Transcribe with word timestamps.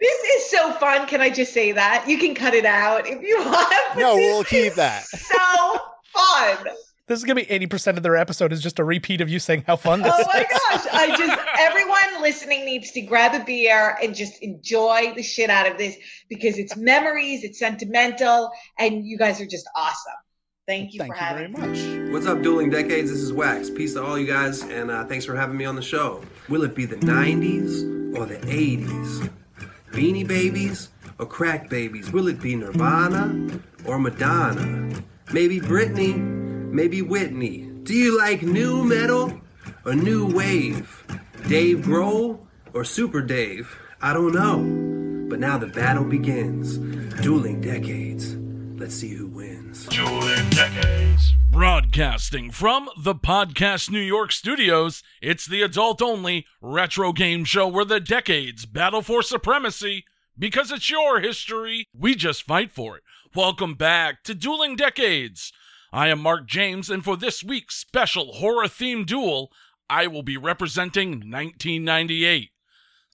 This 0.00 0.22
is 0.36 0.50
so 0.50 0.72
fun. 0.74 1.06
Can 1.06 1.20
I 1.20 1.30
just 1.30 1.52
say 1.52 1.72
that? 1.72 2.04
You 2.08 2.18
can 2.18 2.34
cut 2.34 2.52
it 2.54 2.64
out 2.64 3.06
if 3.06 3.22
you 3.22 3.38
want. 3.38 3.98
No, 3.98 4.16
we'll 4.16 4.44
keep 4.44 4.74
that. 4.74 5.04
So 5.14 5.78
fun. 6.12 6.66
This 7.06 7.18
is 7.18 7.24
gonna 7.24 7.34
be 7.36 7.50
eighty 7.50 7.66
percent 7.66 7.96
of 7.98 8.02
their 8.02 8.16
episode 8.16 8.52
is 8.52 8.62
just 8.62 8.78
a 8.78 8.84
repeat 8.84 9.20
of 9.20 9.28
you 9.28 9.38
saying 9.38 9.64
how 9.66 9.76
fun 9.76 10.00
this 10.02 10.12
Oh 10.16 10.24
my 10.32 10.40
is. 10.40 10.46
gosh. 10.50 10.86
I 10.92 11.16
just, 11.16 11.38
everyone 11.58 12.22
listening 12.22 12.64
needs 12.64 12.92
to 12.92 13.02
grab 13.02 13.40
a 13.40 13.44
beer 13.44 13.96
and 14.02 14.14
just 14.14 14.42
enjoy 14.42 15.12
the 15.14 15.22
shit 15.22 15.50
out 15.50 15.70
of 15.70 15.76
this 15.76 15.96
because 16.28 16.56
it's 16.58 16.76
memories, 16.76 17.44
it's 17.44 17.58
sentimental, 17.58 18.50
and 18.78 19.04
you 19.04 19.18
guys 19.18 19.40
are 19.40 19.46
just 19.46 19.68
awesome. 19.76 20.14
Thank 20.66 20.94
you 20.94 21.04
for 21.04 21.12
having 21.14 21.52
me. 21.52 21.58
Thank 21.60 21.76
you 21.76 21.82
very 21.82 21.98
me. 21.98 22.04
much. 22.06 22.12
What's 22.12 22.26
up, 22.26 22.42
Dueling 22.42 22.70
Decades? 22.70 23.10
This 23.10 23.20
is 23.20 23.32
Wax. 23.34 23.68
Peace 23.68 23.92
to 23.94 24.02
all 24.02 24.18
you 24.18 24.26
guys, 24.26 24.62
and 24.62 24.90
uh, 24.90 25.04
thanks 25.04 25.24
for 25.26 25.36
having 25.36 25.56
me 25.58 25.66
on 25.66 25.76
the 25.76 25.82
show. 25.82 26.22
Will 26.48 26.62
it 26.62 26.74
be 26.74 26.86
the 26.86 26.96
90s 26.96 28.16
or 28.16 28.24
the 28.24 28.36
80s? 28.38 29.30
Beanie 29.94 30.26
Babies 30.26 30.88
or 31.20 31.26
Crack 31.26 31.70
Babies? 31.70 32.10
Will 32.10 32.26
it 32.26 32.40
be 32.40 32.56
Nirvana 32.56 33.60
or 33.84 34.00
Madonna? 34.00 34.92
Maybe 35.32 35.60
Britney, 35.60 36.16
maybe 36.16 37.00
Whitney. 37.00 37.70
Do 37.84 37.94
you 37.94 38.18
like 38.18 38.42
new 38.42 38.82
metal 38.82 39.40
or 39.84 39.94
new 39.94 40.26
wave? 40.26 41.04
Dave 41.46 41.78
Grohl 41.78 42.40
or 42.72 42.84
Super 42.84 43.20
Dave? 43.22 43.76
I 44.02 44.12
don't 44.12 44.34
know. 44.34 45.28
But 45.30 45.38
now 45.38 45.58
the 45.58 45.68
battle 45.68 46.04
begins. 46.04 46.78
Dueling 47.22 47.60
Decades. 47.60 48.34
Let's 48.80 48.96
see 48.96 49.14
who 49.14 49.28
wins. 49.28 49.86
Dueling 49.86 50.50
Decades. 50.50 51.03
Broadcasting 51.94 52.50
from 52.50 52.90
the 52.98 53.14
Podcast 53.14 53.88
New 53.88 54.00
York 54.00 54.32
studios, 54.32 55.04
it's 55.22 55.46
the 55.46 55.62
adult 55.62 56.02
only 56.02 56.44
retro 56.60 57.12
game 57.12 57.44
show 57.44 57.68
where 57.68 57.84
the 57.84 58.00
decades 58.00 58.66
battle 58.66 59.00
for 59.00 59.22
supremacy. 59.22 60.04
Because 60.36 60.72
it's 60.72 60.90
your 60.90 61.20
history, 61.20 61.86
we 61.96 62.16
just 62.16 62.42
fight 62.42 62.72
for 62.72 62.96
it. 62.96 63.04
Welcome 63.32 63.74
back 63.74 64.24
to 64.24 64.34
Dueling 64.34 64.74
Decades. 64.74 65.52
I 65.92 66.08
am 66.08 66.18
Marc 66.20 66.48
James, 66.48 66.90
and 66.90 67.04
for 67.04 67.16
this 67.16 67.44
week's 67.44 67.76
special 67.76 68.32
horror 68.32 68.66
themed 68.66 69.06
duel, 69.06 69.52
I 69.88 70.08
will 70.08 70.24
be 70.24 70.36
representing 70.36 71.10
1998. 71.10 72.50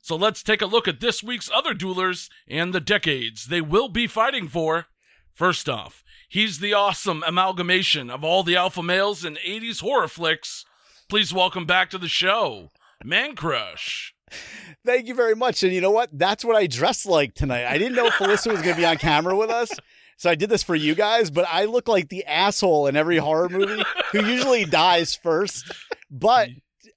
So 0.00 0.16
let's 0.16 0.42
take 0.42 0.62
a 0.62 0.66
look 0.66 0.88
at 0.88 1.00
this 1.00 1.22
week's 1.22 1.50
other 1.52 1.74
duelers 1.74 2.30
and 2.48 2.72
the 2.72 2.80
decades 2.80 3.48
they 3.48 3.60
will 3.60 3.91
be 3.91 4.06
fighting 4.06 4.48
for. 4.48 4.86
First 5.34 5.69
off, 5.69 6.02
he's 6.30 6.60
the 6.60 6.72
awesome 6.72 7.22
amalgamation 7.26 8.08
of 8.08 8.24
all 8.24 8.42
the 8.42 8.56
alpha 8.56 8.82
males 8.82 9.24
in 9.24 9.34
80s 9.34 9.80
horror 9.82 10.08
flicks. 10.08 10.64
Please 11.10 11.34
welcome 11.34 11.66
back 11.66 11.90
to 11.90 11.98
the 11.98 12.08
show, 12.08 12.70
Man 13.04 13.34
Crush. 13.34 14.14
Thank 14.86 15.08
you 15.08 15.14
very 15.14 15.34
much. 15.34 15.62
And 15.64 15.72
you 15.72 15.80
know 15.80 15.90
what? 15.90 16.08
That's 16.12 16.44
what 16.44 16.56
I 16.56 16.68
dressed 16.68 17.04
like 17.04 17.34
tonight. 17.34 17.66
I 17.66 17.76
didn't 17.76 17.96
know 17.96 18.08
Felissa 18.10 18.50
was 18.50 18.62
going 18.62 18.76
to 18.76 18.80
be 18.80 18.86
on 18.86 18.96
camera 18.96 19.36
with 19.36 19.50
us. 19.50 19.70
So 20.16 20.30
I 20.30 20.36
did 20.36 20.50
this 20.50 20.62
for 20.62 20.76
you 20.76 20.94
guys, 20.94 21.30
but 21.30 21.46
I 21.50 21.64
look 21.64 21.88
like 21.88 22.10
the 22.10 22.24
asshole 22.26 22.86
in 22.86 22.94
every 22.94 23.16
horror 23.16 23.48
movie 23.48 23.82
who 24.12 24.24
usually 24.24 24.64
dies 24.64 25.14
first. 25.16 25.64
But 26.10 26.50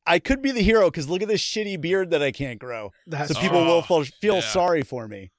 I 0.06 0.20
could 0.20 0.42
be 0.42 0.52
the 0.52 0.62
hero 0.62 0.92
because 0.92 1.10
look 1.10 1.22
at 1.24 1.28
this 1.28 1.42
shitty 1.42 1.82
beard 1.82 2.12
that 2.12 2.22
I 2.22 2.32
can't 2.32 2.60
grow. 2.60 2.92
That's 3.08 3.34
So 3.34 3.40
people 3.40 3.66
will 3.66 3.82
feel, 3.82 4.04
feel 4.04 4.36
yeah. 4.36 4.42
sorry 4.42 4.84
for 4.84 5.08
me. 5.08 5.32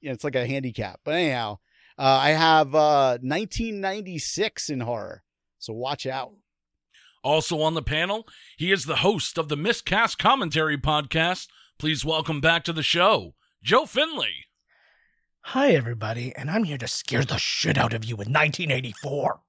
It's 0.00 0.24
like 0.24 0.34
a 0.34 0.46
handicap. 0.46 1.00
But 1.04 1.14
anyhow, 1.14 1.58
uh, 1.98 2.02
I 2.02 2.30
have 2.30 2.74
uh, 2.74 3.18
1996 3.22 4.68
in 4.70 4.80
horror. 4.80 5.22
So 5.58 5.72
watch 5.72 6.06
out. 6.06 6.32
Also 7.22 7.60
on 7.60 7.74
the 7.74 7.82
panel, 7.82 8.26
he 8.56 8.70
is 8.70 8.84
the 8.84 8.96
host 8.96 9.36
of 9.38 9.48
the 9.48 9.56
Miscast 9.56 10.18
Commentary 10.18 10.78
podcast. 10.78 11.48
Please 11.78 12.04
welcome 12.04 12.40
back 12.40 12.64
to 12.64 12.72
the 12.72 12.82
show, 12.82 13.34
Joe 13.62 13.84
Findlay. 13.84 14.46
Hi 15.50 15.70
everybody, 15.70 16.34
and 16.36 16.50
I'm 16.50 16.64
here 16.64 16.78
to 16.78 16.88
scare 16.88 17.24
the 17.24 17.38
shit 17.38 17.78
out 17.78 17.92
of 17.92 18.04
you 18.04 18.14
in 18.14 18.32
1984. 18.32 19.40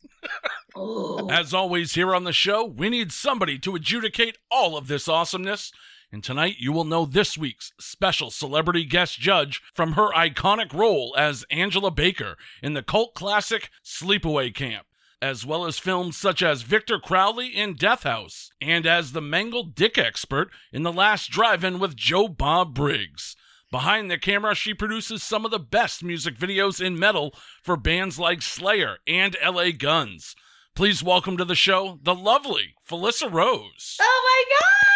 Oh. 0.76 1.30
As 1.32 1.54
always, 1.54 1.96
here 1.96 2.14
on 2.14 2.24
the 2.24 2.34
show, 2.34 2.64
we 2.64 2.90
need 2.90 3.12
somebody 3.12 3.58
to 3.60 3.76
adjudicate 3.76 4.38
all 4.52 4.78
of 4.78 4.88
this 4.88 5.08
awesomeness. 5.08 5.72
And 6.12 6.24
tonight, 6.24 6.56
you 6.58 6.72
will 6.72 6.86
know 6.86 7.06
this 7.06 7.38
week's 7.38 7.74
special 7.80 8.32
celebrity 8.32 8.86
guest 8.86 9.20
judge 9.20 9.62
from 9.74 9.94
her 9.94 10.10
iconic 10.14 10.74
role 10.74 11.14
as 11.18 11.46
Angela 11.52 11.92
Baker 11.92 12.38
in 12.64 12.74
the 12.74 12.82
cult 12.82 13.14
classic 13.14 13.70
Sleepaway 13.84 14.56
Camp, 14.56 14.88
as 15.22 15.46
well 15.46 15.66
as 15.66 15.80
films 15.80 16.16
such 16.16 16.42
as 16.42 16.62
Victor 16.62 16.98
Crowley 16.98 17.48
in 17.48 17.74
Death 17.74 18.04
House, 18.04 18.50
and 18.62 18.86
as 18.86 19.12
the 19.12 19.22
mangled 19.22 19.76
dick 19.76 19.98
expert 19.98 20.50
in 20.72 20.84
The 20.84 20.94
Last 20.94 21.30
Drive 21.30 21.66
In 21.66 21.78
with 21.78 21.98
Joe 21.98 22.30
Bob 22.30 22.74
Briggs. 22.74 23.36
Behind 23.70 24.10
the 24.10 24.18
camera, 24.18 24.56
she 24.56 24.74
produces 24.74 25.24
some 25.24 25.44
of 25.44 25.52
the 25.52 25.60
best 25.60 26.02
music 26.02 26.38
videos 26.38 26.80
in 26.80 26.98
metal 26.98 27.36
for 27.62 27.76
bands 27.76 28.18
like 28.18 28.42
Slayer 28.42 29.00
and 29.06 29.36
LA 29.46 29.72
Guns. 29.78 30.38
Please 30.74 31.04
welcome 31.04 31.36
to 31.36 31.44
the 31.44 31.56
show 31.56 32.00
the 32.02 32.16
lovely 32.16 32.76
Felissa 32.90 33.30
Rose. 33.30 33.98
Oh 34.00 34.22
my 34.24 34.56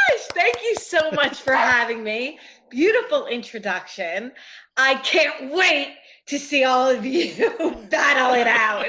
gosh! 0.09 0.28
Thank 0.34 0.56
you 0.63 0.75
so 0.75 1.12
much 1.12 1.41
for 1.41 1.53
having 1.53 2.03
me. 2.03 2.39
Beautiful 2.69 3.28
introduction. 3.28 4.31
I 4.78 4.95
can't 4.95 5.51
wait 5.51 5.95
to 6.28 6.39
see 6.39 6.63
all 6.63 6.89
of 6.89 7.06
you 7.06 7.50
battle 7.89 8.34
it 8.34 8.47
out. 8.47 8.85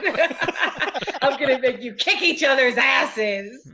I'm 1.22 1.38
going 1.38 1.56
to 1.56 1.60
make 1.60 1.82
you 1.82 1.94
kick 1.94 2.22
each 2.22 2.44
other's 2.44 2.76
asses. 2.76 3.68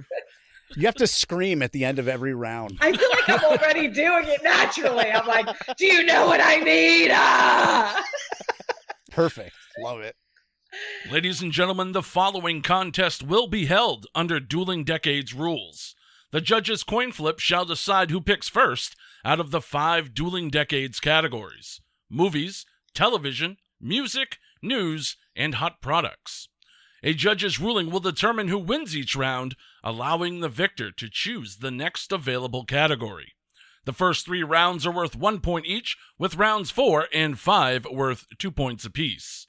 You 0.76 0.86
have 0.86 0.94
to 0.96 1.06
scream 1.06 1.62
at 1.62 1.72
the 1.72 1.84
end 1.84 1.98
of 1.98 2.08
every 2.08 2.34
round. 2.34 2.78
I 2.80 2.92
feel 2.92 3.08
like 3.10 3.28
I'm 3.28 3.44
already 3.44 3.88
doing 3.88 4.24
it 4.26 4.42
naturally. 4.42 5.10
I'm 5.10 5.26
like, 5.26 5.48
do 5.76 5.86
you 5.86 6.04
know 6.04 6.26
what 6.26 6.40
I 6.42 6.60
mean? 6.60 7.10
Ah! 7.12 8.04
Perfect. 9.10 9.54
Love 9.78 10.00
it. 10.00 10.14
Ladies 11.10 11.40
and 11.40 11.52
gentlemen, 11.52 11.92
the 11.92 12.02
following 12.02 12.60
contest 12.60 13.22
will 13.22 13.46
be 13.46 13.66
held 13.66 14.06
under 14.14 14.38
Dueling 14.38 14.84
Decades 14.84 15.32
rules. 15.32 15.94
The 16.30 16.40
judges' 16.42 16.82
coin 16.82 17.12
flip 17.12 17.38
shall 17.38 17.64
decide 17.64 18.10
who 18.10 18.20
picks 18.20 18.48
first 18.48 18.94
out 19.24 19.40
of 19.40 19.50
the 19.50 19.62
five 19.62 20.12
Dueling 20.12 20.50
Decades 20.50 21.00
categories 21.00 21.80
movies, 22.10 22.66
television, 22.94 23.56
music, 23.80 24.38
news, 24.62 25.16
and 25.36 25.54
hot 25.54 25.80
products. 25.80 26.48
A 27.02 27.14
judge's 27.14 27.60
ruling 27.60 27.90
will 27.90 28.00
determine 28.00 28.48
who 28.48 28.58
wins 28.58 28.96
each 28.96 29.14
round, 29.14 29.56
allowing 29.84 30.40
the 30.40 30.48
victor 30.48 30.90
to 30.90 31.08
choose 31.08 31.56
the 31.56 31.70
next 31.70 32.12
available 32.12 32.64
category. 32.64 33.34
The 33.84 33.92
first 33.92 34.26
three 34.26 34.42
rounds 34.42 34.86
are 34.86 34.92
worth 34.92 35.16
one 35.16 35.40
point 35.40 35.64
each, 35.66 35.96
with 36.18 36.36
rounds 36.36 36.70
four 36.70 37.08
and 37.12 37.38
five 37.38 37.86
worth 37.86 38.26
two 38.38 38.50
points 38.50 38.84
apiece. 38.84 39.46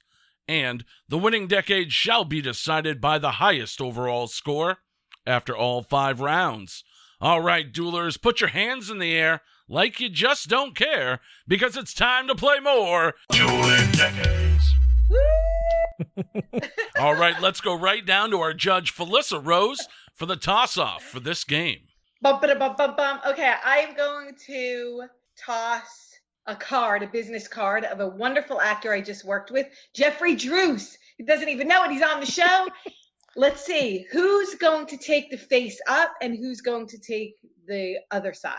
And 0.48 0.84
the 1.08 1.18
winning 1.18 1.46
decade 1.46 1.92
shall 1.92 2.24
be 2.24 2.40
decided 2.40 3.00
by 3.00 3.18
the 3.18 3.32
highest 3.32 3.80
overall 3.80 4.28
score 4.28 4.78
after 5.30 5.56
all 5.56 5.82
five 5.82 6.20
rounds. 6.20 6.84
All 7.20 7.40
right, 7.40 7.72
duelers, 7.72 8.20
put 8.20 8.40
your 8.40 8.50
hands 8.50 8.90
in 8.90 8.98
the 8.98 9.14
air 9.14 9.42
like 9.68 10.00
you 10.00 10.08
just 10.08 10.48
don't 10.48 10.74
care, 10.74 11.20
because 11.46 11.76
it's 11.76 11.94
time 11.94 12.26
to 12.26 12.34
play 12.34 12.58
more 12.58 13.14
Dueling 13.30 13.92
Decades. 13.92 14.64
All 16.98 17.14
right, 17.14 17.40
let's 17.40 17.60
go 17.60 17.78
right 17.78 18.04
down 18.04 18.30
to 18.30 18.40
our 18.40 18.52
judge, 18.52 18.92
Felissa 18.92 19.40
Rose, 19.44 19.86
for 20.12 20.26
the 20.26 20.36
toss 20.36 20.76
off 20.76 21.04
for 21.04 21.20
this 21.20 21.44
game. 21.44 21.82
Bum, 22.20 22.40
bum, 22.40 22.74
bum, 22.76 22.96
bum. 22.96 23.20
Okay, 23.28 23.54
I'm 23.64 23.94
going 23.94 24.34
to 24.46 25.04
toss 25.38 26.18
a 26.46 26.56
card, 26.56 27.02
a 27.02 27.06
business 27.06 27.46
card 27.46 27.84
of 27.84 28.00
a 28.00 28.08
wonderful 28.08 28.60
actor 28.60 28.92
I 28.92 29.00
just 29.00 29.24
worked 29.24 29.50
with, 29.50 29.68
Jeffrey 29.94 30.34
Druce. 30.34 30.98
He 31.16 31.24
doesn't 31.24 31.48
even 31.48 31.68
know 31.68 31.84
it. 31.84 31.92
He's 31.92 32.02
on 32.02 32.18
the 32.18 32.26
show. 32.26 32.66
Let's 33.40 33.64
see 33.64 34.04
who's 34.12 34.54
going 34.56 34.84
to 34.88 34.98
take 34.98 35.30
the 35.30 35.38
face 35.38 35.80
up 35.88 36.12
and 36.20 36.36
who's 36.36 36.60
going 36.60 36.86
to 36.88 36.98
take 36.98 37.36
the 37.66 37.96
other 38.10 38.34
side. 38.34 38.58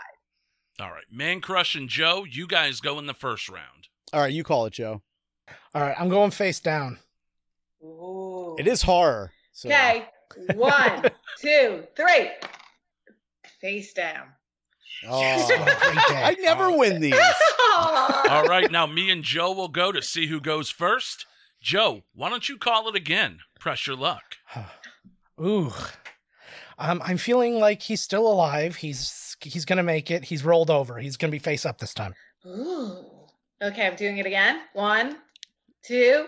All 0.80 0.90
right, 0.90 1.04
Man 1.08 1.40
Crush 1.40 1.76
and 1.76 1.88
Joe, 1.88 2.24
you 2.28 2.48
guys 2.48 2.80
go 2.80 2.98
in 2.98 3.06
the 3.06 3.14
first 3.14 3.48
round. 3.48 3.86
All 4.12 4.18
right, 4.18 4.32
you 4.32 4.42
call 4.42 4.66
it, 4.66 4.72
Joe. 4.72 5.00
All 5.72 5.82
right, 5.82 5.94
I'm 5.96 6.08
going 6.08 6.32
face 6.32 6.58
down. 6.58 6.98
Ooh. 7.80 8.56
It 8.58 8.66
is 8.66 8.82
horror. 8.82 9.30
So. 9.52 9.68
Okay, 9.68 10.06
one, 10.56 11.04
two, 11.40 11.84
three. 11.96 12.30
Face 13.60 13.92
down. 13.92 14.30
Oh. 15.06 15.48
I 15.48 16.34
never 16.40 16.64
oh. 16.64 16.78
win 16.78 17.00
these. 17.00 17.14
All 17.76 18.46
right, 18.46 18.68
now 18.68 18.88
me 18.88 19.12
and 19.12 19.22
Joe 19.22 19.52
will 19.52 19.68
go 19.68 19.92
to 19.92 20.02
see 20.02 20.26
who 20.26 20.40
goes 20.40 20.70
first. 20.70 21.24
Joe, 21.60 22.02
why 22.16 22.30
don't 22.30 22.48
you 22.48 22.58
call 22.58 22.88
it 22.88 22.96
again? 22.96 23.38
Press 23.62 23.86
your 23.86 23.94
luck. 23.94 24.22
Ooh. 25.40 25.70
Um, 26.78 27.00
I'm 27.04 27.16
feeling 27.16 27.60
like 27.60 27.80
he's 27.80 28.02
still 28.02 28.26
alive. 28.26 28.74
He's 28.74 29.36
he's 29.40 29.64
gonna 29.64 29.84
make 29.84 30.10
it. 30.10 30.24
He's 30.24 30.44
rolled 30.44 30.68
over. 30.68 30.98
He's 30.98 31.16
gonna 31.16 31.30
be 31.30 31.38
face 31.38 31.64
up 31.64 31.78
this 31.78 31.94
time. 31.94 32.12
Ooh. 32.44 33.04
Okay, 33.62 33.86
I'm 33.86 33.94
doing 33.94 34.18
it 34.18 34.26
again. 34.26 34.62
One, 34.72 35.18
two, 35.84 36.26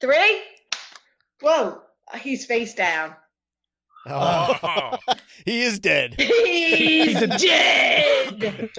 three. 0.00 0.42
Whoa, 1.42 1.82
he's 2.20 2.46
face 2.46 2.72
down. 2.72 3.16
Oh. 4.06 4.56
Oh, 4.62 5.14
he 5.44 5.62
is 5.64 5.80
dead. 5.80 6.14
He's 6.20 7.18
He's 7.18 7.22
a- 7.22 7.26
dead. 7.26 8.70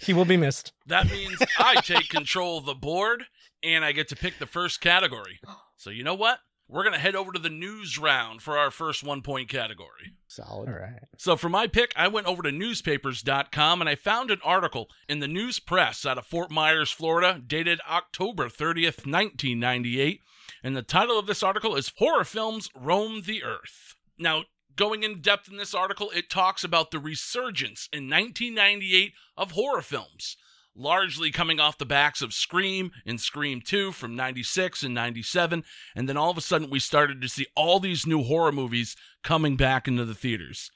He 0.00 0.12
will 0.12 0.24
be 0.24 0.36
missed. 0.36 0.72
That 0.86 1.08
means 1.08 1.38
I 1.60 1.76
take 1.76 2.08
control 2.08 2.58
of 2.58 2.64
the 2.64 2.74
board 2.74 3.26
and 3.62 3.84
I 3.84 3.92
get 3.92 4.08
to 4.08 4.16
pick 4.16 4.38
the 4.38 4.46
first 4.46 4.80
category. 4.80 5.40
So 5.76 5.90
you 5.90 6.04
know 6.04 6.14
what? 6.14 6.40
We're 6.68 6.84
going 6.84 6.94
to 6.94 6.98
head 6.98 7.14
over 7.14 7.32
to 7.32 7.38
the 7.38 7.50
news 7.50 7.98
round 7.98 8.40
for 8.40 8.56
our 8.56 8.70
first 8.70 9.04
one 9.04 9.20
point 9.20 9.48
category. 9.50 10.14
Solid. 10.26 10.68
All 10.70 10.74
right. 10.74 11.00
So 11.18 11.36
for 11.36 11.50
my 11.50 11.66
pick, 11.66 11.92
I 11.96 12.08
went 12.08 12.26
over 12.26 12.42
to 12.42 12.50
newspapers.com 12.52 13.80
and 13.82 13.90
I 13.90 13.94
found 13.94 14.30
an 14.30 14.40
article 14.42 14.88
in 15.06 15.20
the 15.20 15.28
News 15.28 15.60
Press 15.60 16.06
out 16.06 16.16
of 16.16 16.24
Fort 16.24 16.50
Myers, 16.50 16.90
Florida, 16.90 17.42
dated 17.46 17.80
October 17.86 18.48
30th, 18.48 19.04
1998. 19.04 20.20
And 20.64 20.76
the 20.76 20.82
title 20.82 21.18
of 21.18 21.26
this 21.26 21.42
article 21.42 21.76
is 21.76 21.92
Horror 21.98 22.24
Films 22.24 22.70
Roam 22.74 23.22
the 23.22 23.42
Earth. 23.42 23.96
Now, 24.18 24.44
going 24.76 25.02
in 25.02 25.20
depth 25.20 25.50
in 25.50 25.58
this 25.58 25.74
article, 25.74 26.10
it 26.10 26.30
talks 26.30 26.64
about 26.64 26.90
the 26.90 26.98
resurgence 26.98 27.88
in 27.92 28.08
1998 28.08 29.12
of 29.36 29.50
horror 29.50 29.82
films, 29.82 30.36
largely 30.74 31.30
coming 31.30 31.60
off 31.60 31.78
the 31.78 31.84
backs 31.84 32.22
of 32.22 32.32
Scream 32.32 32.90
and 33.04 33.20
Scream 33.20 33.60
2 33.60 33.92
from 33.92 34.16
96 34.16 34.82
and 34.82 34.94
97. 34.94 35.64
And 35.94 36.08
then 36.08 36.16
all 36.16 36.30
of 36.30 36.38
a 36.38 36.42
sudden, 36.42 36.70
we 36.70 36.78
started 36.78 37.20
to 37.20 37.28
see 37.28 37.46
all 37.54 37.80
these 37.80 38.06
new 38.06 38.22
horror 38.22 38.52
movies 38.52 38.96
coming 39.22 39.56
back 39.56 39.86
into 39.86 40.04
the 40.04 40.14
theaters. 40.14 40.70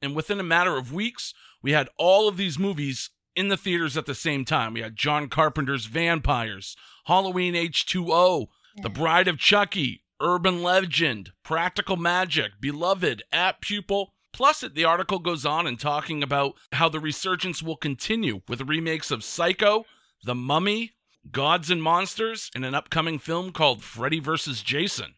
And 0.00 0.16
within 0.16 0.40
a 0.40 0.44
matter 0.44 0.76
of 0.76 0.92
weeks, 0.92 1.32
we 1.62 1.72
had 1.72 1.88
all 1.96 2.28
of 2.28 2.36
these 2.36 2.58
movies 2.58 3.10
in 3.34 3.48
the 3.48 3.56
theaters 3.56 3.96
at 3.96 4.06
the 4.06 4.14
same 4.14 4.44
time. 4.44 4.74
We 4.74 4.80
had 4.80 4.96
John 4.96 5.28
Carpenter's 5.28 5.86
Vampires, 5.86 6.76
Halloween 7.06 7.54
H2O, 7.54 8.48
The 8.82 8.90
Bride 8.90 9.28
of 9.28 9.38
Chucky, 9.38 10.02
Urban 10.20 10.62
Legend, 10.62 11.32
Practical 11.42 11.96
Magic, 11.96 12.52
Beloved, 12.60 13.22
Apt 13.32 13.62
Pupil. 13.62 14.12
Plus, 14.32 14.60
the 14.60 14.84
article 14.84 15.18
goes 15.18 15.44
on 15.44 15.66
and 15.66 15.78
talking 15.78 16.22
about 16.22 16.54
how 16.72 16.88
the 16.88 17.00
resurgence 17.00 17.62
will 17.62 17.76
continue 17.76 18.40
with 18.48 18.62
remakes 18.62 19.10
of 19.10 19.22
Psycho, 19.22 19.84
The 20.24 20.34
Mummy, 20.34 20.92
Gods 21.30 21.70
and 21.70 21.82
Monsters, 21.82 22.50
and 22.54 22.64
an 22.64 22.74
upcoming 22.74 23.18
film 23.18 23.52
called 23.52 23.82
Freddy 23.82 24.18
vs. 24.18 24.62
Jason. 24.62 25.14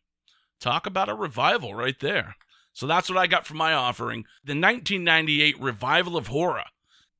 Talk 0.60 0.86
about 0.86 1.08
a 1.08 1.14
revival 1.14 1.74
right 1.74 1.98
there. 2.00 2.36
So 2.72 2.86
that's 2.86 3.08
what 3.08 3.18
I 3.18 3.28
got 3.28 3.46
for 3.46 3.54
my 3.54 3.72
offering 3.72 4.24
the 4.44 4.52
1998 4.52 5.60
revival 5.60 6.16
of 6.16 6.26
horror. 6.26 6.64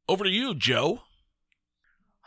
Over 0.08 0.24
to 0.24 0.30
you, 0.30 0.54
Joe. 0.54 1.02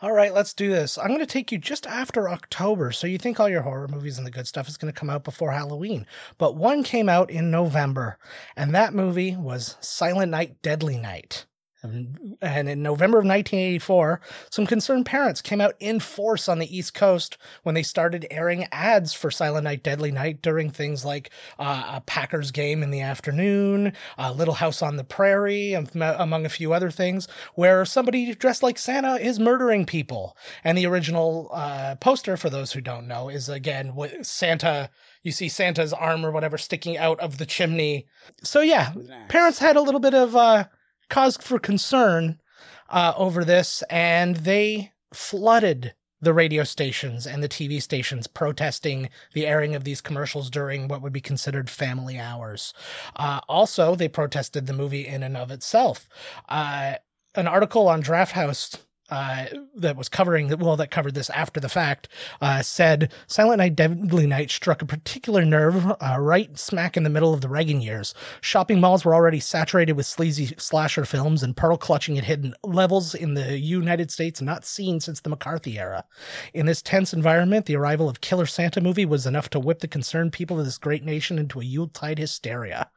All 0.00 0.12
right, 0.12 0.32
let's 0.32 0.54
do 0.54 0.70
this. 0.70 0.96
I'm 0.96 1.08
going 1.08 1.18
to 1.18 1.26
take 1.26 1.50
you 1.50 1.58
just 1.58 1.84
after 1.84 2.28
October. 2.28 2.92
So 2.92 3.08
you 3.08 3.18
think 3.18 3.40
all 3.40 3.48
your 3.48 3.62
horror 3.62 3.88
movies 3.88 4.16
and 4.16 4.24
the 4.24 4.30
good 4.30 4.46
stuff 4.46 4.68
is 4.68 4.76
going 4.76 4.92
to 4.92 4.98
come 4.98 5.10
out 5.10 5.24
before 5.24 5.50
Halloween. 5.50 6.06
But 6.38 6.54
one 6.54 6.84
came 6.84 7.08
out 7.08 7.32
in 7.32 7.50
November, 7.50 8.16
and 8.56 8.72
that 8.76 8.94
movie 8.94 9.34
was 9.34 9.76
Silent 9.80 10.30
Night, 10.30 10.62
Deadly 10.62 10.98
Night. 10.98 11.46
And 11.82 12.68
in 12.68 12.82
November 12.82 13.18
of 13.18 13.24
1984, 13.24 14.20
some 14.50 14.66
concerned 14.66 15.06
parents 15.06 15.40
came 15.40 15.60
out 15.60 15.74
in 15.78 16.00
force 16.00 16.48
on 16.48 16.58
the 16.58 16.76
East 16.76 16.92
Coast 16.94 17.38
when 17.62 17.74
they 17.74 17.84
started 17.84 18.26
airing 18.30 18.66
ads 18.72 19.12
for 19.12 19.30
Silent 19.30 19.64
Night, 19.64 19.84
Deadly 19.84 20.10
Night 20.10 20.42
during 20.42 20.70
things 20.70 21.04
like 21.04 21.30
uh, 21.58 21.94
a 21.94 22.00
Packers 22.00 22.50
game 22.50 22.82
in 22.82 22.90
the 22.90 23.00
afternoon, 23.00 23.92
a 24.16 24.32
Little 24.32 24.54
House 24.54 24.82
on 24.82 24.96
the 24.96 25.04
Prairie, 25.04 25.74
among 25.74 26.44
a 26.44 26.50
few 26.50 26.72
other 26.72 26.90
things, 26.90 27.28
where 27.54 27.84
somebody 27.84 28.34
dressed 28.34 28.62
like 28.62 28.78
Santa 28.78 29.14
is 29.14 29.38
murdering 29.38 29.86
people. 29.86 30.36
And 30.64 30.76
the 30.76 30.86
original 30.86 31.48
uh, 31.52 31.94
poster, 31.96 32.36
for 32.36 32.50
those 32.50 32.72
who 32.72 32.80
don't 32.80 33.06
know, 33.06 33.28
is 33.28 33.48
again 33.48 33.94
with 33.94 34.26
Santa 34.26 34.90
you 35.22 35.32
see 35.32 35.48
Santa's 35.48 35.92
arm 35.92 36.24
or 36.24 36.30
whatever 36.30 36.56
sticking 36.56 36.96
out 36.96 37.20
of 37.20 37.38
the 37.38 37.44
chimney. 37.44 38.06
So 38.42 38.60
yeah, 38.60 38.92
parents 39.28 39.58
had 39.58 39.76
a 39.76 39.82
little 39.82 40.00
bit 40.00 40.14
of 40.14 40.34
uh, 40.34 40.64
cause 41.08 41.36
for 41.36 41.58
concern 41.58 42.40
uh, 42.88 43.12
over 43.16 43.44
this, 43.44 43.82
and 43.90 44.36
they 44.36 44.92
flooded 45.12 45.94
the 46.20 46.32
radio 46.34 46.64
stations 46.64 47.26
and 47.26 47.42
the 47.42 47.48
TV 47.48 47.80
stations 47.80 48.26
protesting 48.26 49.08
the 49.34 49.46
airing 49.46 49.74
of 49.74 49.84
these 49.84 50.00
commercials 50.00 50.50
during 50.50 50.88
what 50.88 51.00
would 51.00 51.12
be 51.12 51.20
considered 51.20 51.70
family 51.70 52.18
hours. 52.18 52.74
Uh, 53.16 53.40
also, 53.48 53.94
they 53.94 54.08
protested 54.08 54.66
the 54.66 54.72
movie 54.72 55.06
in 55.06 55.22
and 55.22 55.36
of 55.36 55.50
itself. 55.50 56.08
Uh, 56.48 56.94
an 57.34 57.46
article 57.46 57.86
on 57.88 58.00
Draft 58.00 58.32
House 58.32 58.76
uh, 59.10 59.46
that 59.74 59.96
was 59.96 60.08
covering 60.08 60.56
well 60.58 60.76
that 60.76 60.90
covered 60.90 61.14
this 61.14 61.30
after 61.30 61.60
the 61.60 61.68
fact 61.68 62.08
uh, 62.40 62.62
said 62.62 63.12
Silent 63.26 63.58
Night 63.58 63.76
Deadly 63.76 64.26
Night 64.26 64.50
struck 64.50 64.82
a 64.82 64.86
particular 64.86 65.44
nerve 65.44 65.86
uh, 66.00 66.16
right 66.18 66.58
smack 66.58 66.96
in 66.96 67.02
the 67.02 67.10
middle 67.10 67.32
of 67.32 67.40
the 67.40 67.48
Reagan 67.48 67.80
years. 67.80 68.14
Shopping 68.40 68.80
malls 68.80 69.04
were 69.04 69.14
already 69.14 69.40
saturated 69.40 69.92
with 69.92 70.06
sleazy 70.06 70.54
slasher 70.58 71.04
films, 71.04 71.42
and 71.42 71.56
pearl 71.56 71.76
clutching 71.76 72.16
had 72.16 72.24
hidden 72.24 72.54
levels 72.62 73.14
in 73.14 73.34
the 73.34 73.58
United 73.58 74.10
States 74.10 74.42
not 74.42 74.64
seen 74.64 75.00
since 75.00 75.20
the 75.20 75.30
McCarthy 75.30 75.78
era. 75.78 76.04
In 76.52 76.66
this 76.66 76.82
tense 76.82 77.12
environment, 77.12 77.66
the 77.66 77.76
arrival 77.76 78.08
of 78.08 78.20
Killer 78.20 78.46
Santa 78.46 78.80
movie 78.80 79.06
was 79.06 79.26
enough 79.26 79.48
to 79.50 79.60
whip 79.60 79.80
the 79.80 79.88
concerned 79.88 80.32
people 80.32 80.58
of 80.58 80.64
this 80.64 80.78
great 80.78 81.04
nation 81.04 81.38
into 81.38 81.60
a 81.60 81.64
Yuletide 81.64 82.18
hysteria. 82.18 82.90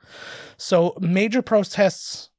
So 0.57 0.97
major 0.99 1.41
protests 1.41 2.30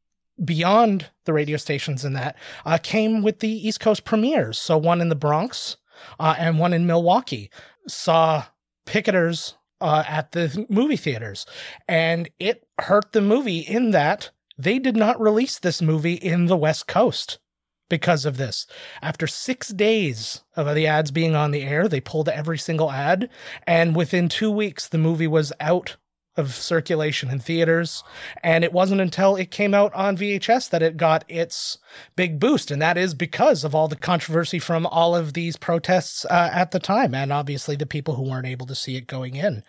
beyond 0.43 1.11
the 1.25 1.33
radio 1.33 1.57
stations 1.57 2.05
and 2.05 2.17
that 2.17 2.37
uh, 2.65 2.79
came 2.83 3.23
with 3.23 3.41
the 3.41 3.69
East 3.69 3.81
Coast 3.81 4.05
premieres. 4.05 4.59
So 4.59 4.77
one 4.79 5.01
in 5.01 5.09
the 5.09 5.15
Bronx 5.15 5.77
uh, 6.19 6.35
and 6.39 6.59
one 6.59 6.73
in 6.73 6.87
Milwaukee 6.87 7.51
saw 7.87 8.45
picketers 8.87 9.55
uh, 9.81 10.05
at 10.07 10.33
the 10.33 10.65
movie 10.69 10.97
theaters, 10.97 11.45
and 11.89 12.31
it 12.39 12.67
hurt 12.79 13.13
the 13.13 13.21
movie 13.21 13.59
in 13.59 13.91
that 13.91 14.31
they 14.57 14.79
did 14.79 14.97
not 14.97 15.21
release 15.21 15.59
this 15.59 15.83
movie 15.83 16.15
in 16.15 16.47
the 16.47 16.57
West 16.57 16.87
Coast 16.87 17.39
because 17.89 18.25
of 18.25 18.37
this. 18.37 18.67
After 19.03 19.27
six 19.27 19.69
days 19.69 20.45
of 20.57 20.73
the 20.75 20.87
ads 20.87 21.11
being 21.11 21.35
on 21.35 21.51
the 21.51 21.63
air, 21.63 21.89
they 21.89 22.01
pulled 22.01 22.29
every 22.29 22.59
single 22.59 22.93
ad, 22.93 23.29
and 23.67 23.97
within 23.97 24.29
two 24.29 24.51
weeks, 24.51 24.89
the 24.89 24.99
movie 24.99 25.27
was 25.27 25.53
out 25.59 25.97
of 26.37 26.55
circulation 26.55 27.31
in 27.31 27.39
theaters. 27.39 28.03
And 28.43 28.65
it 28.65 28.73
wasn't 28.73 29.01
until 29.01 29.37
it 29.37 29.51
came 29.51 29.75
out 29.75 29.93
on 29.95 30.17
VHS 30.17 30.71
that 30.71 30.83
it 30.83 30.97
got 30.97 31.25
its 31.29 31.79
big 32.17 32.41
boost. 32.41 32.71
And 32.71 32.81
that 32.81 32.97
is 32.97 33.15
because 33.15 33.65
of 33.65 33.75
all 33.75 33.89
the 33.89 33.97
controversy 33.97 34.59
from 34.59 34.87
all 34.87 35.15
of 35.15 35.35
these 35.35 35.57
protests 35.57 36.25
uh, 36.27 36.51
at 36.53 36.71
the 36.71 36.81
time. 36.81 37.15
And 37.15 37.33
obviously 37.33 37.77
the 37.77 37.87
people 37.87 38.15
who 38.15 38.29
weren't 38.31 38.47
able 38.47 38.67
to 38.67 38.75
see 38.75 38.97
it 38.97 39.07
going 39.07 39.37
in. 39.37 39.63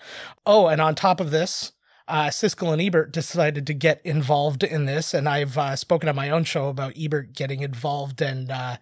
Oh, 0.45 0.67
and 0.67 0.81
on 0.81 0.95
top 0.95 1.19
of 1.19 1.31
this, 1.31 1.73
uh, 2.07 2.27
Siskel 2.27 2.73
and 2.73 2.81
Ebert 2.81 3.11
decided 3.11 3.65
to 3.67 3.73
get 3.73 4.01
involved 4.03 4.63
in 4.63 4.85
this, 4.85 5.13
and 5.13 5.29
I've 5.29 5.57
uh, 5.57 5.75
spoken 5.75 6.09
on 6.09 6.15
my 6.15 6.29
own 6.29 6.43
show 6.43 6.67
about 6.67 6.93
Ebert 6.99 7.33
getting 7.33 7.61
involved 7.61 8.21
and 8.21 8.51
uh, 8.51 8.77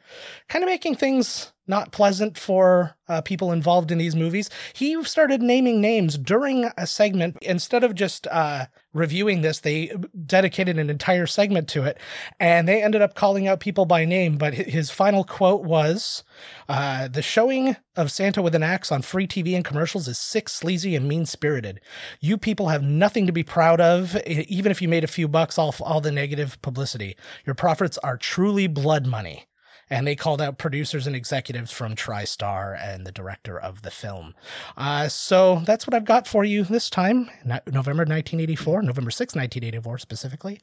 kind 0.50 0.64
of 0.64 0.70
making 0.70 0.96
things 0.96 1.52
not 1.68 1.92
pleasant 1.92 2.38
for 2.38 2.96
uh, 3.08 3.22
people 3.22 3.52
involved 3.52 3.92
in 3.92 3.98
these 3.98 4.16
movies. 4.16 4.50
He 4.74 5.02
started 5.04 5.42
naming 5.42 5.82
names 5.82 6.18
during 6.18 6.70
a 6.78 6.88
segment. 6.88 7.38
Instead 7.42 7.84
of 7.84 7.94
just 7.94 8.26
uh, 8.28 8.66
reviewing 8.94 9.42
this, 9.42 9.60
they 9.60 9.94
dedicated 10.26 10.80
an 10.80 10.90
entire 10.90 11.28
segment 11.28 11.68
to 11.70 11.84
it, 11.84 11.98
and 12.40 12.68
they 12.68 12.82
ended 12.82 13.02
up 13.02 13.16
calling 13.16 13.48
out 13.48 13.60
people 13.60 13.86
by 13.86 14.06
name. 14.06 14.38
But 14.38 14.54
his 14.54 14.90
final 14.90 15.24
quote 15.24 15.64
was 15.64 16.24
uh, 16.68 17.08
The 17.08 17.22
showing 17.22 17.76
of 17.96 18.12
Santa 18.12 18.42
with 18.42 18.56
an 18.56 18.64
axe 18.64 18.92
on 18.92 19.02
free 19.02 19.28
TV 19.28 19.56
and 19.56 19.66
commercials 19.66 20.08
is 20.08 20.18
sick, 20.18 20.50
sleazy, 20.50 20.96
and 20.96 21.08
mean 21.08 21.26
spirited. 21.26 21.82
You 22.22 22.38
people 22.38 22.70
have 22.70 22.84
nothing 22.84 23.28
to 23.28 23.34
be 23.34 23.44
proud 23.44 23.82
of, 23.82 24.16
even 24.26 24.72
if 24.72 24.82
you 24.82 24.88
made 24.88 25.04
a 25.04 25.08
few 25.08 25.28
bucks 25.28 25.58
off 25.58 25.82
all 25.82 26.02
the 26.02 26.12
negative 26.12 26.62
publicity. 26.62 27.18
Your 27.46 27.56
profits 27.56 27.98
are 28.00 28.18
truly 28.18 28.68
blood 28.68 29.06
money 29.06 29.48
and 29.92 30.08
they 30.08 30.16
called 30.16 30.42
out 30.42 30.58
producers 30.58 31.06
and 31.06 31.16
executives 31.16 31.70
from 31.70 31.96
TriStar 31.96 32.80
and 32.82 33.06
the 33.06 33.12
director 33.12 33.60
of 33.60 33.82
the 33.82 33.92
film. 33.92 34.34
Uh, 34.78 35.10
so 35.10 35.62
that's 35.66 35.86
what 35.86 35.94
I've 35.94 36.06
got 36.06 36.26
for 36.28 36.46
you 36.46 36.64
this 36.64 36.90
time, 36.90 37.30
November 37.46 38.04
1984, 38.04 38.82
November 38.84 39.12
6, 39.12 39.36
1984 39.36 39.98
specifically. 40.00 40.62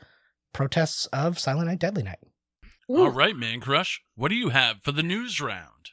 Protests 0.54 1.06
of 1.12 1.38
Silent 1.38 1.68
Night, 1.68 1.78
Deadly 1.78 2.02
Night. 2.02 2.18
Ooh. 2.90 3.02
All 3.02 3.10
right, 3.10 3.36
Man 3.36 3.60
Crush, 3.60 4.00
what 4.16 4.30
do 4.30 4.34
you 4.34 4.48
have 4.48 4.82
for 4.82 4.92
the 4.92 5.02
news 5.02 5.42
round? 5.42 5.90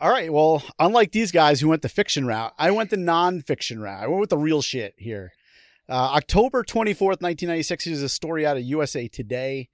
All 0.00 0.10
right. 0.10 0.32
Well, 0.32 0.62
unlike 0.78 1.12
these 1.12 1.32
guys 1.32 1.60
who 1.60 1.68
went 1.68 1.82
the 1.82 1.88
fiction 1.90 2.26
route, 2.26 2.54
I 2.58 2.70
went 2.70 2.88
the 2.88 2.96
non-fiction 2.96 3.80
route. 3.80 4.02
I 4.02 4.06
went 4.06 4.20
with 4.20 4.30
the 4.30 4.38
real 4.38 4.62
shit 4.62 4.94
here. 4.96 5.32
Uh, 5.88 6.12
October 6.14 6.62
24th, 6.62 7.20
1996 7.20 7.86
is 7.88 8.02
a 8.02 8.08
story 8.08 8.46
out 8.46 8.56
of 8.56 8.62
USA 8.62 9.08
Today. 9.08 9.68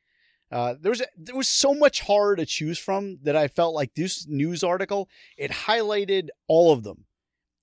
Uh, 0.52 0.74
there 0.78 0.90
was 0.90 1.02
there 1.16 1.34
was 1.34 1.48
so 1.48 1.72
much 1.72 2.02
horror 2.02 2.36
to 2.36 2.44
choose 2.44 2.78
from 2.78 3.18
that 3.22 3.34
I 3.34 3.48
felt 3.48 3.74
like 3.74 3.94
this 3.94 4.26
news 4.28 4.62
article 4.62 5.08
it 5.38 5.50
highlighted 5.50 6.28
all 6.46 6.72
of 6.72 6.84
them, 6.84 7.06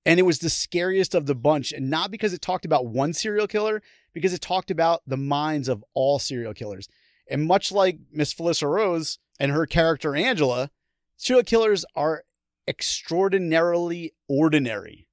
and 0.08 0.20
it 0.20 0.24
was 0.24 0.40
the 0.40 0.50
scariest 0.50 1.14
of 1.14 1.28
the 1.28 1.36
bunch. 1.36 1.72
And 1.72 1.92
not 1.92 2.10
because 2.10 2.34
it 2.34 2.42
talked 2.42 2.66
about 2.66 2.88
one 2.88 3.14
serial 3.14 3.46
killer, 3.46 3.84
because 4.12 4.34
it 4.34 4.42
talked 4.42 4.72
about 4.72 5.04
the 5.06 5.18
minds 5.18 5.70
of 5.70 5.86
all 5.94 6.18
serial 6.18 6.56
killers. 6.56 6.90
And 7.30 7.46
much 7.46 7.72
like 7.72 8.00
Miss 8.12 8.34
Felissa 8.34 8.68
Rose 8.68 9.20
and 9.40 9.52
her 9.52 9.68
character 9.68 10.16
Angela, 10.16 10.72
serial 11.16 11.44
killers 11.44 11.86
are 11.96 12.24
extraordinarily 12.68 14.14
ordinary, 14.28 15.08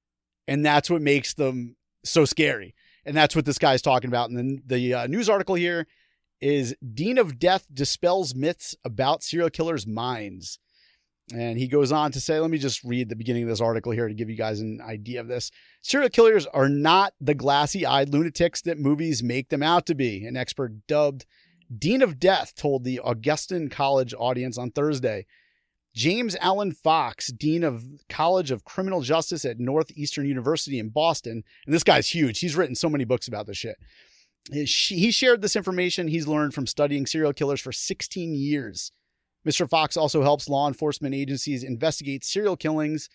and 0.47 0.65
that's 0.65 0.89
what 0.89 1.03
makes 1.03 1.35
them 1.35 1.75
so 2.03 2.25
scary. 2.25 2.73
And 3.05 3.15
that's 3.15 3.35
what 3.35 3.45
this 3.45 3.59
guy's 3.59 3.81
talking 3.83 4.09
about. 4.09 4.29
And 4.29 4.37
then 4.37 4.63
the 4.65 4.93
uh, 4.93 5.07
news 5.07 5.29
article 5.29 5.55
here 5.55 5.87
is 6.41 6.75
Dean 6.93 7.17
of 7.17 7.39
Death 7.39 7.67
dispels 7.73 8.35
myths 8.35 8.75
about 8.83 9.23
serial 9.23 9.49
killers' 9.49 9.87
minds. 9.87 10.59
And 11.33 11.59
he 11.59 11.67
goes 11.67 11.91
on 11.91 12.11
to 12.13 12.21
say, 12.21 12.39
let 12.39 12.49
me 12.49 12.57
just 12.57 12.83
read 12.85 13.09
the 13.09 13.15
beginning 13.15 13.43
of 13.43 13.49
this 13.49 13.59
article 13.59 13.91
here 13.91 14.07
to 14.07 14.13
give 14.13 14.29
you 14.29 14.37
guys 14.37 14.61
an 14.61 14.79
idea 14.81 15.19
of 15.19 15.27
this. 15.27 15.51
Serial 15.81 16.09
killers 16.09 16.45
are 16.47 16.69
not 16.69 17.13
the 17.19 17.33
glassy 17.33 17.85
eyed 17.85 18.09
lunatics 18.09 18.61
that 18.61 18.79
movies 18.79 19.21
make 19.21 19.49
them 19.49 19.61
out 19.61 19.85
to 19.87 19.95
be, 19.95 20.25
an 20.25 20.37
expert 20.37 20.87
dubbed 20.87 21.25
Dean 21.75 22.01
of 22.01 22.19
Death 22.19 22.55
told 22.55 22.83
the 22.83 22.99
Augustine 22.99 23.69
College 23.69 24.13
audience 24.17 24.57
on 24.57 24.71
Thursday. 24.71 25.25
James 25.93 26.35
Alan 26.37 26.71
Fox, 26.71 27.31
Dean 27.31 27.63
of 27.63 27.83
College 28.07 28.51
of 28.51 28.63
Criminal 28.63 29.01
Justice 29.01 29.43
at 29.45 29.59
Northeastern 29.59 30.27
University 30.27 30.79
in 30.79 30.89
Boston, 30.89 31.43
and 31.65 31.73
this 31.73 31.83
guy's 31.83 32.09
huge. 32.09 32.39
He's 32.39 32.55
written 32.55 32.75
so 32.75 32.89
many 32.89 33.03
books 33.03 33.27
about 33.27 33.47
this 33.47 33.57
shit. 33.57 33.77
He 34.51 35.11
shared 35.11 35.41
this 35.41 35.55
information 35.55 36.07
he's 36.07 36.27
learned 36.27 36.53
from 36.53 36.67
studying 36.67 37.05
serial 37.05 37.33
killers 37.33 37.59
for 37.59 37.71
16 37.71 38.33
years. 38.33 38.91
Mr. 39.45 39.69
Fox 39.69 39.95
also 39.97 40.23
helps 40.23 40.49
law 40.49 40.67
enforcement 40.67 41.15
agencies 41.15 41.63
investigate 41.63 42.23
serial 42.23 42.57
killings 42.57 43.09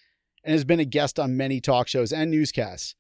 and 0.45 0.53
has 0.53 0.65
been 0.65 0.81
a 0.81 0.85
guest 0.85 1.19
on 1.19 1.37
many 1.37 1.61
talk 1.61 1.89
shows 1.89 2.13
and 2.13 2.31
newscasts. 2.31 2.95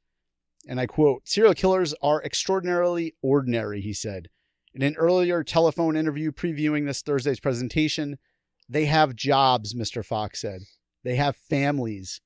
And 0.68 0.78
I 0.78 0.86
quote 0.86 1.28
Serial 1.28 1.54
killers 1.54 1.94
are 2.02 2.22
extraordinarily 2.22 3.14
ordinary, 3.22 3.80
he 3.80 3.92
said. 3.92 4.28
In 4.74 4.82
an 4.82 4.96
earlier 4.96 5.42
telephone 5.42 5.96
interview 5.96 6.30
previewing 6.30 6.86
this 6.86 7.02
Thursday's 7.02 7.40
presentation, 7.40 8.18
they 8.68 8.86
have 8.86 9.16
jobs, 9.16 9.74
Mr. 9.74 10.04
Fox 10.04 10.40
said. 10.40 10.62
They 11.04 11.16
have 11.16 11.36
families. 11.36 12.20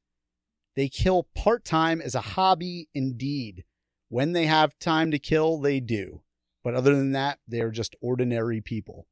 They 0.76 0.88
kill 0.88 1.28
part 1.34 1.64
time 1.64 2.00
as 2.00 2.14
a 2.14 2.20
hobby, 2.20 2.88
indeed. 2.94 3.64
When 4.08 4.32
they 4.32 4.46
have 4.46 4.78
time 4.78 5.10
to 5.10 5.18
kill, 5.18 5.58
they 5.58 5.80
do. 5.80 6.22
But 6.62 6.74
other 6.74 6.94
than 6.94 7.12
that, 7.12 7.38
they're 7.46 7.70
just 7.70 7.96
ordinary 8.00 8.60
people. 8.60 9.06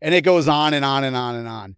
And 0.00 0.14
it 0.14 0.22
goes 0.22 0.48
on 0.48 0.74
and 0.74 0.84
on 0.84 1.04
and 1.04 1.16
on 1.16 1.34
and 1.34 1.48
on. 1.48 1.76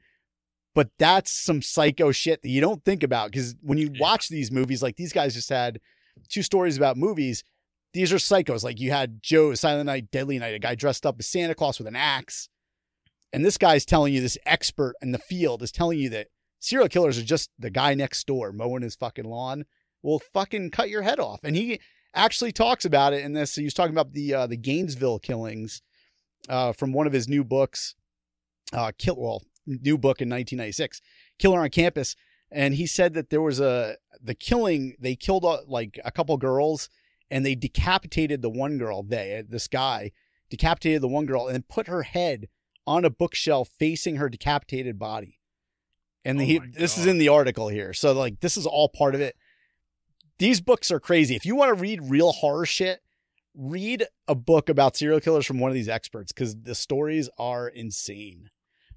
But 0.75 0.91
that's 0.99 1.31
some 1.31 1.61
psycho 1.61 2.13
shit 2.13 2.43
that 2.43 2.49
you 2.49 2.61
don't 2.61 2.85
think 2.85 3.03
about 3.03 3.31
because 3.31 3.55
when 3.61 3.79
you 3.79 3.93
watch 3.99 4.29
these 4.29 4.51
movies, 4.51 4.83
like 4.83 4.97
these 4.97 5.13
guys 5.13 5.35
just 5.35 5.51
had 5.51 5.81
two 6.29 6.43
stories 6.43 6.77
about 6.77 6.97
movies. 6.97 7.45
These 7.93 8.13
are 8.13 8.17
psychos. 8.17 8.65
Like 8.65 8.81
you 8.81 8.91
had 8.91 9.23
Joe, 9.23 9.55
Silent 9.55 9.87
Night, 9.87 10.11
Deadly 10.11 10.39
Night, 10.39 10.55
a 10.55 10.59
guy 10.59 10.75
dressed 10.75 11.05
up 11.05 11.17
as 11.19 11.27
Santa 11.27 11.55
Claus 11.55 11.79
with 11.79 11.89
an 11.89 11.97
axe. 11.97 12.49
And 13.35 13.45
this 13.45 13.59
guy's 13.59 13.85
telling 13.85 14.15
you, 14.15 14.21
this 14.21 14.39
expert 14.47 14.95
in 15.03 15.13
the 15.13 15.19
field 15.19 15.63
is 15.63 15.73
telling 15.73 15.99
you 15.99 16.09
that 16.11 16.29
serial 16.59 16.89
killers 16.89 17.19
are 17.19 17.25
just 17.25 17.51
the 17.59 17.71
guy 17.71 17.95
next 17.95 18.27
door 18.27 18.53
mowing 18.53 18.83
his 18.83 18.97
fucking 18.97 19.25
lawn. 19.25 19.65
Will 20.03 20.19
fucking 20.19 20.71
cut 20.71 20.89
your 20.89 21.03
head 21.03 21.21
off. 21.21 21.41
And 21.45 21.55
he 21.55 21.81
actually 22.15 22.53
talks 22.53 22.85
about 22.85 23.13
it 23.13 23.25
in 23.25 23.33
this. 23.33 23.55
He 23.55 23.65
was 23.65 23.75
talking 23.75 23.95
about 23.95 24.13
the 24.13 24.35
uh, 24.35 24.47
the 24.47 24.57
Gainesville 24.57 25.19
killings 25.19 25.83
uh, 26.49 26.73
from 26.73 26.93
one 26.93 27.07
of 27.07 27.13
his 27.13 27.29
new 27.29 27.45
books 27.45 27.95
uh, 28.73 28.93
kill 28.99 29.17
well 29.17 29.43
new 29.67 29.97
book 29.99 30.21
in 30.21 30.29
1996, 30.29 31.01
Killer 31.39 31.61
on 31.61 31.71
Campus, 31.71 32.17
and 32.51 32.75
he 32.75 32.87
said 32.87 33.15
that 33.15 33.31
there 33.31 33.43
was 33.43 33.61
a 33.61 33.97
the 34.23 34.35
killing 34.35 34.95
they 34.99 35.17
killed 35.17 35.45
a, 35.45 35.61
like 35.67 35.99
a 36.05 36.11
couple 36.11 36.37
girls 36.37 36.89
and 37.31 37.45
they 37.45 37.55
decapitated 37.55 38.43
the 38.43 38.51
one 38.51 38.79
girl. 38.79 39.03
They 39.03 39.43
this 39.49 39.69
guy 39.69 40.13
decapitated 40.51 41.03
the 41.03 41.09
one 41.09 41.27
girl 41.27 41.49
and 41.49 41.67
put 41.67 41.89
her 41.89 42.03
head 42.03 42.49
on 42.87 43.05
a 43.05 43.11
bookshelf 43.11 43.71
facing 43.79 44.17
her 44.17 44.29
decapitated 44.29 44.99
body. 44.99 45.39
And 46.25 46.41
oh 46.41 46.45
he, 46.45 46.59
this 46.59 46.99
is 46.99 47.07
in 47.07 47.19
the 47.19 47.29
article 47.29 47.69
here. 47.69 47.95
So 47.95 48.13
like 48.13 48.41
this 48.41 48.57
is 48.57 48.67
all 48.67 48.89
part 48.89 49.15
of 49.15 49.21
it. 49.21 49.37
These 50.39 50.61
books 50.61 50.91
are 50.91 51.01
crazy. 51.01 51.37
If 51.37 51.47
you 51.47 51.55
want 51.55 51.75
to 51.75 51.81
read 51.81 52.01
real 52.03 52.33
horror 52.33 52.67
shit, 52.67 53.01
read 53.55 54.07
a 54.27 54.35
book 54.35 54.69
about 54.69 54.97
serial 54.97 55.21
killers 55.21 55.47
from 55.47 55.59
one 55.59 55.71
of 55.71 55.75
these 55.75 55.89
experts 55.89 56.33
because 56.33 56.57
the 56.63 56.75
stories 56.75 57.29
are 57.39 57.69
insane. 57.69 58.51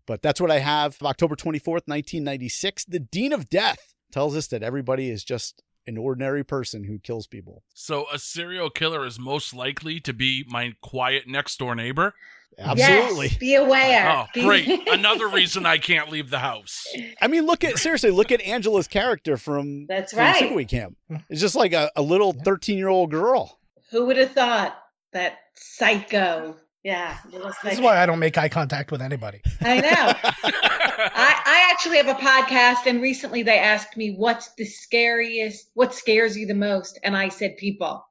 But 0.07 0.21
that's 0.21 0.39
what 0.39 0.51
I 0.51 0.59
have. 0.59 0.97
October 1.01 1.35
24th, 1.35 1.87
1996. 1.87 2.85
The 2.85 2.99
Dean 2.99 3.33
of 3.33 3.49
Death 3.49 3.93
tells 4.11 4.35
us 4.35 4.47
that 4.47 4.63
everybody 4.63 5.09
is 5.09 5.23
just 5.23 5.61
an 5.87 5.97
ordinary 5.97 6.43
person 6.43 6.85
who 6.85 6.97
kills 6.99 7.27
people. 7.27 7.63
So 7.73 8.05
a 8.11 8.17
serial 8.17 8.69
killer 8.69 9.05
is 9.05 9.19
most 9.19 9.53
likely 9.53 9.99
to 10.01 10.13
be 10.13 10.43
my 10.47 10.73
quiet 10.81 11.27
next 11.27 11.59
door 11.59 11.75
neighbor? 11.75 12.13
Absolutely. 12.57 13.27
Yes, 13.27 13.37
be 13.37 13.55
aware. 13.55 14.09
Oh, 14.09 14.25
be- 14.33 14.41
great. 14.43 14.87
Another 14.89 15.27
reason 15.33 15.65
I 15.65 15.77
can't 15.77 16.09
leave 16.09 16.29
the 16.29 16.39
house. 16.39 16.83
I 17.21 17.27
mean, 17.27 17.45
look 17.45 17.63
at 17.63 17.77
seriously, 17.77 18.11
look 18.11 18.31
at 18.31 18.41
Angela's 18.41 18.87
character 18.87 19.37
from 19.37 19.85
That's 19.87 20.11
from 20.13 20.19
right. 20.19 20.35
Sleepaway 20.43 20.67
Camp. 20.69 20.97
It's 21.29 21.41
just 21.41 21.55
like 21.55 21.73
a, 21.73 21.91
a 21.95 22.01
little 22.01 22.33
13 22.33 22.77
year 22.77 22.87
old 22.87 23.11
girl. 23.11 23.59
Who 23.91 24.05
would 24.07 24.17
have 24.17 24.31
thought 24.31 24.77
that 25.13 25.39
psycho? 25.55 26.55
Yeah. 26.83 27.17
little 27.31 27.51
This 27.63 27.73
is 27.73 27.81
why 27.81 27.97
I 28.01 28.05
don't 28.05 28.19
make 28.19 28.37
eye 28.37 28.49
contact 28.49 28.91
with 28.91 29.01
anybody. 29.01 29.41
I 29.61 29.81
know. 29.81 30.13
I, 30.53 31.41
I 31.45 31.69
actually 31.71 31.97
have 31.97 32.07
a 32.07 32.13
podcast, 32.13 32.85
and 32.85 33.01
recently 33.01 33.41
they 33.43 33.57
asked 33.57 33.97
me, 33.97 34.15
What's 34.15 34.53
the 34.53 34.65
scariest, 34.65 35.71
what 35.73 35.93
scares 35.95 36.37
you 36.37 36.45
the 36.45 36.53
most? 36.53 36.99
And 37.03 37.17
I 37.17 37.29
said, 37.29 37.57
People. 37.57 38.05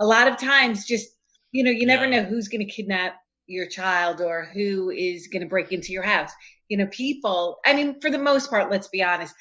A 0.00 0.06
lot 0.06 0.26
of 0.26 0.38
times, 0.38 0.84
just, 0.86 1.08
you 1.52 1.62
know, 1.62 1.70
you 1.70 1.86
never 1.86 2.06
Yeah. 2.06 2.22
know 2.22 2.28
who's 2.28 2.48
going 2.48 2.66
to 2.66 2.72
kidnap 2.72 3.14
your 3.46 3.66
child 3.66 4.20
or 4.20 4.48
who 4.52 4.90
is 4.90 5.28
going 5.28 5.42
to 5.42 5.48
break 5.48 5.72
into 5.72 5.92
your 5.92 6.02
house. 6.02 6.30
You 6.68 6.78
know, 6.78 6.86
people, 6.86 7.58
I 7.66 7.74
mean, 7.74 8.00
for 8.00 8.10
the 8.10 8.18
most 8.18 8.48
part, 8.48 8.70
let's 8.70 8.88
be 8.88 9.02
honest, 9.02 9.34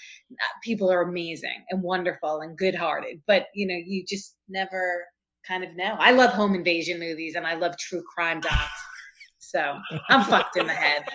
people 0.63 0.91
are 0.91 1.01
amazing 1.01 1.63
and 1.69 1.81
wonderful 1.81 2.41
and 2.41 2.57
good 2.57 2.75
hearted, 2.75 3.22
but, 3.27 3.48
you 3.53 3.67
know, 3.67 3.79
you 3.83 4.03
just 4.05 4.36
never 4.50 5.05
kind 5.48 5.63
of 5.63 5.75
know. 5.75 5.95
I 6.00 6.12
love 6.12 6.31
home 6.31 6.53
invasion 6.53 7.00
movies 7.00 7.36
and 7.36 7.48
I 7.48 7.55
love 7.55 7.77
true 7.77 8.03
crime 8.13 8.41
docs. 8.41 8.81
So 9.39 9.77
I'm 10.10 10.24
fucked 10.25 10.57
in 10.57 10.67
the 10.67 10.74
head. 10.74 11.03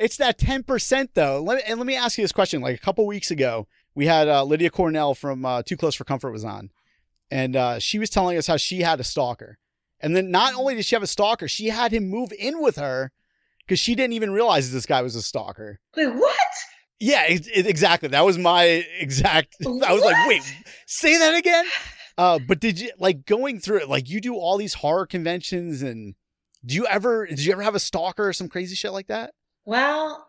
It's 0.00 0.16
that 0.16 0.36
10% 0.36 1.10
though. 1.14 1.40
Let 1.40 1.58
me, 1.58 1.62
and 1.64 1.78
let 1.78 1.86
me 1.86 1.94
ask 1.94 2.18
you 2.18 2.24
this 2.24 2.32
question. 2.32 2.60
Like 2.60 2.74
a 2.74 2.80
couple 2.80 3.06
weeks 3.06 3.30
ago, 3.30 3.68
we 3.94 4.06
had 4.06 4.26
uh, 4.26 4.42
Lydia 4.42 4.70
Cornell 4.70 5.14
from 5.14 5.44
uh, 5.44 5.62
Too 5.62 5.76
Close 5.76 5.94
for 5.94 6.02
Comfort 6.02 6.32
was 6.32 6.44
on. 6.44 6.70
And 7.30 7.54
uh, 7.54 7.78
she 7.78 8.00
was 8.00 8.10
telling 8.10 8.36
us 8.36 8.48
how 8.48 8.56
she 8.56 8.80
had 8.80 8.98
a 8.98 9.04
stalker. 9.04 9.58
And 10.00 10.14
then 10.16 10.30
not 10.30 10.54
only 10.54 10.74
did 10.74 10.84
she 10.84 10.94
have 10.94 11.02
a 11.02 11.06
stalker, 11.06 11.48
she 11.48 11.68
had 11.68 11.92
him 11.92 12.08
move 12.08 12.32
in 12.38 12.60
with 12.60 12.76
her 12.76 13.12
because 13.60 13.78
she 13.78 13.94
didn't 13.94 14.12
even 14.14 14.30
realize 14.32 14.70
this 14.72 14.86
guy 14.86 15.02
was 15.02 15.14
a 15.16 15.22
stalker. 15.22 15.80
Wait, 15.96 16.08
what? 16.08 16.36
Yeah, 17.00 17.24
it, 17.26 17.46
it- 17.54 17.66
exactly. 17.66 18.08
That 18.10 18.24
was 18.24 18.38
my 18.38 18.64
exact. 18.98 19.56
I 19.66 19.92
was 19.92 20.02
like, 20.02 20.28
wait, 20.28 20.42
say 20.86 21.16
that 21.18 21.34
again. 21.34 21.64
Uh, 22.18 22.38
but 22.38 22.60
did 22.60 22.80
you 22.80 22.90
like 22.98 23.26
going 23.26 23.60
through 23.60 23.76
it? 23.80 23.90
Like 23.90 24.08
you 24.08 24.22
do 24.22 24.36
all 24.36 24.56
these 24.56 24.72
horror 24.72 25.04
conventions, 25.04 25.82
and 25.82 26.14
do 26.64 26.74
you 26.74 26.86
ever? 26.86 27.26
Did 27.26 27.44
you 27.44 27.52
ever 27.52 27.60
have 27.60 27.74
a 27.74 27.78
stalker 27.78 28.28
or 28.28 28.32
some 28.32 28.48
crazy 28.48 28.74
shit 28.74 28.92
like 28.92 29.08
that? 29.08 29.34
Well, 29.66 30.26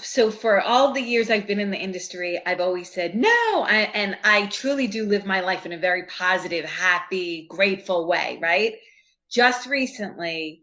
so 0.00 0.30
for 0.30 0.60
all 0.60 0.92
the 0.92 1.00
years 1.00 1.30
I've 1.30 1.46
been 1.46 1.60
in 1.60 1.70
the 1.70 1.78
industry, 1.78 2.40
I've 2.44 2.60
always 2.60 2.90
said 2.92 3.14
no. 3.14 3.28
I, 3.28 3.90
and 3.94 4.18
I 4.24 4.46
truly 4.46 4.86
do 4.86 5.06
live 5.06 5.24
my 5.26 5.40
life 5.40 5.66
in 5.66 5.72
a 5.72 5.78
very 5.78 6.04
positive, 6.04 6.64
happy, 6.64 7.46
grateful 7.48 8.06
way, 8.06 8.38
right? 8.42 8.74
Just 9.30 9.66
recently, 9.66 10.62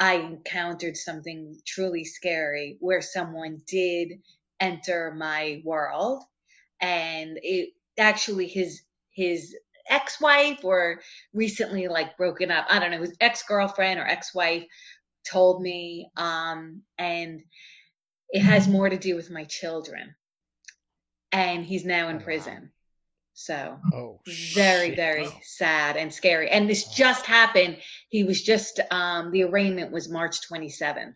I 0.00 0.14
encountered 0.14 0.96
something 0.96 1.56
truly 1.66 2.04
scary 2.04 2.76
where 2.80 3.02
someone 3.02 3.60
did 3.66 4.20
enter 4.60 5.12
my 5.16 5.62
world 5.64 6.22
and 6.80 7.38
it 7.42 7.70
actually 7.98 8.46
his 8.46 8.82
his 9.10 9.56
ex-wife 9.88 10.64
or 10.64 11.00
recently 11.32 11.88
like 11.88 12.16
broken 12.16 12.50
up 12.50 12.66
i 12.68 12.78
don't 12.78 12.90
know 12.90 13.00
his 13.00 13.16
ex-girlfriend 13.20 13.98
or 13.98 14.06
ex-wife 14.06 14.64
told 15.28 15.62
me 15.62 16.10
um 16.16 16.82
and 16.98 17.42
it 18.30 18.40
has 18.40 18.68
more 18.68 18.88
to 18.88 18.98
do 18.98 19.16
with 19.16 19.30
my 19.30 19.44
children. 19.44 20.14
And 21.32 21.64
he's 21.64 21.84
now 21.84 22.08
in 22.08 22.16
Oh, 22.16 22.20
prison. 22.20 22.72
So 23.34 23.78
Oh, 23.92 24.20
very 24.26 24.88
shit. 24.88 24.96
very 24.96 25.26
Oh. 25.26 25.40
sad 25.42 25.96
and 25.96 26.12
scary. 26.12 26.50
And 26.50 26.68
this 26.68 26.88
just 26.88 27.26
happened. 27.26 27.78
He 28.08 28.24
was 28.24 28.42
just 28.42 28.80
um 28.90 29.30
the 29.30 29.44
arraignment 29.44 29.92
was 29.92 30.08
march 30.08 30.40
27th 30.48 31.14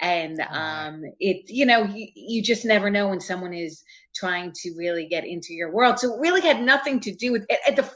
and 0.00 0.40
Oh, 0.40 0.54
um 0.54 1.02
it 1.18 1.50
you 1.50 1.66
know 1.66 1.82
you, 1.84 2.06
you 2.14 2.42
just 2.42 2.64
never 2.64 2.88
know 2.90 3.08
when 3.08 3.20
someone 3.20 3.52
is 3.52 3.82
trying 4.14 4.52
to 4.52 4.74
really 4.78 5.06
get 5.08 5.26
into 5.26 5.52
your 5.54 5.72
world. 5.72 5.98
So 5.98 6.14
it 6.14 6.20
really 6.20 6.40
had 6.40 6.62
nothing 6.62 7.00
to 7.00 7.14
do 7.14 7.32
with 7.32 7.44
it, 7.48 7.74
the 7.76 7.90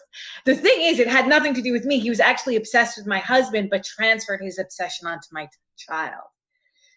the 0.45 0.57
thing 0.57 0.81
is 0.83 0.99
it 0.99 1.07
had 1.09 1.29
nothing 1.29 1.55
to 1.55 1.63
do 1.63 1.73
with 1.73 1.85
me. 1.85 2.01
He 2.01 2.11
was 2.11 2.21
actually 2.21 2.57
obsessed 2.57 2.97
with 2.99 3.07
my 3.07 3.19
husband 3.21 3.71
but 3.71 3.85
transferred 3.85 4.41
his 4.43 4.59
obsession 4.59 5.07
onto 5.07 5.29
my 5.31 5.49
child 5.77 6.25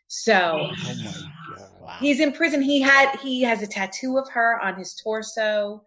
so 0.08 0.70
Oh! 0.72 1.70
Wow. 1.82 1.98
he's 2.00 2.20
in 2.20 2.32
prison. 2.32 2.62
He 2.62 2.82
had 2.82 3.16
he 3.20 3.44
has 3.44 3.62
a 3.62 3.68
tattoo 3.68 4.18
of 4.18 4.28
her 4.32 4.60
on 4.62 4.76
his 4.76 4.96
torso. 4.96 5.84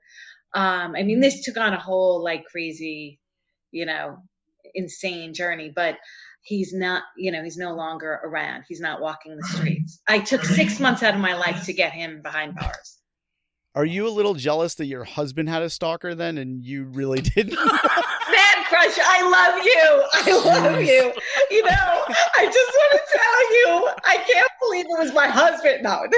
Um 0.54 0.94
i 0.96 1.02
mean 1.02 1.20
this 1.20 1.44
took 1.44 1.56
on 1.56 1.72
a 1.75 1.78
whole 1.80 2.22
like 2.22 2.44
crazy 2.46 3.20
you 3.70 3.84
know 3.84 4.16
insane 4.75 5.34
journey 5.34 5.72
but 5.75 5.96
he's 6.42 6.72
not 6.72 7.02
you 7.16 7.30
know 7.32 7.42
he's 7.42 7.56
no 7.56 7.75
longer 7.75 8.20
around. 8.25 8.64
He's 8.68 8.80
not 8.80 9.00
walking 9.00 9.37
the 9.37 9.46
streets. 9.56 10.00
I 10.08 10.20
took 10.20 10.44
six 10.44 10.80
months 10.80 11.02
out 11.02 11.14
of 11.14 11.20
my 11.20 11.34
life 11.34 11.64
to 11.66 11.72
get 11.72 11.92
him 11.92 12.22
behind 12.22 12.54
bars 12.54 12.98
Are 13.78 13.85
you 13.85 14.08
a 14.08 14.11
little 14.11 14.35
jealous 14.35 14.75
that 14.75 14.87
your 14.87 15.04
husband 15.04 15.49
had 15.49 15.62
a 15.62 15.70
stalker 15.70 16.12
then 16.12 16.37
and 16.37 16.64
you 16.64 16.87
really 16.87 17.20
didn't? 17.37 17.54
Man 17.54 18.64
crush, 18.66 18.99
I 19.00 19.23
love 19.30 19.64
you. 19.64 20.02
I 20.14 20.32
love 20.44 20.80
you. 20.80 21.12
You 21.49 21.62
know, 21.62 22.04
I 22.37 22.44
just 22.47 22.73
want 22.75 22.92
to 22.92 23.00
tell 23.14 23.54
you, 23.54 23.88
I 24.04 24.16
can't 24.16 24.50
believe 24.61 24.87
it 24.87 24.99
was 24.99 25.14
my 25.14 25.28
husband. 25.28 25.85
No. 25.85 26.08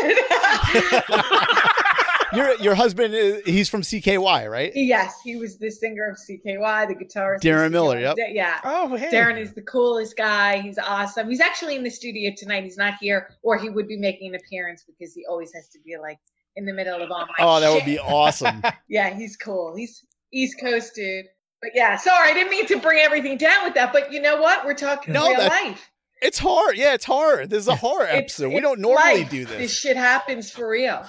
your 2.47 2.55
your 2.62 2.75
husband 2.75 3.12
is 3.12 3.43
he's 3.45 3.69
from 3.69 3.83
CKY, 3.83 4.50
right? 4.50 4.73
yes, 4.75 5.21
he 5.23 5.37
was 5.37 5.59
the 5.59 5.71
singer 5.71 6.09
of 6.09 6.17
CKY, 6.17 6.88
the 6.88 6.95
guitarist. 6.95 7.43
Deron 7.43 7.67
of 7.67 7.73
Miller, 7.73 8.00
yep. 8.00 8.17
Yeah. 8.17 8.59
Oh, 8.64 8.97
hey. 8.97 9.11
Deron 9.11 9.38
is 9.38 9.52
the 9.52 9.62
coolest 9.62 10.17
guy. 10.17 10.62
He's 10.62 10.79
awesome. 10.79 11.29
He's 11.29 11.40
actually 11.40 11.76
in 11.76 11.85
the 11.85 11.90
studio 11.90 12.33
tonight. 12.35 12.64
He's 12.64 12.79
not 12.79 12.95
here, 12.99 13.29
or 13.43 13.59
he 13.59 13.69
would 13.69 13.87
be 13.87 13.99
making 13.99 14.35
an 14.35 14.40
appearance 14.40 14.83
because 14.87 15.12
he 15.12 15.26
always 15.26 15.52
has 15.52 15.69
to 15.69 15.79
be 15.85 15.99
like 16.00 16.19
in 16.57 16.64
the 16.66 16.73
middle 16.73 17.00
of 17.00 17.11
all 17.11 17.26
my 17.26 17.35
Oh, 17.38 17.61
that 17.61 17.73
would 17.73 17.85
be 17.85 17.99
awesome. 18.00 18.62
Yeah, 18.88 19.14
he's 19.14 19.37
cool. 19.37 19.75
He's 19.76 20.04
East 20.33 20.61
Coast 20.61 20.95
dude. 20.95 21.26
But 21.62 21.71
yeah, 21.75 21.97
sorry, 21.97 22.30
I 22.30 22.35
didn't 22.35 22.50
mean 22.50 22.66
to 22.66 22.78
bring 22.78 22.99
everything 23.00 23.37
down 23.37 23.64
with 23.64 23.75
that. 23.75 23.92
But 23.92 24.12
you 24.12 24.21
know 24.21 24.40
what? 24.40 24.64
We're 24.64 24.75
talking 24.75 25.12
No, 25.12 25.28
real 25.28 25.37
that- 25.38 25.50
life. 25.50 25.90
It's 26.23 26.38
hard. 26.38 26.76
Yeah, 26.76 26.92
it's 26.95 27.04
hard. 27.07 27.49
This 27.50 27.61
is 27.61 27.69
a 27.69 27.76
horror 27.76 28.04
It's- 28.04 28.19
episode. 28.19 28.49
we 28.49 28.57
it's 28.57 28.62
don't 28.62 28.80
normally 28.80 29.21
life. 29.23 29.30
do 29.30 29.45
This 29.47 29.57
this. 29.59 29.78
shit 29.78 29.97
happens 29.97 30.50
for 30.50 30.69
real. 30.69 31.07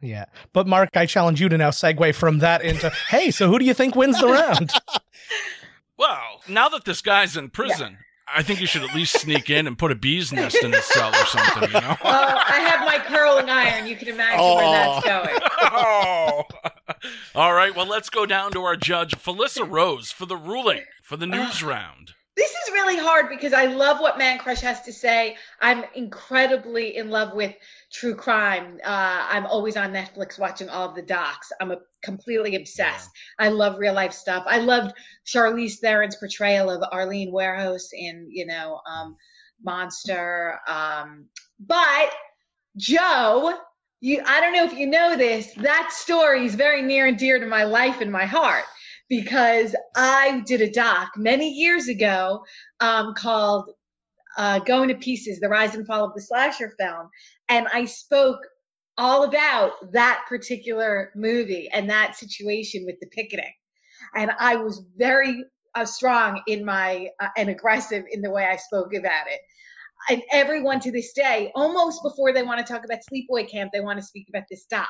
Yeah. 0.00 0.26
But 0.52 0.66
Marc, 0.66 0.96
I 0.96 1.06
challenge 1.06 1.40
you 1.40 1.48
to 1.48 1.56
now 1.58 1.70
segue 1.70 2.14
from 2.14 2.38
that 2.40 2.62
into, 2.62 2.90
hey, 3.08 3.30
so 3.30 3.48
who 3.48 3.58
do 3.58 3.64
you 3.64 3.72
think 3.74 3.94
wins 3.96 4.18
the 4.20 4.28
round? 4.28 4.70
Well, 5.96 6.42
now 6.48 6.68
that 6.70 6.84
this 6.84 7.00
guy's 7.00 7.36
in 7.36 7.50
prison, 7.50 7.98
I 8.26 8.42
think 8.42 8.60
you 8.60 8.66
should 8.66 8.82
at 8.82 8.94
least 8.94 9.20
sneak 9.20 9.50
in 9.50 9.66
and 9.66 9.76
put 9.76 9.92
a 9.92 9.94
bee's 9.94 10.32
nest 10.32 10.56
in 10.62 10.70
the 10.70 10.80
cell 10.80 11.10
or 11.10 11.26
something, 11.26 11.64
you 11.64 11.80
know? 11.80 11.96
Well, 12.02 12.34
I 12.36 12.60
have 12.60 12.80
my 12.86 12.98
curling 12.98 13.50
iron. 13.50 13.86
You 13.86 13.96
can 13.96 14.08
imagine 14.08 14.38
where 14.38 14.64
oh. 14.64 14.72
that's 14.72 15.06
going. 15.06 15.48
oh. 15.62 16.42
All 17.34 17.52
right, 17.52 17.74
well, 17.74 17.86
let's 17.86 18.08
go 18.08 18.24
down 18.24 18.52
to 18.52 18.62
our 18.62 18.76
judge, 18.76 19.16
Felissa 19.16 19.68
Rose, 19.68 20.10
for 20.10 20.26
the 20.26 20.36
ruling 20.36 20.82
for 21.02 21.16
the 21.16 21.26
news 21.26 21.62
round. 21.62 22.14
This 22.36 22.50
is 22.50 22.72
really 22.72 22.98
hard 22.98 23.28
because 23.28 23.52
I 23.52 23.66
love 23.66 24.00
what 24.00 24.18
Man 24.18 24.38
Crush 24.38 24.60
has 24.60 24.82
to 24.82 24.92
say. 24.92 25.36
I'm 25.60 25.84
incredibly 25.94 26.96
in 26.96 27.08
love 27.08 27.32
with 27.34 27.54
true 27.92 28.16
crime. 28.16 28.80
Uh, 28.84 29.26
I'm 29.30 29.46
always 29.46 29.76
on 29.76 29.92
Netflix 29.92 30.36
watching 30.38 30.68
all 30.68 30.88
of 30.88 30.96
the 30.96 31.02
docs. 31.02 31.52
I'm 31.60 31.70
a, 31.70 31.76
completely 32.02 32.56
obsessed. 32.56 33.08
I 33.38 33.50
love 33.50 33.78
real 33.78 33.94
life 33.94 34.12
stuff. 34.12 34.44
I 34.48 34.58
loved 34.58 34.94
Charlize 35.24 35.78
Theron's 35.78 36.16
portrayal 36.16 36.70
of 36.70 36.82
Aileen 36.92 37.32
Wuornos 37.32 37.84
in, 37.92 38.26
you 38.30 38.46
know, 38.46 38.80
um, 38.90 39.16
Monster. 39.62 40.58
Um, 40.66 41.26
but 41.60 42.10
Joe, 42.76 43.54
you, 44.00 44.22
I 44.26 44.40
don't 44.40 44.52
know 44.52 44.64
if 44.64 44.74
you 44.74 44.88
know 44.88 45.16
this. 45.16 45.52
That 45.54 45.90
story 45.92 46.44
is 46.44 46.56
very 46.56 46.82
near 46.82 47.06
and 47.06 47.16
dear 47.16 47.38
to 47.38 47.46
my 47.46 47.62
life 47.62 48.00
and 48.00 48.10
my 48.10 48.26
heart 48.26 48.64
because 49.08 49.74
I 49.96 50.42
did 50.46 50.60
a 50.60 50.70
doc 50.70 51.12
many 51.16 51.50
years 51.50 51.88
ago 51.88 52.44
um, 52.80 53.14
called 53.14 53.70
uh, 54.36 54.58
Going 54.60 54.88
to 54.88 54.94
Pieces 54.94 55.40
The 55.40 55.48
Rise 55.48 55.74
and 55.74 55.86
Fall 55.86 56.04
of 56.04 56.14
the 56.14 56.22
Slasher 56.22 56.74
Film. 56.78 57.08
And 57.48 57.66
I 57.72 57.84
spoke 57.84 58.38
all 58.96 59.24
about 59.24 59.92
that 59.92 60.24
particular 60.28 61.10
movie 61.14 61.68
and 61.72 61.90
that 61.90 62.16
situation 62.16 62.84
with 62.86 62.96
the 63.00 63.08
picketing. 63.08 63.52
And 64.14 64.30
I 64.38 64.56
was 64.56 64.82
very 64.96 65.44
uh, 65.74 65.84
strong 65.84 66.40
in 66.46 66.64
my 66.64 67.08
uh, 67.20 67.28
and 67.36 67.48
aggressive 67.48 68.04
in 68.10 68.22
the 68.22 68.30
way 68.30 68.46
I 68.46 68.56
spoke 68.56 68.94
about 68.94 69.26
it. 69.28 69.40
And 70.10 70.22
everyone 70.32 70.80
to 70.80 70.92
this 70.92 71.12
day, 71.12 71.50
almost 71.54 72.02
before 72.02 72.32
they 72.32 72.42
want 72.42 72.64
to 72.64 72.72
talk 72.72 72.84
about 72.84 72.98
Sleepaway 73.10 73.50
Camp, 73.50 73.70
they 73.72 73.80
want 73.80 73.98
to 73.98 74.04
speak 74.04 74.26
about 74.28 74.44
this 74.50 74.66
doc. 74.70 74.88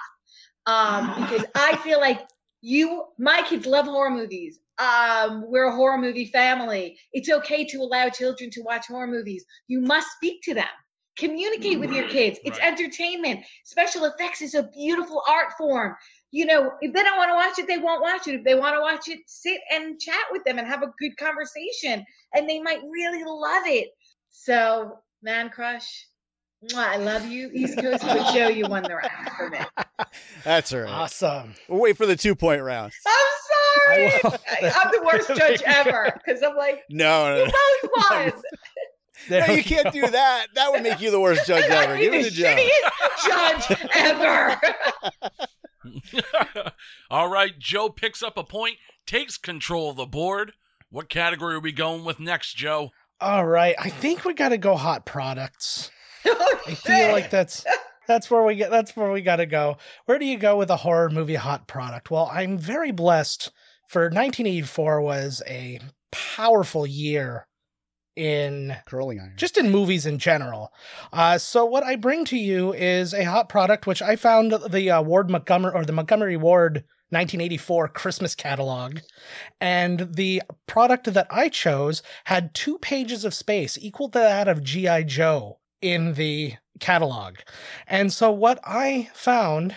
Um, 0.67 1.15
because 1.21 1.45
I 1.55 1.77
feel 1.77 2.01
like 2.01 2.21
you 2.65 3.05
my 3.19 3.43
kids 3.43 3.67
love 3.67 3.87
horror 3.87 4.11
movies. 4.11 4.59
Um 4.79 5.45
we're 5.49 5.67
a 5.69 5.77
horror 5.77 5.99
movie 5.99 6.27
family. 6.27 6.99
It's 7.13 7.31
okay 7.31 7.67
to 7.67 7.79
allow 7.79 8.09
children 8.09 8.51
to 8.53 8.63
watch 8.63 8.87
horror 8.89 9.07
movies. 9.07 9.45
You 9.69 9.81
must 9.83 10.09
speak 10.13 10.43
to 10.45 10.55
them. 10.55 10.69
Communicate 11.19 11.79
with 11.79 11.93
your 11.93 12.09
kids. 12.09 12.41
It's 12.45 12.59
Right. 12.59 12.69
entertainment. 12.69 13.45
Special 13.65 14.07
effects 14.07 14.43
is 14.43 14.55
a 14.55 14.65
beautiful 14.75 15.23
art 15.29 15.53
form. 15.59 15.95
You 16.33 16.47
know 16.47 16.73
if 16.81 16.93
they 16.95 17.03
don't 17.03 17.19
want 17.19 17.31
to 17.31 17.35
watch 17.35 17.59
it 17.59 17.67
they 17.69 17.79
won't 17.79 18.03
watch 18.03 18.27
it. 18.29 18.37
If 18.37 18.45
they 18.45 18.55
want 18.55 18.75
to 18.77 18.81
watch 18.81 19.09
it 19.09 19.21
sit 19.27 19.61
and 19.71 20.01
chat 20.01 20.25
with 20.33 20.45
them 20.45 20.59
and 20.59 20.67
have 20.67 20.83
a 20.83 20.93
good 20.99 21.17
conversation 21.19 22.05
and 22.35 22.49
they 22.49 22.61
might 22.61 22.81
really 22.91 23.25
love 23.25 23.67
it. 23.67 23.91
So 24.31 24.99
man 25.23 25.51
crush 25.51 26.07
i 26.77 26.97
love 26.97 27.27
you 27.27 27.51
east 27.53 27.79
coast 27.79 28.03
but 28.03 28.33
joe 28.35 28.49
you 28.49 28.67
won 28.67 28.83
the 28.83 28.95
round 28.95 29.31
for 29.37 29.51
me 29.51 29.59
That's 30.45 30.73
all 30.73 30.81
right. 30.81 30.91
awesome. 30.91 31.55
We'll 31.69 31.81
wait 31.81 31.97
for 31.97 32.05
the 32.07 32.17
two 32.17 32.35
point 32.35 32.63
round. 32.63 32.93
I'm 33.07 34.13
sorry. 34.21 34.21
I'm 34.63 34.91
the 34.93 35.03
worst 35.05 35.29
judge 35.35 35.63
ever 35.65 36.13
because 36.25 36.43
I'm 36.43 36.57
like, 36.57 36.83
No, 36.91 37.29
no, 37.35 37.37
you 37.39 37.47
no. 37.47 37.53
both 37.83 37.91
won. 38.11 38.43
There 39.29 39.47
No, 39.49 39.55
you 39.55 39.65
can't 39.65 39.93
do 39.93 40.03
that. 40.07 40.47
That 40.55 40.71
would 40.73 40.83
make 40.83 41.01
you 41.01 41.11
the 41.11 41.21
worst 41.21 41.47
judge 41.47 41.65
ever. 41.65 41.95
be 41.97 42.03
Give 42.03 42.13
the 42.13 42.19
it 42.19 42.25
to 42.25 42.37
judge 43.29 43.89
ever. 43.97 44.61
All 47.11 47.29
right, 47.29 47.59
Joe 47.59 47.89
picks 47.89 48.23
up 48.23 48.37
a 48.37 48.45
point, 48.45 48.77
takes 49.07 49.37
control 49.37 49.91
of 49.91 49.97
the 49.97 50.07
board. 50.07 50.53
What 50.91 51.09
category 51.09 51.55
are 51.57 51.61
we 51.61 51.73
going 51.73 52.05
with 52.05 52.21
next, 52.21 52.55
Joe? 52.57 52.91
All 53.21 53.47
right. 53.47 53.75
I 53.79 53.89
think 53.91 54.25
we 54.25 54.35
got 54.35 54.51
to 54.51 54.59
go 54.59 54.77
hot 54.77 55.07
products. 55.07 55.91
I 56.67 56.75
feel 56.75 57.13
like 57.13 57.31
that's 57.31 57.65
that's 58.07 58.31
where 58.31 58.43
we 58.43 58.57
get 58.57 58.71
that's 58.71 58.97
where 58.97 59.11
we 59.11 59.21
got 59.23 59.37
to 59.37 59.47
go. 59.47 59.77
Where 60.07 60.19
do 60.19 60.27
you 60.27 60.39
go 60.39 60.57
with 60.57 60.71
a 60.71 60.77
horror 60.77 61.11
movie 61.11 61.35
hot 61.35 61.67
product? 61.67 62.11
Well, 62.11 62.31
I'm 62.33 62.59
very 62.59 62.93
blessed 62.93 63.51
for 63.89 64.05
1984 64.05 65.01
was 65.01 65.43
a 65.47 65.81
powerful 66.11 66.87
year 66.87 67.47
in 68.17 68.77
Curling 68.87 69.21
iron. 69.21 69.35
just 69.37 69.59
in 69.59 69.71
movies 69.71 70.07
in 70.07 70.19
general. 70.19 70.73
Uh, 71.13 71.39
so 71.39 71.65
what 71.65 71.83
I 71.83 71.97
bring 71.97 72.25
to 72.27 72.39
you 72.39 72.73
is 72.73 73.13
a 73.13 73.25
hot 73.25 73.49
product, 73.49 73.87
which 73.87 74.03
I 74.03 74.17
found 74.17 74.53
the 74.53 74.91
uh, 74.91 75.03
Ward 75.03 75.31
Montgomery 75.31 75.73
or 75.75 75.85
the 75.85 75.93
Montgomery 75.93 76.37
Ward 76.37 76.85
1984 77.11 77.89
Christmas 77.89 78.35
catalog, 78.35 79.01
and 79.61 80.09
the 80.15 80.43
product 80.67 81.13
that 81.13 81.27
I 81.31 81.49
chose 81.49 82.03
had 82.25 82.55
two 82.55 82.79
pages 82.79 83.25
of 83.25 83.35
space 83.35 83.79
equal 83.81 84.09
to 84.11 84.19
that 84.19 84.49
of 84.49 84.63
GI 84.63 85.05
Joe 85.05 85.59
in 85.85 86.15
the 86.15 86.55
catalog, 86.81 87.37
and 87.87 88.13
so 88.13 88.31
what 88.31 88.59
I 88.65 89.11
found 89.15 89.73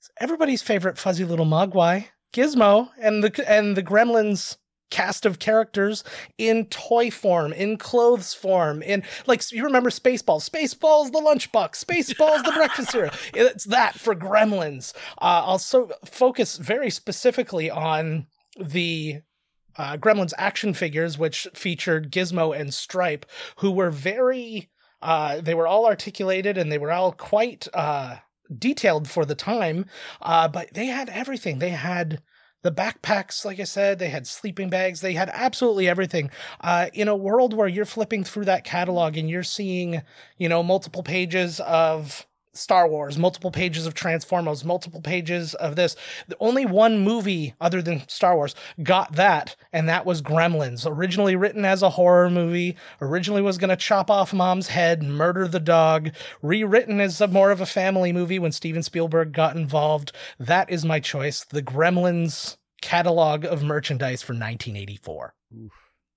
is 0.00 0.10
everybody's 0.18 0.62
favorite 0.62 0.98
fuzzy 0.98 1.24
little 1.24 1.46
mogwai. 1.46 2.06
Gizmo 2.32 2.90
and 2.98 3.22
the 3.22 3.50
and 3.50 3.76
the 3.76 3.82
Gremlins 3.82 4.56
cast 4.90 5.26
of 5.26 5.38
characters 5.38 6.04
in 6.38 6.66
toy 6.66 7.10
form, 7.10 7.52
in 7.52 7.76
clothes 7.76 8.34
form, 8.34 8.82
in 8.82 9.02
like 9.26 9.42
you 9.50 9.64
remember 9.64 9.90
Spaceballs, 9.90 10.48
Spaceballs 10.48 11.10
the 11.10 11.18
lunchbox, 11.18 11.84
Spaceballs 11.84 12.44
the 12.44 12.52
breakfast 12.52 12.92
cereal. 12.92 13.12
It's 13.34 13.64
that 13.64 13.98
for 13.98 14.14
Gremlins. 14.14 14.94
Uh, 15.20 15.24
I 15.24 15.40
also 15.40 15.90
focus 16.04 16.56
very 16.58 16.90
specifically 16.90 17.70
on 17.70 18.26
the 18.58 19.22
uh, 19.76 19.96
Gremlins 19.96 20.32
action 20.38 20.74
figures, 20.74 21.18
which 21.18 21.48
featured 21.54 22.12
Gizmo 22.12 22.56
and 22.58 22.72
Stripe, 22.72 23.26
who 23.56 23.70
were 23.70 23.90
very. 23.90 24.70
Uh, 25.04 25.42
they 25.42 25.54
were 25.54 25.66
all 25.66 25.86
articulated 25.86 26.56
and 26.56 26.72
they 26.72 26.78
were 26.78 26.90
all 26.90 27.12
quite 27.12 27.68
uh, 27.74 28.16
detailed 28.58 29.06
for 29.06 29.26
the 29.26 29.34
time, 29.34 29.84
uh, 30.22 30.48
but 30.48 30.72
they 30.72 30.86
had 30.86 31.10
everything. 31.10 31.58
They 31.58 31.70
had 31.70 32.22
the 32.62 32.72
backpacks, 32.72 33.44
like 33.44 33.60
I 33.60 33.64
said, 33.64 33.98
they 33.98 34.08
had 34.08 34.26
sleeping 34.26 34.70
bags, 34.70 35.02
they 35.02 35.12
had 35.12 35.28
absolutely 35.34 35.86
everything. 35.86 36.30
Uh, 36.62 36.86
in 36.94 37.08
a 37.08 37.14
world 37.14 37.52
where 37.52 37.68
you're 37.68 37.84
flipping 37.84 38.24
through 38.24 38.46
that 38.46 38.64
catalog 38.64 39.18
and 39.18 39.28
you're 39.28 39.42
seeing, 39.42 40.00
you 40.38 40.48
know, 40.48 40.62
multiple 40.62 41.02
pages 41.02 41.60
of 41.60 42.26
Star 42.54 42.88
Wars, 42.88 43.18
multiple 43.18 43.50
pages 43.50 43.86
of 43.86 43.94
Transformers, 43.94 44.64
multiple 44.64 45.00
pages 45.00 45.54
of 45.54 45.76
this. 45.76 45.96
The 46.28 46.36
only 46.40 46.64
one 46.64 47.00
movie 47.00 47.54
other 47.60 47.82
than 47.82 48.08
Star 48.08 48.36
Wars 48.36 48.54
got 48.82 49.12
that, 49.16 49.56
and 49.72 49.88
that 49.88 50.06
was 50.06 50.22
Gremlins. 50.22 50.86
Originally 50.86 51.36
written 51.36 51.64
as 51.64 51.82
a 51.82 51.90
horror 51.90 52.30
movie, 52.30 52.76
originally 53.00 53.42
was 53.42 53.58
going 53.58 53.70
to 53.70 53.76
chop 53.76 54.10
off 54.10 54.32
mom's 54.32 54.68
head, 54.68 55.02
murder 55.02 55.48
the 55.48 55.60
dog, 55.60 56.10
rewritten 56.42 57.00
as 57.00 57.20
a 57.20 57.28
more 57.28 57.50
of 57.50 57.60
a 57.60 57.66
family 57.66 58.12
movie 58.12 58.38
when 58.38 58.52
Steven 58.52 58.82
Spielberg 58.82 59.32
got 59.32 59.56
involved. 59.56 60.12
That 60.38 60.70
is 60.70 60.84
my 60.84 61.00
choice. 61.00 61.44
The 61.44 61.62
Gremlins 61.62 62.56
catalog 62.82 63.44
of 63.44 63.62
merchandise 63.62 64.22
for 64.22 64.32
1984. 64.32 65.34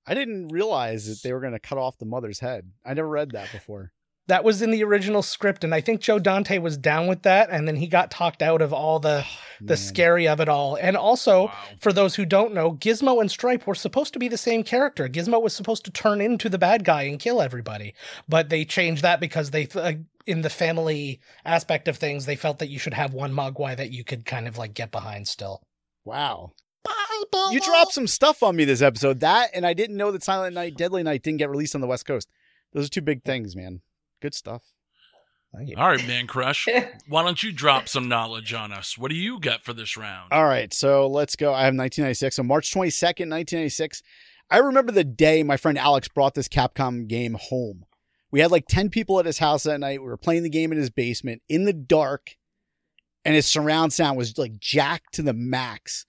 I 0.06 0.14
didn't 0.14 0.50
realize 0.50 1.08
that 1.08 1.22
they 1.22 1.34
were 1.34 1.42
going 1.42 1.54
to 1.54 1.60
cut 1.60 1.78
off 1.78 1.98
the 1.98 2.06
mother's 2.06 2.40
head. 2.40 2.72
I 2.86 2.94
never 2.94 3.10
read 3.10 3.32
that 3.32 3.52
before. 3.52 3.92
That 4.28 4.44
was 4.44 4.62
in 4.62 4.72
the 4.72 4.84
original 4.84 5.22
script, 5.24 5.64
and 5.64 5.74
I 5.74 5.80
think 5.80 6.02
Joe 6.02 6.20
Dante 6.20 6.58
was 6.58 6.78
down 6.78 7.08
with 7.08 7.22
that, 7.24 7.50
and 7.50 7.66
then 7.68 7.78
he 7.78 7.88
got 7.88 8.12
talked 8.12 8.42
out 8.42 8.62
of 8.62 8.74
all 8.74 9.00
the 9.00 9.26
the 9.62 9.74
Man. 9.74 9.78
scary 9.78 10.28
of 10.28 10.40
it 10.40 10.50
all. 10.50 10.76
And 10.76 10.96
also, 10.98 11.46
Wow. 11.46 11.54
for 11.80 11.92
those 11.94 12.16
who 12.16 12.26
don't 12.26 12.54
know, 12.54 12.74
Gizmo 12.74 13.22
and 13.22 13.32
Stripe 13.32 13.66
were 13.66 13.74
supposed 13.74 14.14
to 14.14 14.20
be 14.20 14.28
the 14.28 14.38
same 14.38 14.64
character. 14.64 15.08
Gizmo 15.08 15.42
was 15.42 15.54
supposed 15.54 15.86
to 15.86 15.92
turn 15.92 16.20
into 16.22 16.50
the 16.50 16.58
bad 16.58 16.84
guy 16.84 17.04
and 17.04 17.20
kill 17.20 17.42
everybody, 17.42 17.94
but 18.28 18.50
they 18.50 18.66
changed 18.66 19.02
that 19.02 19.20
because 19.20 19.52
they 19.52 19.68
uh, 19.76 19.94
in 20.26 20.42
the 20.42 20.50
family 20.50 21.22
aspect 21.46 21.88
of 21.88 21.96
things, 21.98 22.26
they 22.26 22.36
felt 22.36 22.60
that 22.60 22.68
you 22.70 22.78
should 22.78 22.94
have 22.94 23.14
one 23.14 23.32
Mogwai 23.34 23.78
that 23.78 23.92
you 23.92 24.04
could 24.04 24.26
kind 24.26 24.48
of 24.48 24.58
like 24.58 24.74
get 24.74 24.92
behind 24.92 25.28
still. 25.28 25.62
Wow. 26.04 26.52
You 27.52 27.60
dropped 27.62 27.94
some 27.94 28.08
stuff 28.08 28.44
on 28.44 28.56
me 28.56 28.66
this 28.66 28.82
episode. 28.82 29.22
That 29.22 29.50
and 29.54 29.66
I 29.66 29.74
didn't 29.74 29.98
know 29.98 30.12
that 30.12 30.24
Silent 30.24 30.54
Night, 30.54 30.76
Deadly 30.78 31.02
Night 31.04 31.24
didn't 31.24 31.40
get 31.40 31.50
released 31.50 31.76
on 31.76 31.82
the 31.82 31.88
West 31.88 32.06
Coast. 32.06 32.30
Those 32.74 32.86
are 32.88 32.90
two 32.90 33.02
big 33.02 33.24
things, 33.24 33.56
man. 33.56 33.82
Good 34.22 34.34
stuff. 34.34 34.74
Thank 35.56 35.70
you. 35.70 35.78
All 35.78 35.88
right, 35.88 36.06
man 36.08 36.28
crush. 36.28 36.68
Why 37.08 37.24
don't 37.24 37.42
you 37.42 37.52
drop 37.52 37.88
some 37.88 38.10
knowledge 38.10 38.54
on 38.54 38.72
us? 38.72 38.98
What 38.98 39.10
do 39.10 39.16
you 39.16 39.40
got 39.40 39.64
for 39.64 39.74
this 39.74 39.96
round? 39.98 40.32
All 40.32 40.46
right, 40.46 40.74
so 40.74 41.08
let's 41.08 41.36
go. 41.36 41.54
I 41.54 41.64
have 41.64 41.74
1996. 41.74 42.36
So 42.36 42.44
March 42.44 42.72
22nd, 42.72 43.30
1996. 43.30 44.04
I 44.50 44.58
remember 44.58 44.92
the 44.92 45.04
day 45.04 45.44
my 45.44 45.58
friend 45.58 45.78
Alex 45.78 46.08
brought 46.08 46.36
this 46.36 46.48
Capcom 46.48 47.08
game 47.08 47.38
home. 47.40 47.86
We 48.30 48.42
had 48.42 48.52
like 48.52 48.68
10 48.68 48.90
people 48.90 49.20
at 49.20 49.26
his 49.26 49.40
house 49.40 49.64
that 49.64 49.80
night. 49.80 50.02
We 50.02 50.08
were 50.08 50.18
playing 50.18 50.44
the 50.44 50.50
game 50.50 50.72
in 50.72 50.78
his 50.78 50.90
basement 50.90 51.42
in 51.48 51.64
the 51.64 51.74
dark, 51.74 52.36
and 53.24 53.36
his 53.36 53.46
surround 53.46 53.94
sound 53.94 54.18
was 54.18 54.38
like 54.38 54.60
jacked 54.60 55.14
to 55.16 55.22
the 55.22 55.34
max. 55.34 56.06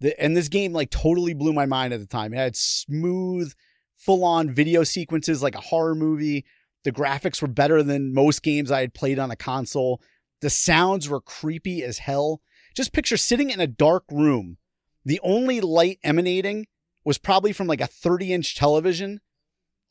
The, 0.00 0.18
and 0.20 0.36
this 0.36 0.48
game 0.48 0.72
like 0.72 0.90
totally 0.90 1.34
blew 1.34 1.52
my 1.52 1.66
mind 1.66 1.92
at 1.92 2.00
the 2.00 2.06
time. 2.06 2.32
It 2.32 2.38
had 2.38 2.56
smooth, 2.56 3.52
full 3.96 4.24
on 4.24 4.50
video 4.50 4.84
sequences 4.84 5.42
like 5.42 5.54
a 5.54 5.60
horror 5.60 5.94
movie. 5.94 6.44
The 6.86 6.92
graphics 6.92 7.42
were 7.42 7.48
better 7.48 7.82
than 7.82 8.14
most 8.14 8.44
games 8.44 8.70
I 8.70 8.78
had 8.78 8.94
played 8.94 9.18
on 9.18 9.32
a 9.32 9.36
console. 9.36 10.00
The 10.40 10.48
sounds 10.48 11.08
were 11.08 11.20
creepy 11.20 11.82
as 11.82 11.98
hell. 11.98 12.42
Just 12.76 12.92
picture 12.92 13.16
sitting 13.16 13.50
in 13.50 13.58
a 13.58 13.66
dark 13.66 14.04
room. 14.08 14.58
The 15.04 15.18
only 15.24 15.60
light 15.60 15.98
emanating 16.04 16.68
was 17.04 17.18
probably 17.18 17.52
from 17.52 17.66
like 17.66 17.80
a 17.80 17.88
30 17.88 18.32
inch 18.32 18.54
television. 18.54 19.20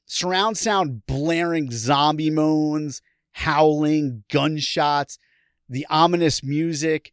Surround 0.06 0.58
sound 0.58 1.06
blaring 1.06 1.70
zombie 1.70 2.30
moans, 2.30 3.02
howling, 3.34 4.24
gunshots, 4.32 5.20
the 5.68 5.86
ominous 5.90 6.46
music, 6.46 7.12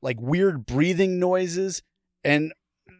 like 0.00 0.18
weird 0.18 0.64
breathing 0.64 1.18
noises. 1.18 1.82
And 2.24 2.54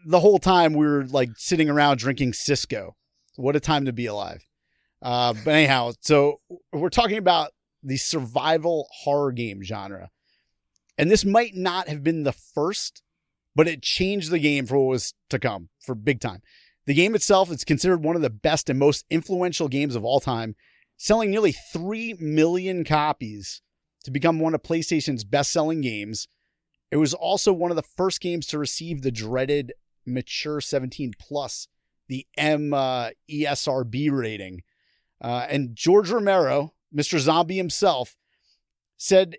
the 0.06 0.20
whole 0.20 0.38
time 0.38 0.74
we 0.74 0.86
were 0.86 1.06
like 1.06 1.30
sitting 1.36 1.70
around 1.70 1.96
drinking 1.96 2.34
Cisco. 2.34 2.96
What 3.36 3.56
a 3.56 3.60
time 3.60 3.86
to 3.86 3.94
be 3.94 4.04
alive. 4.04 4.44
Uh, 5.00 5.34
but 5.44 5.54
anyhow, 5.54 5.92
so 6.00 6.40
we're 6.72 6.88
talking 6.88 7.18
about 7.18 7.50
the 7.82 7.96
survival 7.96 8.88
horror 9.02 9.32
game 9.32 9.62
genre. 9.62 10.10
And 10.96 11.10
this 11.10 11.24
might 11.24 11.54
not 11.54 11.88
have 11.88 12.02
been 12.02 12.24
the 12.24 12.32
first, 12.32 13.02
but 13.54 13.68
it 13.68 13.82
changed 13.82 14.30
the 14.30 14.40
game 14.40 14.66
for 14.66 14.78
what 14.78 14.90
was 14.90 15.14
to 15.30 15.38
come 15.38 15.68
for 15.80 15.94
big 15.94 16.20
time. 16.20 16.42
The 16.86 16.94
game 16.94 17.14
itself 17.14 17.50
is 17.50 17.64
considered 17.64 18.02
one 18.02 18.16
of 18.16 18.22
the 18.22 18.30
best 18.30 18.68
and 18.68 18.78
most 18.78 19.04
influential 19.10 19.68
games 19.68 19.94
of 19.94 20.04
all 20.04 20.20
time, 20.20 20.56
selling 20.96 21.30
nearly 21.30 21.52
3 21.52 22.14
million 22.18 22.84
copies 22.84 23.62
to 24.04 24.10
become 24.10 24.40
one 24.40 24.54
of 24.54 24.62
PlayStation's 24.62 25.22
best 25.22 25.52
selling 25.52 25.82
games. 25.82 26.28
It 26.90 26.96
was 26.96 27.14
also 27.14 27.52
one 27.52 27.70
of 27.70 27.76
the 27.76 27.82
first 27.82 28.20
games 28.20 28.46
to 28.46 28.58
receive 28.58 29.02
the 29.02 29.10
dreaded 29.12 29.74
mature 30.06 30.60
17 30.60 31.12
plus, 31.20 31.68
the 32.08 32.26
M 32.36 32.72
uh, 32.72 33.10
ESRB 33.30 34.10
rating. 34.10 34.62
Uh, 35.20 35.46
and 35.48 35.74
George 35.74 36.10
Romero, 36.10 36.74
Mr. 36.94 37.18
Zombie 37.18 37.56
himself, 37.56 38.16
said 38.96 39.36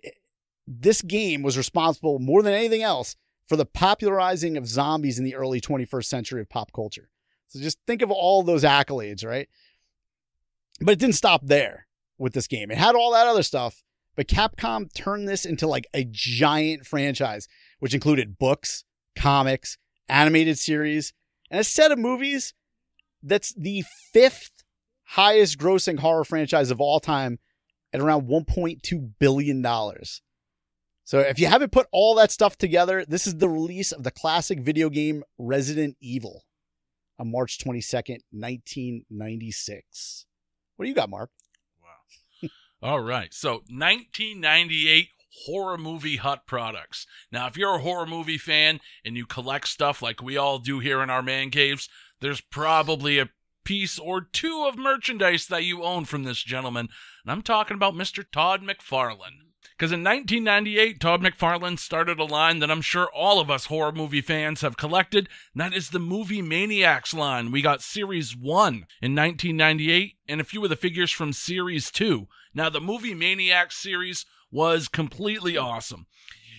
this 0.66 1.02
game 1.02 1.42
was 1.42 1.56
responsible 1.56 2.18
more 2.18 2.42
than 2.42 2.54
anything 2.54 2.82
else 2.82 3.16
for 3.46 3.56
the 3.56 3.66
popularizing 3.66 4.56
of 4.56 4.66
zombies 4.66 5.18
in 5.18 5.24
the 5.24 5.34
early 5.34 5.60
21st 5.60 6.04
century 6.04 6.40
of 6.40 6.48
pop 6.48 6.72
culture. 6.72 7.10
So 7.48 7.58
just 7.58 7.78
think 7.86 8.02
of 8.02 8.10
all 8.10 8.42
those 8.42 8.62
accolades, 8.62 9.26
right? 9.26 9.48
But 10.80 10.92
it 10.92 10.98
didn't 11.00 11.16
stop 11.16 11.40
there 11.44 11.86
with 12.16 12.32
this 12.32 12.46
game. 12.46 12.70
It 12.70 12.78
had 12.78 12.94
all 12.94 13.12
that 13.12 13.26
other 13.26 13.42
stuff, 13.42 13.82
but 14.14 14.28
Capcom 14.28 14.92
turned 14.94 15.28
this 15.28 15.44
into 15.44 15.66
like 15.66 15.86
a 15.92 16.04
giant 16.04 16.86
franchise, 16.86 17.48
which 17.80 17.94
included 17.94 18.38
books, 18.38 18.84
comics, 19.16 19.78
animated 20.08 20.58
series, 20.58 21.12
and 21.50 21.60
a 21.60 21.64
set 21.64 21.90
of 21.90 21.98
movies 21.98 22.54
that's 23.22 23.52
the 23.54 23.84
fifth 24.12 24.59
highest 25.10 25.58
grossing 25.58 25.98
horror 25.98 26.24
franchise 26.24 26.70
of 26.70 26.80
all 26.80 27.00
time 27.00 27.38
at 27.92 28.00
around 28.00 28.28
$1.2 28.28 29.10
billion. 29.18 29.66
So 31.04 31.18
if 31.18 31.40
you 31.40 31.46
haven't 31.46 31.72
put 31.72 31.88
all 31.90 32.14
that 32.14 32.30
stuff 32.30 32.56
together, 32.56 33.04
this 33.04 33.26
is 33.26 33.38
the 33.38 33.48
release 33.48 33.90
of 33.90 34.04
the 34.04 34.12
classic 34.12 34.60
video 34.60 34.88
game 34.88 35.24
Resident 35.36 35.96
Evil 36.00 36.44
on 37.18 37.32
March 37.32 37.58
22nd, 37.58 38.20
1996. 38.30 40.26
What 40.76 40.84
do 40.84 40.88
you 40.88 40.94
got, 40.94 41.10
Marc? 41.10 41.30
Wow. 41.82 42.48
All 42.82 43.00
right. 43.00 43.34
So 43.34 43.64
1998 43.68 45.08
horror 45.46 45.76
movie 45.76 46.16
hut 46.16 46.42
products. 46.46 47.06
Now, 47.32 47.48
if 47.48 47.56
you're 47.56 47.76
a 47.76 47.80
horror 47.80 48.06
movie 48.06 48.38
fan 48.38 48.80
and 49.04 49.16
you 49.16 49.26
collect 49.26 49.68
stuff 49.68 50.02
like 50.02 50.22
we 50.22 50.36
all 50.36 50.58
do 50.58 50.80
here 50.80 51.02
in 51.02 51.10
our 51.10 51.22
man 51.22 51.50
caves, 51.50 51.88
there's 52.20 52.40
probably 52.40 53.20
a 53.20 53.30
piece 53.70 54.00
or 54.00 54.20
two 54.20 54.66
of 54.66 54.76
merchandise 54.76 55.46
that 55.46 55.62
you 55.62 55.84
own 55.84 56.04
from 56.04 56.24
this 56.24 56.42
gentleman. 56.42 56.88
And 57.22 57.30
I'm 57.30 57.40
talking 57.40 57.76
about 57.76 57.94
Mr. 57.94 58.24
Todd 58.28 58.62
McFarlane. 58.62 59.46
Because 59.78 59.92
in 59.92 60.02
1998, 60.02 60.98
Todd 60.98 61.22
McFarlane 61.22 61.78
started 61.78 62.18
a 62.18 62.24
line 62.24 62.58
that 62.58 62.70
I'm 62.72 62.80
sure 62.82 63.08
all 63.14 63.38
of 63.38 63.48
us 63.48 63.66
horror 63.66 63.92
movie 63.92 64.22
fans 64.22 64.62
have 64.62 64.76
collected, 64.76 65.28
and 65.54 65.60
that 65.60 65.72
is 65.72 65.90
the 65.90 66.00
Movie 66.00 66.42
Maniacs 66.42 67.14
line. 67.14 67.52
We 67.52 67.62
got 67.62 67.80
Series 67.80 68.36
1 68.36 68.74
in 69.00 69.14
1998, 69.14 70.16
and 70.26 70.40
a 70.40 70.44
few 70.44 70.64
of 70.64 70.70
the 70.70 70.74
figures 70.74 71.12
from 71.12 71.32
Series 71.32 71.92
2. 71.92 72.26
Now, 72.52 72.70
the 72.70 72.80
Movie 72.80 73.14
Maniacs 73.14 73.76
series 73.76 74.26
was 74.50 74.88
completely 74.88 75.56
awesome. 75.56 76.08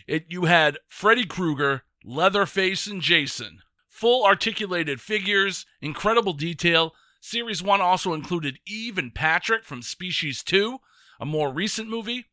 It, 0.08 0.28
you 0.30 0.46
had 0.46 0.78
Freddy 0.88 1.26
Krueger, 1.26 1.84
Leatherface, 2.06 2.88
and 2.88 3.02
Jason. 3.02 3.60
Full 3.90 4.26
articulated 4.26 5.02
figures, 5.02 5.66
incredible 5.82 6.32
detail. 6.32 6.94
Series 7.24 7.62
1 7.62 7.80
also 7.80 8.14
included 8.14 8.58
Eve 8.66 8.98
and 8.98 9.14
Patrick 9.14 9.64
from 9.64 9.84
Species 9.84 10.42
2, 10.42 10.80
a 11.20 11.26
more 11.26 11.54
recent 11.54 11.88
movie. 11.88 12.26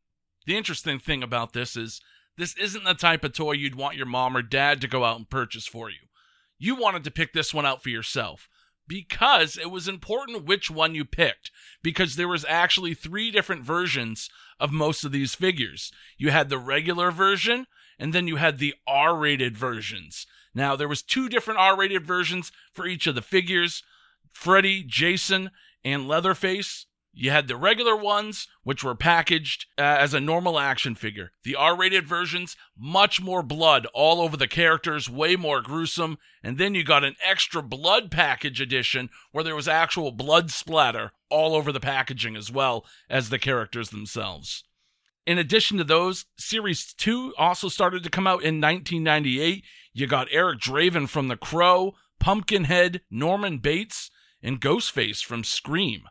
The 0.47 0.57
interesting 0.57 0.99
thing 0.99 1.23
about 1.23 1.53
this 1.53 1.77
is 1.77 2.01
this 2.39 2.57
isn't 2.57 2.85
the 2.85 2.95
type 2.95 3.23
of 3.23 3.35
toy 3.35 3.53
you'd 3.53 3.75
want 3.75 3.99
your 3.99 4.07
mom 4.07 4.35
or 4.35 4.41
dad 4.41 4.81
to 4.81 4.89
go 4.89 5.05
out 5.05 5.19
and 5.19 5.29
purchase 5.29 5.67
for 5.67 5.91
you. 5.91 5.99
You 6.59 6.75
wanted 6.75 7.05
to 7.05 7.11
pick 7.11 7.35
this 7.35 7.53
one 7.53 7.67
out 7.67 7.83
for 7.83 7.91
yourself 7.91 8.49
because 8.87 9.59
it 9.59 9.71
was 9.71 9.89
important 9.89 10.47
which 10.47 10.71
one 10.71 10.95
you 10.95 11.05
picked 11.05 11.51
because 11.83 12.17
there 12.17 12.27
was 12.27 12.47
actually 12.49 12.95
three 12.95 13.31
different 13.31 13.65
versions 13.65 14.31
of 14.59 14.73
most 14.73 15.05
of 15.05 15.13
these 15.13 15.35
figures. 15.35 15.93
You 16.17 16.31
had 16.31 16.49
the 16.49 16.57
regular 16.57 17.11
version 17.11 17.67
and 17.99 18.15
then 18.15 18.27
you 18.27 18.37
had 18.37 18.59
the 18.59 18.75
R-rated 18.87 19.55
versions. 19.55 20.27
Now 20.55 20.77
there 20.77 20.89
was 20.89 21.03
two 21.03 21.29
different 21.29 21.61
R-rated 21.61 22.07
versions 22.07 22.51
for 22.73 22.87
each 22.87 23.07
of 23.07 23.15
the 23.15 23.23
figures, 23.23 23.83
Freddy, 24.33 24.85
Jason, 24.87 25.51
and 25.85 26.09
Leatherface. 26.09 26.87
You 27.13 27.31
had 27.33 27.49
the 27.49 27.57
regular 27.57 27.97
ones, 27.97 28.47
which 28.63 28.85
were 28.85 28.95
packaged 28.95 29.67
uh, 29.77 29.83
as 29.83 30.15
a 30.15 30.21
normal 30.21 30.59
action 30.59 30.95
figure. 30.95 31.33
The 31.43 31.57
R 31.57 31.77
rated 31.77 32.07
versions, 32.07 32.57
much 32.79 33.21
more 33.21 33.43
blood 33.43 33.89
all 33.93 34.21
over 34.21 34.37
the 34.37 34.47
characters, 34.47 35.11
way 35.11 35.35
more 35.35 35.61
gruesome. 35.61 36.19
And 36.45 36.59
then 36.59 36.77
you 36.77 36.85
got 36.85 37.03
an 37.03 37.17
extra 37.27 37.61
blood 37.61 38.13
package 38.13 38.61
edition 38.61 39.11
where 39.33 39.43
there 39.43 39.57
was 39.57 39.67
actual 39.67 40.13
blood 40.13 40.53
splatter 40.53 41.11
all 41.29 41.57
over 41.57 41.73
the 41.73 41.81
packaging 41.81 42.37
as 42.37 42.53
well 42.53 42.87
as 43.11 43.31
the 43.31 43.39
characters 43.39 43.91
themselves. 43.91 44.63
In 45.27 45.39
addition 45.39 45.77
to 45.79 45.85
those, 45.85 46.25
Series 46.39 46.95
2 46.95 47.35
also 47.37 47.69
started 47.69 48.03
to 48.05 48.11
come 48.11 48.27
out 48.27 48.45
in 48.45 48.61
1998. 48.61 49.65
You 49.93 50.07
got 50.07 50.29
Eric 50.31 50.61
Draven 50.61 51.09
from 51.09 51.29
The 51.29 51.37
Crow, 51.37 51.97
Pumpkinhead, 52.21 53.01
Norman 53.11 53.59
Bates, 53.59 54.11
and 54.49 54.63
Ghostface 54.63 55.23
from 55.23 55.45
Scream. 55.45 56.05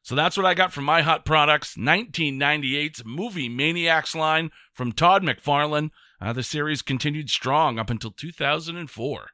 So 0.00 0.14
that's 0.14 0.38
what 0.38 0.46
I 0.46 0.54
got 0.54 0.72
from 0.72 0.84
My 0.84 1.02
Hot 1.02 1.26
Products, 1.26 1.76
1998's 1.76 3.04
Movie 3.04 3.50
Maniacs 3.50 4.14
line 4.14 4.50
from 4.72 4.92
Todd 4.92 5.22
McFarlane. 5.22 5.90
Uh, 6.22 6.32
the 6.32 6.42
series 6.42 6.80
continued 6.80 7.28
strong 7.28 7.78
up 7.78 7.90
until 7.90 8.12
2004. 8.12 9.28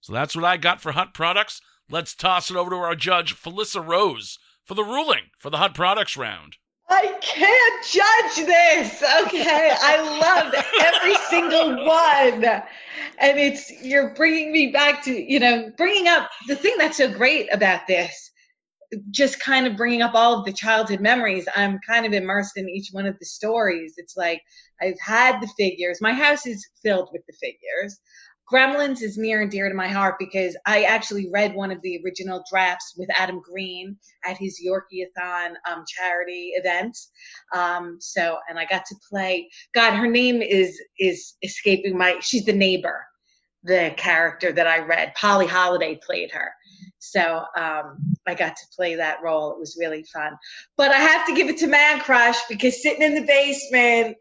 So 0.00 0.12
that's 0.14 0.34
what 0.34 0.46
I 0.46 0.56
got 0.56 0.80
for 0.80 0.92
Hot 0.92 1.12
Products. 1.12 1.60
Let's 1.90 2.14
toss 2.14 2.50
it 2.50 2.56
over 2.56 2.70
to 2.70 2.76
our 2.76 2.96
judge, 2.96 3.36
Felissa 3.36 3.86
Rose, 3.86 4.38
for 4.64 4.74
the 4.74 4.82
ruling 4.82 5.24
for 5.36 5.50
the 5.50 5.58
Hot 5.58 5.74
Products 5.74 6.16
round. 6.16 6.56
I 6.88 7.16
can't 7.20 7.84
judge 7.84 8.46
this. 8.46 9.02
Okay. 9.26 9.72
I 9.80 10.18
loved 10.20 10.56
every 10.80 11.14
single 11.30 11.86
one. 11.86 12.62
And 13.18 13.38
it's, 13.38 13.70
you're 13.82 14.14
bringing 14.14 14.52
me 14.52 14.68
back 14.68 15.02
to, 15.04 15.12
you 15.12 15.40
know, 15.40 15.70
bringing 15.76 16.08
up 16.08 16.30
the 16.48 16.56
thing 16.56 16.74
that's 16.78 16.98
so 16.98 17.10
great 17.10 17.48
about 17.52 17.86
this 17.86 18.30
just 19.10 19.40
kind 19.40 19.66
of 19.66 19.76
bringing 19.76 20.02
up 20.02 20.14
all 20.14 20.38
of 20.38 20.44
the 20.44 20.52
childhood 20.52 21.00
memories. 21.00 21.48
I'm 21.54 21.78
kind 21.86 22.04
of 22.06 22.12
immersed 22.12 22.56
in 22.56 22.68
each 22.68 22.88
one 22.92 23.06
of 23.06 23.18
the 23.18 23.26
stories. 23.26 23.94
It's 23.96 24.16
like 24.16 24.42
I've 24.80 25.00
had 25.00 25.40
the 25.40 25.48
figures. 25.58 26.00
My 26.00 26.12
house 26.12 26.46
is 26.46 26.66
filled 26.82 27.08
with 27.12 27.22
the 27.26 27.34
figures. 27.40 27.98
Gremlins 28.52 29.00
is 29.02 29.16
near 29.16 29.40
and 29.40 29.50
dear 29.50 29.68
to 29.68 29.74
my 29.74 29.88
heart 29.88 30.16
because 30.18 30.56
I 30.66 30.82
actually 30.84 31.30
read 31.32 31.54
one 31.54 31.70
of 31.70 31.80
the 31.82 32.00
original 32.04 32.44
drafts 32.50 32.94
with 32.98 33.08
Adam 33.18 33.40
Green 33.40 33.96
at 34.26 34.36
his 34.36 34.60
Yorkieathon 34.64 35.54
um, 35.70 35.84
charity 35.86 36.52
event. 36.56 36.98
Um, 37.54 37.96
so, 38.00 38.38
and 38.50 38.58
I 38.58 38.66
got 38.66 38.84
to 38.86 38.96
play. 39.10 39.48
God, 39.74 39.94
her 39.94 40.08
name 40.08 40.42
is 40.42 40.78
is 40.98 41.34
escaping 41.42 41.96
my. 41.96 42.16
She's 42.20 42.44
the 42.44 42.52
neighbor, 42.52 43.06
the 43.64 43.94
character 43.96 44.52
that 44.52 44.66
I 44.66 44.80
read. 44.80 45.14
Polly 45.14 45.46
Holliday 45.46 45.98
played 46.04 46.30
her. 46.32 46.52
So 47.04 47.44
um, 47.58 47.98
I 48.28 48.34
got 48.36 48.54
to 48.54 48.62
play 48.76 48.94
that 48.94 49.20
role. 49.24 49.50
It 49.50 49.58
was 49.58 49.76
really 49.78 50.04
fun. 50.04 50.36
But 50.76 50.92
I 50.92 50.98
have 50.98 51.26
to 51.26 51.34
give 51.34 51.48
it 51.48 51.58
to 51.58 51.66
Man 51.66 51.98
Crush 51.98 52.38
because 52.48 52.80
sitting 52.80 53.02
in 53.02 53.16
the 53.16 53.26
basement 53.26 54.16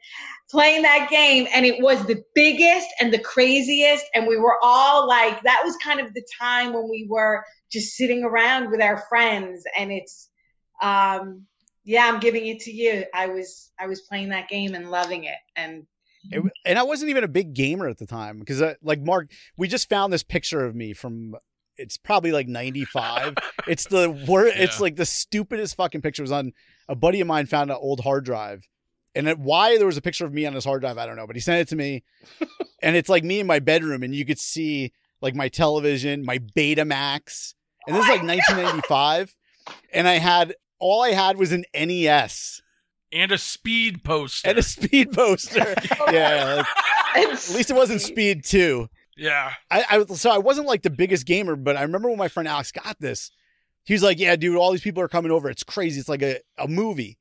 playing 0.49 0.81
that 0.81 1.07
game 1.11 1.47
and 1.53 1.63
it 1.63 1.79
was 1.81 2.03
the 2.07 2.23
biggest 2.33 2.87
and 2.99 3.13
the 3.13 3.19
craziest 3.19 4.03
and 4.15 4.25
we 4.25 4.35
were 4.35 4.57
all 4.63 5.07
like 5.07 5.41
that 5.43 5.61
was 5.63 5.77
kind 5.77 5.99
of 5.99 6.13
the 6.13 6.23
time 6.41 6.73
when 6.73 6.89
we 6.89 7.07
were 7.09 7.45
just 7.71 7.95
sitting 7.95 8.23
around 8.23 8.69
with 8.69 8.81
our 8.81 8.97
friends 9.07 9.63
and 9.77 9.93
it's 9.93 10.29
um 10.81 11.45
yeah 11.85 12.05
i'm 12.05 12.19
giving 12.19 12.47
it 12.47 12.59
to 12.59 12.69
you 12.69 13.05
i 13.13 13.27
was 13.27 13.71
i 13.79 13.87
was 13.87 14.01
playing 14.01 14.27
that 14.27 14.49
game 14.49 14.75
and 14.75 14.91
loving 14.91 15.23
it 15.23 15.37
and 15.55 15.85
and 16.65 16.77
I 16.77 16.83
wasn't 16.83 17.09
even 17.09 17.23
a 17.23 17.27
big 17.27 17.53
gamer 17.53 17.87
at 17.87 17.97
the 17.97 18.05
time 18.05 18.39
because, 18.39 18.61
uh, 18.61 18.75
like 18.83 19.01
Mark, 19.01 19.31
we 19.57 19.67
just 19.67 19.89
found 19.89 20.13
this 20.13 20.23
picture 20.23 20.63
of 20.63 20.75
me 20.75 20.93
from. 20.93 21.35
It's 21.81 21.97
probably 21.97 22.31
like 22.31 22.47
'95. 22.47 23.35
it's 23.67 23.85
the 23.85 24.09
wor- 24.09 24.45
It's 24.47 24.79
like 24.79 24.95
the 24.95 25.05
stupidest 25.05 25.75
fucking 25.75 26.01
picture. 26.01 26.21
It 26.21 26.25
was 26.25 26.31
on 26.31 26.53
a 26.87 26.95
buddy 26.95 27.21
of 27.21 27.27
mine 27.27 27.45
found 27.47 27.69
an 27.71 27.77
old 27.79 28.01
hard 28.01 28.23
drive, 28.25 28.67
and 29.15 29.27
it, 29.27 29.39
why 29.39 29.77
there 29.77 29.85
was 29.87 29.97
a 29.97 30.01
picture 30.01 30.25
of 30.25 30.33
me 30.33 30.45
on 30.45 30.53
his 30.53 30.65
hard 30.65 30.81
drive, 30.81 30.97
I 30.97 31.05
don't 31.05 31.15
know. 31.15 31.27
But 31.27 31.35
he 31.35 31.39
sent 31.41 31.59
it 31.59 31.67
to 31.69 31.75
me, 31.75 32.03
and 32.81 32.95
it's 32.95 33.09
like 33.09 33.23
me 33.23 33.39
in 33.39 33.47
my 33.47 33.59
bedroom, 33.59 34.03
and 34.03 34.13
you 34.15 34.25
could 34.25 34.39
see 34.39 34.93
like 35.21 35.35
my 35.35 35.49
television, 35.49 36.25
my 36.25 36.39
Betamax, 36.39 37.53
and 37.87 37.95
this 37.95 38.03
is 38.05 38.09
like 38.09 38.23
1995, 38.23 39.35
and 39.93 40.07
I 40.07 40.13
had 40.19 40.55
all 40.79 41.03
I 41.03 41.11
had 41.11 41.37
was 41.37 41.51
an 41.51 41.63
NES 41.75 42.61
And 43.11 43.31
a 43.31 43.37
speed 43.37 44.03
poster. 44.03 44.49
and 44.49 44.57
a 44.57 44.63
speed 44.63 45.11
poster. 45.11 45.75
yeah, 46.11 46.63
like, 47.15 47.29
at 47.29 47.49
least 47.53 47.69
it 47.69 47.75
wasn't 47.75 48.01
Speed 48.01 48.43
Two. 48.43 48.89
Yeah. 49.21 49.53
I, 49.69 49.85
I 49.89 50.05
so 50.05 50.31
I 50.31 50.39
wasn't 50.39 50.67
like 50.67 50.81
the 50.81 50.89
biggest 50.89 51.25
gamer, 51.25 51.55
but 51.55 51.77
I 51.77 51.83
remember 51.83 52.09
when 52.09 52.17
my 52.17 52.27
friend 52.27 52.47
Alex 52.47 52.71
got 52.71 52.99
this, 52.99 53.31
he 53.83 53.93
was 53.93 54.03
like, 54.03 54.19
"Yeah, 54.19 54.35
dude, 54.35 54.57
all 54.57 54.71
these 54.71 54.81
people 54.81 55.03
are 55.03 55.07
coming 55.07 55.31
over. 55.31 55.49
It's 55.49 55.63
crazy. 55.63 55.99
It's 55.99 56.09
like 56.09 56.23
a, 56.23 56.39
a 56.57 56.67
movie." 56.67 57.17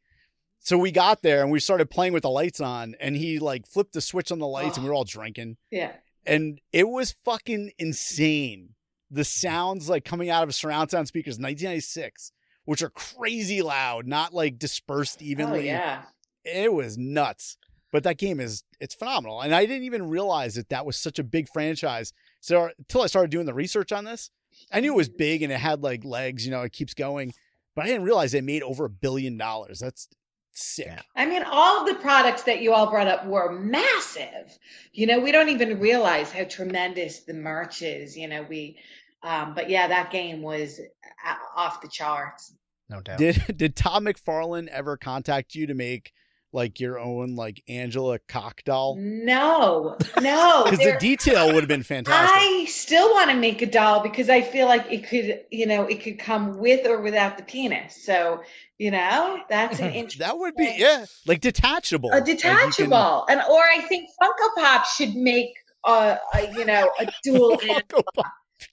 So 0.61 0.77
we 0.77 0.91
got 0.91 1.23
there 1.23 1.43
and 1.43 1.51
we 1.51 1.61
started 1.61 1.91
playing 1.91 2.13
with 2.13 2.23
the 2.23 2.31
lights 2.31 2.61
on, 2.61 2.95
and 3.01 3.17
he 3.17 3.39
like 3.39 3.67
flipped 3.67 3.93
the 3.93 4.01
switch 4.01 4.33
on 4.33 4.39
the 4.39 4.47
lights, 4.47 4.77
and 4.77 4.85
we 4.85 4.91
were 4.91 4.95
all 4.95 5.05
drinking, 5.05 5.57
yeah 5.71 5.93
and 6.27 6.61
it 6.73 6.89
was 6.89 7.13
fucking 7.25 7.73
insane. 7.79 8.71
The 9.11 9.25
sounds 9.25 9.89
like 9.89 10.05
coming 10.05 10.31
out 10.31 10.45
of 10.45 10.55
surround 10.55 10.91
sound 10.91 11.09
speakers, 11.09 11.35
1996, 11.35 12.33
which 12.65 12.83
are 12.83 12.91
crazy 12.91 13.63
loud, 13.63 14.07
not 14.07 14.33
like 14.33 14.59
dispersed 14.59 15.19
oh 15.21 15.25
evenly 15.25 15.67
yeah 15.67 16.03
it 16.45 16.73
was 16.73 16.97
nuts. 16.97 17.57
But 17.93 18.05
that 18.05 18.19
game 18.19 18.39
is 18.39 18.63
it's 18.79 18.95
phenomenal, 18.95 19.41
and 19.41 19.55
I 19.55 19.67
didn't 19.67 19.85
even 19.85 20.09
realize 20.09 20.55
that 20.55 20.69
that 20.69 20.87
was 20.87 20.97
such 20.97 21.19
a 21.19 21.25
big 21.25 21.49
franchise. 21.49 22.13
So 22.41 22.71
until 22.79 23.03
I 23.03 23.07
started 23.07 23.31
doing 23.31 23.47
the 23.47 23.55
research 23.55 23.93
on 23.93 24.05
this, 24.05 24.31
I 24.73 24.81
knew 24.81 24.93
it 24.93 24.97
was 24.97 25.09
big 25.09 25.43
and 25.43 25.53
it 25.53 25.59
had 25.59 25.83
like 25.83 26.05
legs. 26.05 26.45
You 26.45 26.53
know, 26.53 26.63
it 26.63 26.73
keeps 26.73 26.95
going, 26.95 27.33
but 27.75 27.85
I 27.85 27.89
didn't 27.89 28.05
realize 28.05 28.33
it 28.35 28.45
made 28.45 28.63
over 28.63 28.85
a 28.85 28.91
billion 28.91 29.37
dollars. 29.37 29.81
That's 29.81 30.09
sick. 30.53 31.01
I 31.17 31.27
mean, 31.27 31.43
all 31.43 31.81
of 31.81 31.87
the 31.87 32.01
products 32.01 32.43
that 32.45 32.61
you 32.61 32.73
all 32.73 32.91
brought 32.91 33.07
up 33.07 33.27
were 33.27 33.53
massive. 33.53 34.59
You 34.93 35.07
know, 35.07 35.21
we 35.21 35.33
don't 35.33 35.49
even 35.49 35.81
realize 35.81 36.33
how 36.33 36.45
tremendous 36.45 37.21
the 37.21 37.35
merch 37.35 37.83
is. 37.83 38.17
You 38.17 38.29
know, 38.29 38.47
we, 38.49 38.79
um, 39.23 39.55
but 39.55 39.69
yeah, 39.69 39.89
that 39.89 40.11
game 40.11 40.43
was 40.43 40.81
uh, 41.27 41.35
off 41.57 41.81
the 41.81 41.89
charts. 41.89 42.53
No 42.89 43.01
doubt. 43.01 43.19
Did 43.19 43.45
did 43.57 43.77
Todd 43.77 44.03
McFarlane 44.03 44.69
ever 44.69 44.97
contact 44.97 45.55
you 45.55 45.67
to 45.67 45.75
make 45.75 46.13
like 46.53 46.81
your 46.81 46.99
own 46.99 47.37
like 47.37 47.63
Angela 47.69 48.19
cock 48.19 48.63
doll? 48.65 48.97
No, 48.99 49.97
no. 50.21 50.65
Because 50.65 50.79
the 50.81 50.97
detail 50.99 51.47
would 51.47 51.63
have 51.63 51.69
been 51.69 51.83
fantastic. 51.83 52.37
I 52.37 52.65
still 52.67 53.11
want 53.13 53.31
to 53.31 53.37
make 53.37 53.63
a 53.63 53.67
doll 53.67 54.03
because 54.03 54.29
I 54.29 54.41
feel 54.43 54.67
like 54.67 54.87
it 54.91 55.07
could, 55.09 55.41
you 55.51 55.67
know, 55.67 55.85
it 55.85 56.03
could 56.03 56.19
come 56.19 56.59
with 56.59 56.87
or 56.87 57.01
without 57.01 57.37
the 57.39 57.45
penis. 57.45 58.05
So, 58.05 58.43
you 58.79 58.91
know, 58.91 59.41
that's 59.49 59.79
an 59.81 59.93
interesting. 59.93 60.19
that 60.27 60.39
would 60.39 60.57
be 60.57 60.75
yeah, 60.77 61.05
like 61.27 61.41
detachable. 61.41 62.11
a 62.11 62.15
Like, 62.15 62.27
can- 62.27 62.37
detachable, 62.37 63.27
and 63.29 63.41
or 63.51 63.63
I 63.63 63.81
think 63.89 64.09
Funko 64.21 64.55
Pop 64.63 64.87
should 64.87 65.15
make 65.15 65.51
a, 65.87 66.19
a 66.35 66.53
you 66.53 66.65
know 66.65 66.91
a 66.99 67.07
dual 67.23 67.57
Funko 67.59 68.03
Pop. 68.15 68.27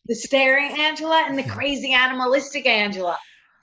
the 0.07 0.15
staring 0.15 0.71
Angela 0.79 1.23
and 1.27 1.37
the 1.37 1.43
crazy 1.43 1.93
animalistic 1.93 2.65
Angela. 2.65 3.17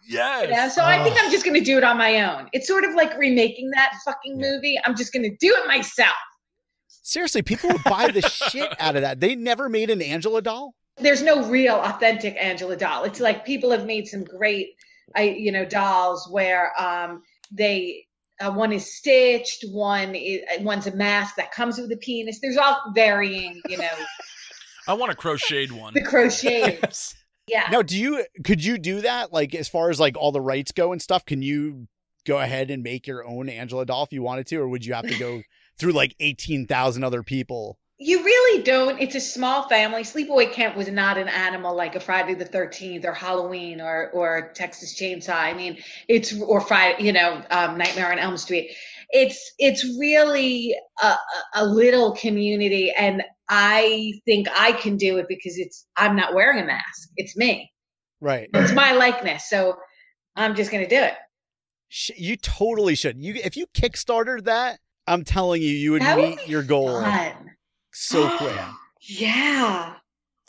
Yes. 0.06 0.48
You 0.48 0.56
know? 0.56 0.68
So 0.68 0.84
I 0.84 1.02
think. 1.02 1.16
I'm 1.18 1.30
just 1.30 1.44
going 1.44 1.58
to 1.58 1.64
do 1.64 1.78
it 1.78 1.84
on 1.84 1.96
my 1.98 2.22
own. 2.22 2.48
It's 2.52 2.66
sort 2.66 2.84
of 2.84 2.94
like 2.94 3.16
remaking 3.18 3.70
that 3.70 3.92
fucking 4.04 4.38
Yeah. 4.40 4.50
movie. 4.52 4.78
I'm 4.84 4.96
just 4.96 5.12
going 5.12 5.22
to 5.24 5.36
do 5.40 5.54
it 5.56 5.66
myself. 5.66 6.14
Seriously, 6.88 7.42
people 7.42 7.70
would 7.70 7.84
buy 7.84 8.08
the 8.10 8.22
shit 8.50 8.74
out 8.80 8.96
of 8.96 9.02
that. 9.02 9.20
They 9.20 9.34
never 9.34 9.68
made 9.68 9.90
an 9.90 10.00
Angela 10.00 10.40
doll. 10.42 10.74
There's 10.96 11.22
no 11.22 11.44
real 11.48 11.74
authentic 11.76 12.36
Angela 12.40 12.76
doll. 12.76 13.04
It's 13.04 13.20
like 13.20 13.44
people 13.44 13.70
have 13.72 13.84
made 13.84 14.06
some 14.06 14.24
great, 14.24 14.68
I 15.14 15.22
you 15.22 15.50
know, 15.52 15.64
dolls 15.64 16.28
where 16.30 16.72
um 16.80 17.22
they 17.52 18.06
uh, 18.40 18.50
one 18.52 18.72
is 18.72 18.96
stitched, 18.96 19.64
one 19.70 20.14
is 20.14 20.40
one's 20.60 20.86
a 20.86 20.94
mask 20.94 21.36
that 21.36 21.52
comes 21.52 21.78
with 21.78 21.90
a 21.92 21.96
penis. 21.96 22.40
There's 22.40 22.56
all 22.56 22.80
varying, 22.94 23.60
you 23.68 23.76
know, 23.78 23.88
I 24.88 24.94
want 24.94 25.12
a 25.12 25.14
crocheted 25.14 25.72
one. 25.72 25.94
the 25.94 26.02
crochet. 26.02 26.78
Yeah. 27.46 27.68
Now, 27.70 27.82
do 27.82 27.98
you 27.98 28.24
could 28.44 28.64
you 28.64 28.78
do 28.78 29.00
that? 29.02 29.32
Like 29.32 29.54
as 29.54 29.68
far 29.68 29.90
as 29.90 30.00
like 30.00 30.16
all 30.16 30.32
the 30.32 30.40
rights 30.40 30.72
go 30.72 30.92
and 30.92 31.00
stuff, 31.02 31.24
can 31.24 31.42
you 31.42 31.88
go 32.26 32.38
ahead 32.38 32.70
and 32.70 32.82
make 32.82 33.06
your 33.06 33.24
own 33.26 33.48
Angela 33.48 33.84
doll 33.84 34.04
if 34.04 34.12
you 34.12 34.22
wanted 34.22 34.46
to, 34.48 34.56
or 34.56 34.68
would 34.68 34.84
you 34.86 34.94
have 34.94 35.06
to 35.06 35.18
go 35.18 35.42
through 35.78 35.92
like 35.92 36.14
eighteen 36.20 36.66
thousand 36.66 37.04
other 37.04 37.22
people? 37.22 37.78
You 37.98 38.24
really 38.24 38.62
don't. 38.64 39.00
It's 39.00 39.14
a 39.14 39.20
small 39.20 39.68
family. 39.68 40.02
Sleepaway 40.02 40.52
Camp 40.52 40.76
was 40.76 40.88
not 40.88 41.16
an 41.16 41.28
animal 41.28 41.76
like 41.76 41.94
a 41.94 42.00
Friday 42.00 42.34
the 42.34 42.44
Thirteenth 42.44 43.04
or 43.04 43.12
Halloween 43.12 43.80
or 43.80 44.10
or 44.10 44.50
Texas 44.54 44.98
Chainsaw. 44.98 45.34
I 45.36 45.54
mean, 45.54 45.78
it's 46.08 46.38
or 46.42 46.60
Friday, 46.60 47.04
you 47.04 47.12
know, 47.12 47.42
um, 47.50 47.78
Nightmare 47.78 48.10
on 48.10 48.18
Elm 48.18 48.36
Street. 48.36 48.74
It's 49.10 49.52
it's 49.58 49.84
really 49.98 50.74
a, 51.00 51.06
a- 51.06 51.18
a 51.56 51.66
little 51.66 52.12
community, 52.16 52.92
and 52.98 53.22
I 53.48 54.14
think 54.24 54.48
I 54.54 54.72
can 54.72 54.96
do 54.96 55.18
it 55.18 55.26
because 55.28 55.58
it's 55.58 55.86
I'm 55.96 56.16
not 56.16 56.34
wearing 56.34 56.62
a 56.62 56.66
mask. 56.66 57.10
It's 57.16 57.36
me. 57.36 57.70
Right. 58.20 58.48
It's 58.54 58.72
my 58.72 58.92
likeness. 58.92 59.48
So 59.48 59.76
I'm 60.36 60.54
just 60.54 60.70
gonna 60.70 60.88
do 60.88 60.96
it. 61.00 61.14
You 62.16 62.36
totally 62.36 62.94
should. 62.94 63.22
You 63.22 63.34
if 63.44 63.56
you 63.56 63.66
kickstarted 63.68 64.44
that, 64.44 64.80
I'm 65.06 65.24
telling 65.24 65.62
you, 65.62 65.68
you 65.68 65.92
would 65.92 66.02
That 66.02 66.16
meet 66.16 66.44
be 66.44 66.50
your 66.50 66.62
goal 66.62 67.00
Fun. 67.00 67.52
so 67.92 68.28
quick. 68.38 68.56
Yeah. 69.00 69.94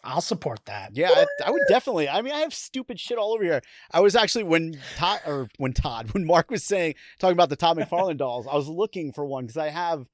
I'll 0.04 0.22
support 0.22 0.60
that. 0.66 0.96
Yeah, 0.96 1.10
I, 1.10 1.26
I 1.48 1.52
would 1.52 1.64
definitely. 1.68 2.08
I 2.08 2.22
mean, 2.22 2.32
I 2.32 2.40
have 2.40 2.54
stupid 2.54 3.00
shit 3.00 3.18
all 3.18 3.34
over 3.34 3.44
here. 3.44 3.62
I 3.92 4.02
was 4.02 4.16
actually 4.16 4.44
when 4.44 4.80
Todd 4.98 5.20
or 5.26 5.50
when 5.58 5.74
Todd 5.74 6.12
when 6.14 6.26
Marc 6.26 6.52
was 6.52 6.64
saying 6.64 6.94
talking 7.20 7.34
about 7.34 7.50
the 7.50 7.56
Todd 7.56 7.78
McFarlane 7.78 8.18
dolls, 8.18 8.48
I 8.48 8.56
was 8.56 8.68
looking 8.68 9.12
for 9.12 9.26
one 9.26 9.46
because 9.46 9.58
I 9.58 9.70
have 9.70 10.08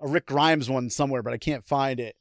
a 0.00 0.08
Rick 0.08 0.26
Grimes 0.26 0.68
one 0.70 0.90
somewhere, 0.90 1.22
but 1.22 1.32
I 1.32 1.38
can't 1.38 1.64
find 1.64 1.98
it. 1.98 2.14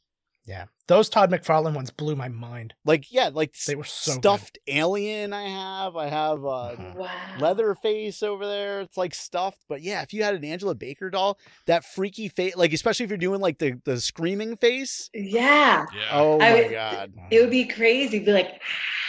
Yeah. 0.48 0.66
Those 0.88 1.10
Todd 1.10 1.30
McFarlane 1.30 1.74
ones 1.74 1.92
blew 1.92 2.16
my 2.16 2.30
mind. 2.30 2.74
Like 2.86 3.12
yeah, 3.12 3.30
like 3.34 3.54
They 3.68 3.76
were 3.76 3.84
so 3.84 4.14
good. 4.14 4.22
stuffed 4.22 4.58
alien. 4.68 5.34
I 5.34 5.44
have. 5.50 5.98
I 5.98 6.08
have 6.08 6.46
uh, 6.46 6.76
Mhm. 6.80 6.96
Wow. 6.96 7.10
Leatherface 7.42 8.24
over 8.24 8.48
there. 8.48 8.80
It's 8.80 8.96
like 8.96 9.14
stuffed, 9.14 9.60
but 9.68 9.82
yeah, 9.82 10.02
if 10.04 10.14
you 10.14 10.24
had 10.24 10.36
an 10.36 10.46
Angela 10.46 10.74
Baker 10.74 11.10
doll, 11.10 11.38
that 11.66 11.84
freaky 11.84 12.30
face, 12.30 12.56
like 12.56 12.72
especially 12.72 13.04
if 13.04 13.10
you're 13.10 13.18
doing 13.18 13.42
like 13.42 13.58
the 13.60 13.82
the 13.84 14.00
screaming 14.00 14.56
face. 14.56 15.10
Yeah. 15.14 15.86
Yeah. 15.94 16.10
Oh 16.14 16.36
I 16.36 16.38
my 16.38 16.54
would- 16.62 16.72
god. 16.72 17.14
It 17.30 17.42
would 17.42 17.52
be 17.52 17.66
crazy. 17.66 18.20
Be 18.20 18.32
like, 18.32 18.62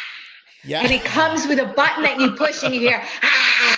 Yeah. 0.65 0.81
and 0.83 0.91
it 0.91 1.05
comes 1.05 1.47
with 1.47 1.61
a 1.61 1.67
button 1.67 2.03
that 2.03 2.19
you 2.19 2.33
push 2.33 2.65
and 2.65 2.75
you 2.75 2.81
hear. 2.81 3.01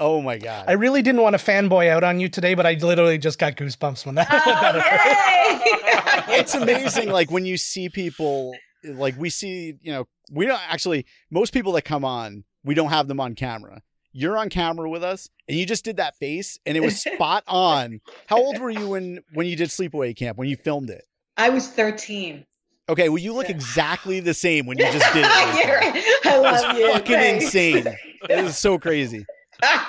Oh 0.00 0.20
my 0.22 0.38
god. 0.38 0.64
I 0.66 0.72
really 0.72 1.02
didn't 1.02 1.20
want 1.20 1.38
to 1.38 1.44
fanboy 1.44 1.88
out 1.90 2.02
on 2.02 2.18
you 2.20 2.28
today, 2.28 2.54
but 2.54 2.66
I 2.66 2.72
literally 2.74 3.18
just 3.18 3.38
got 3.38 3.56
goosebumps 3.56 4.06
when 4.06 4.14
that. 4.16 4.28
Oh, 4.30 6.26
yay! 6.30 6.34
it's 6.40 6.54
amazing 6.54 7.10
like 7.10 7.30
when 7.30 7.44
you 7.44 7.56
see 7.56 7.88
people 7.88 8.54
like 8.84 9.14
we 9.18 9.28
see 9.28 9.74
you 9.82 9.92
know 9.92 10.06
we 10.32 10.46
don't 10.46 10.60
actually 10.72 11.04
most 11.30 11.52
people 11.52 11.72
that 11.72 11.82
come 11.82 12.04
on 12.04 12.44
we 12.64 12.74
don't 12.74 12.88
have 12.88 13.08
them 13.08 13.20
on 13.20 13.34
camera 13.34 13.82
you're 14.12 14.38
on 14.38 14.48
camera 14.48 14.88
with 14.88 15.04
us 15.04 15.28
and 15.48 15.58
you 15.58 15.66
just 15.66 15.84
did 15.84 15.98
that 15.98 16.16
face 16.16 16.58
and 16.64 16.76
it 16.78 16.80
was 16.80 17.02
spot 17.02 17.44
on 17.46 18.00
how 18.26 18.38
old 18.38 18.58
were 18.58 18.70
you 18.70 18.88
when 18.88 19.20
when 19.34 19.46
you 19.46 19.54
did 19.56 19.68
sleepaway 19.68 20.16
camp 20.16 20.38
when 20.38 20.48
you 20.48 20.56
filmed 20.56 20.88
it 20.88 21.04
I 21.36 21.50
was 21.50 21.68
13. 21.68 22.46
okay 22.88 23.08
well 23.10 23.18
you 23.18 23.34
look 23.34 23.48
Yeah. 23.48 23.56
exactly 23.56 24.20
the 24.20 24.34
same 24.34 24.64
when 24.66 24.78
you 24.78 24.84
just 24.92 25.12
did 25.12 25.26
it 25.28 25.66
You're 25.66 25.76
right. 25.76 26.04
I 26.24 26.38
love 26.38 26.64
it's 26.70 26.78
you. 26.78 26.92
fucking 26.92 27.16
Thanks. 27.16 27.44
insane 27.46 27.86
it 28.30 28.38
is 28.44 28.56
so 28.56 28.78
crazy 28.78 29.26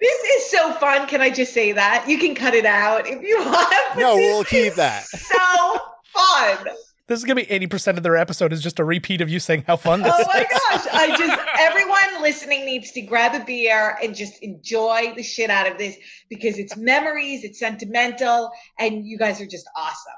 This 0.00 0.20
is 0.24 0.50
so 0.50 0.72
fun. 0.74 1.06
Can 1.06 1.20
I 1.20 1.30
just 1.30 1.52
say 1.54 1.70
that? 1.70 2.06
You 2.08 2.18
can 2.18 2.34
cut 2.34 2.54
it 2.54 2.66
out 2.66 3.06
if 3.06 3.22
you 3.22 3.38
want. 3.38 3.98
No, 3.98 4.16
we'll 4.16 4.42
keep 4.42 4.74
that. 4.74 5.04
So 5.04 5.78
fun. 6.12 6.66
This 7.06 7.20
is 7.20 7.24
gonna 7.24 7.36
be 7.36 7.48
eighty 7.48 7.68
percent 7.68 7.98
of 7.98 8.02
their 8.02 8.16
episode 8.16 8.52
is 8.52 8.60
just 8.62 8.80
a 8.80 8.84
repeat 8.84 9.20
of 9.20 9.28
you 9.30 9.38
saying 9.38 9.62
how 9.64 9.76
fun 9.76 10.02
this 10.02 10.12
Oh 10.12 10.24
my 10.34 10.40
is. 10.40 10.46
gosh. 10.48 10.86
I 10.92 11.16
just, 11.16 11.40
everyone 11.60 12.20
listening 12.22 12.64
needs 12.66 12.90
to 12.92 13.02
grab 13.02 13.40
a 13.40 13.44
beer 13.44 13.96
and 14.02 14.12
just 14.12 14.42
enjoy 14.42 15.12
the 15.14 15.22
shit 15.22 15.50
out 15.50 15.70
of 15.70 15.78
this 15.78 15.96
because 16.28 16.58
it's 16.58 16.76
memories, 16.76 17.44
it's 17.44 17.60
sentimental, 17.60 18.50
and 18.80 19.06
you 19.06 19.16
guys 19.18 19.40
are 19.40 19.46
just 19.46 19.68
awesome. 19.76 20.12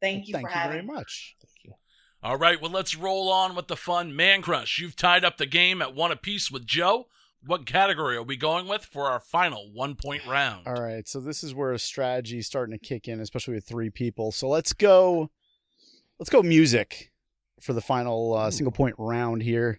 Thank 0.00 0.28
you 0.28 0.32
Thank 0.34 0.46
for 0.46 0.50
you 0.50 0.54
having 0.58 0.72
very 0.72 0.86
me. 0.86 0.94
much. 0.94 1.36
All 2.22 2.38
right, 2.38 2.58
well, 2.60 2.70
let's 2.70 2.96
roll 2.96 3.30
on 3.30 3.54
with 3.54 3.68
the 3.68 3.76
fun. 3.76 4.16
Man 4.16 4.40
Crush, 4.40 4.78
you've 4.78 4.96
tied 4.96 5.24
up 5.26 5.36
the 5.36 5.46
game 5.46 5.82
at 5.82 5.94
one 5.94 6.10
apiece 6.10 6.50
with 6.50 6.66
Joe. 6.66 7.08
What 7.46 7.64
category 7.64 8.16
are 8.16 8.24
we 8.24 8.36
going 8.36 8.66
with 8.66 8.84
for 8.84 9.04
our 9.04 9.20
final 9.20 9.70
one 9.72 9.94
point 9.94 10.26
round? 10.26 10.66
All 10.66 10.82
right, 10.82 11.06
so 11.06 11.20
this 11.20 11.44
is 11.44 11.54
where 11.54 11.72
a 11.72 11.78
strategy 11.78 12.38
is 12.38 12.46
starting 12.48 12.76
to 12.76 12.84
kick 12.84 13.06
in, 13.06 13.20
especially 13.20 13.54
with 13.54 13.64
three 13.64 13.88
people. 13.88 14.32
So 14.32 14.48
let's 14.48 14.72
go, 14.72 15.30
let's 16.18 16.28
go 16.28 16.42
music 16.42 17.12
for 17.60 17.72
the 17.72 17.80
final 17.80 18.34
uh, 18.34 18.50
single 18.50 18.72
point 18.72 18.96
round 18.98 19.42
here. 19.42 19.78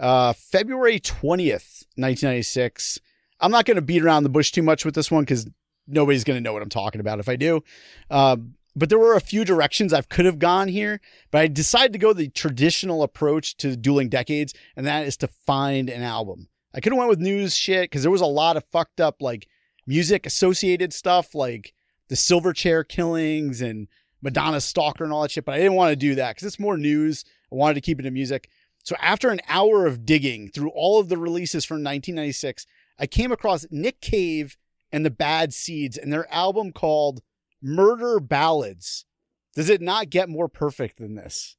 Uh, 0.00 0.32
February 0.32 0.98
twentieth, 0.98 1.84
nineteen 1.98 2.30
ninety 2.30 2.42
six. 2.42 2.98
I'm 3.40 3.50
not 3.50 3.66
going 3.66 3.74
to 3.74 3.82
beat 3.82 4.02
around 4.02 4.22
the 4.22 4.30
bush 4.30 4.50
too 4.50 4.62
much 4.62 4.86
with 4.86 4.94
this 4.94 5.10
one 5.10 5.24
because 5.24 5.46
nobody's 5.86 6.24
going 6.24 6.38
to 6.38 6.42
know 6.42 6.54
what 6.54 6.62
I'm 6.62 6.70
talking 6.70 7.02
about 7.02 7.20
if 7.20 7.28
I 7.28 7.36
do. 7.36 7.62
Uh, 8.10 8.38
but 8.74 8.88
there 8.88 8.98
were 8.98 9.16
a 9.16 9.20
few 9.20 9.44
directions 9.44 9.92
I 9.92 10.00
could 10.00 10.24
have 10.24 10.38
gone 10.38 10.68
here, 10.68 11.02
but 11.30 11.42
I 11.42 11.46
decided 11.46 11.92
to 11.92 11.98
go 11.98 12.14
the 12.14 12.28
traditional 12.28 13.02
approach 13.02 13.58
to 13.58 13.76
dueling 13.76 14.08
decades, 14.08 14.54
and 14.74 14.86
that 14.86 15.06
is 15.06 15.18
to 15.18 15.28
find 15.28 15.90
an 15.90 16.02
album. 16.02 16.48
I 16.76 16.80
could 16.80 16.92
have 16.92 16.98
went 16.98 17.08
with 17.08 17.20
news 17.20 17.56
shit 17.56 17.84
because 17.84 18.02
there 18.02 18.10
was 18.10 18.20
a 18.20 18.26
lot 18.26 18.58
of 18.58 18.64
fucked 18.70 19.00
up 19.00 19.22
like 19.22 19.48
music 19.86 20.26
associated 20.26 20.92
stuff 20.92 21.34
like 21.34 21.72
the 22.08 22.14
Silverchair 22.14 22.86
killings 22.86 23.62
and 23.62 23.88
Madonna 24.20 24.60
Stalker 24.60 25.02
and 25.02 25.12
all 25.12 25.22
that 25.22 25.30
shit, 25.30 25.46
but 25.46 25.54
I 25.54 25.58
didn't 25.58 25.74
want 25.74 25.90
to 25.90 25.96
do 25.96 26.14
that 26.16 26.34
because 26.34 26.46
it's 26.46 26.60
more 26.60 26.76
news. 26.76 27.24
I 27.50 27.54
wanted 27.54 27.74
to 27.74 27.80
keep 27.80 27.98
it 27.98 28.04
in 28.04 28.12
music. 28.12 28.50
So 28.84 28.94
after 29.00 29.30
an 29.30 29.40
hour 29.48 29.86
of 29.86 30.04
digging 30.04 30.48
through 30.48 30.68
all 30.70 31.00
of 31.00 31.08
the 31.08 31.16
releases 31.16 31.64
from 31.64 31.76
1996, 31.76 32.66
I 32.98 33.06
came 33.06 33.32
across 33.32 33.66
Nick 33.70 34.00
Cave 34.00 34.56
and 34.92 35.04
the 35.04 35.10
Bad 35.10 35.54
Seeds 35.54 35.96
and 35.96 36.12
their 36.12 36.32
album 36.32 36.72
called 36.72 37.22
Murder 37.62 38.20
Ballads. 38.20 39.06
Does 39.54 39.70
it 39.70 39.80
not 39.80 40.10
get 40.10 40.28
more 40.28 40.48
perfect 40.48 40.98
than 40.98 41.14
this? 41.14 41.56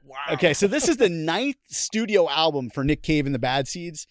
wow. 0.04 0.16
Okay, 0.32 0.54
so 0.54 0.66
this 0.66 0.88
is 0.88 0.96
the 0.96 1.08
ninth 1.08 1.56
studio 1.68 2.28
album 2.28 2.70
for 2.70 2.84
Nick 2.84 3.02
Cave 3.02 3.26
and 3.26 3.34
the 3.34 3.38
Bad 3.38 3.68
Seeds. 3.68 4.06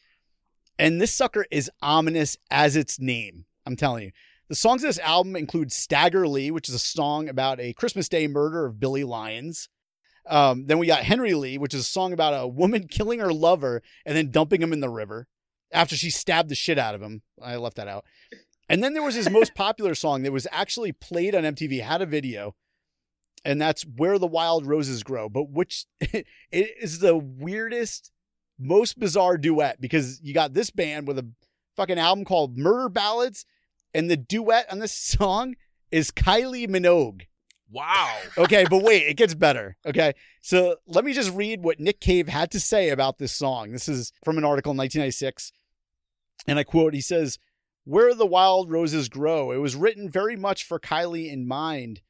And 0.80 1.00
this 1.00 1.14
sucker 1.14 1.46
is 1.52 1.70
ominous 1.82 2.38
as 2.50 2.76
its 2.76 3.00
name. 3.00 3.46
I'm 3.66 3.76
telling 3.76 4.06
you. 4.06 4.12
The 4.50 4.56
songs 4.56 4.84
of 4.84 4.90
this 4.90 5.00
album 5.00 5.36
include 5.36 5.72
Stagger 5.72 6.28
Lee, 6.28 6.52
which 6.52 6.68
is 6.68 6.76
a 6.76 6.80
song 6.80 7.30
about 7.30 7.60
a 7.60 7.74
Christmas 7.74 8.10
Day 8.10 8.28
murder 8.28 8.66
of 8.66 8.80
Billy 8.80 9.04
Lyons. 9.04 9.70
Um, 10.28 10.66
then 10.66 10.78
we 10.78 10.88
got 10.88 11.04
Henry 11.04 11.34
Lee, 11.34 11.58
which 11.58 11.74
is 11.74 11.82
a 11.82 11.86
song 11.86 12.14
about 12.14 12.34
a 12.34 12.48
woman 12.48 12.88
killing 12.90 13.20
her 13.20 13.32
lover 13.32 13.82
and 14.06 14.18
then 14.18 14.32
dumping 14.32 14.62
him 14.62 14.74
in 14.74 14.82
the 14.82 14.90
river 14.90 15.28
after 15.72 15.96
she 15.96 16.10
stabbed 16.10 16.50
the 16.50 16.56
shit 16.56 16.78
out 16.78 16.96
of 16.96 17.02
him. 17.02 17.22
I 17.42 17.56
left 17.56 17.78
that 17.78 17.88
out. 17.88 18.06
And 18.68 18.84
then 18.84 18.94
there 18.94 19.04
was 19.04 19.16
his 19.16 19.30
most 19.30 19.54
popular 19.56 19.96
song 19.96 20.24
that 20.24 20.32
was 20.32 20.48
actually 20.52 20.92
played 20.92 21.36
on 21.36 21.44
MTV, 21.44 21.82
had 21.82 22.02
a 22.02 22.06
video, 22.06 22.56
and 23.44 23.62
that's 23.62 23.84
Where 23.84 24.20
the 24.20 24.28
Wild 24.28 24.66
Roses 24.66 25.04
Grow, 25.04 25.30
but 25.30 25.50
which 25.50 25.86
it 26.00 26.26
is 26.52 27.00
the 27.00 27.18
weirdest, 27.18 28.12
most 28.60 29.00
bizarre 29.00 29.38
duet 29.38 29.82
because 29.82 30.22
you 30.22 30.34
got 30.34 30.54
this 30.54 30.70
band 30.70 31.08
with 31.08 31.18
a 31.18 31.28
fucking 31.76 32.00
album 32.00 32.26
called 32.26 32.58
Murder 32.58 32.90
Ballads, 32.90 33.46
and 33.94 34.10
the 34.10 34.18
duet 34.18 34.72
on 34.72 34.80
this 34.80 34.94
song 34.94 35.56
is 35.92 36.12
Kylie 36.12 36.70
Minogue. 36.70 37.24
Wow. 37.72 38.18
Okay, 38.38 38.66
but 38.70 38.84
wait, 38.84 39.04
it 39.04 39.16
gets 39.16 39.34
better. 39.34 39.78
Okay. 39.86 40.14
So 40.42 40.76
let 40.88 41.06
me 41.06 41.14
just 41.14 41.34
read 41.34 41.64
what 41.64 41.80
Nick 41.80 42.02
Cave 42.02 42.28
had 42.28 42.52
to 42.52 42.60
say 42.60 42.90
about 42.90 43.18
this 43.18 43.32
song. 43.32 43.72
This 43.72 43.88
is 43.88 44.12
from 44.26 44.38
an 44.38 44.44
article 44.44 44.72
in 44.72 44.78
1996. 44.78 45.54
And 46.48 46.60
I 46.60 46.64
quote, 46.64 46.94
he 46.94 47.02
says, 47.02 47.40
Where 47.86 48.14
the 48.14 48.26
wild 48.26 48.70
roses 48.72 49.08
grow. 49.08 49.52
It 49.52 49.58
was 49.58 49.76
written 49.76 50.10
very 50.10 50.36
much 50.36 50.66
for 50.66 50.80
Kylie 50.80 51.32
in 51.32 51.48
mind. 51.48 52.02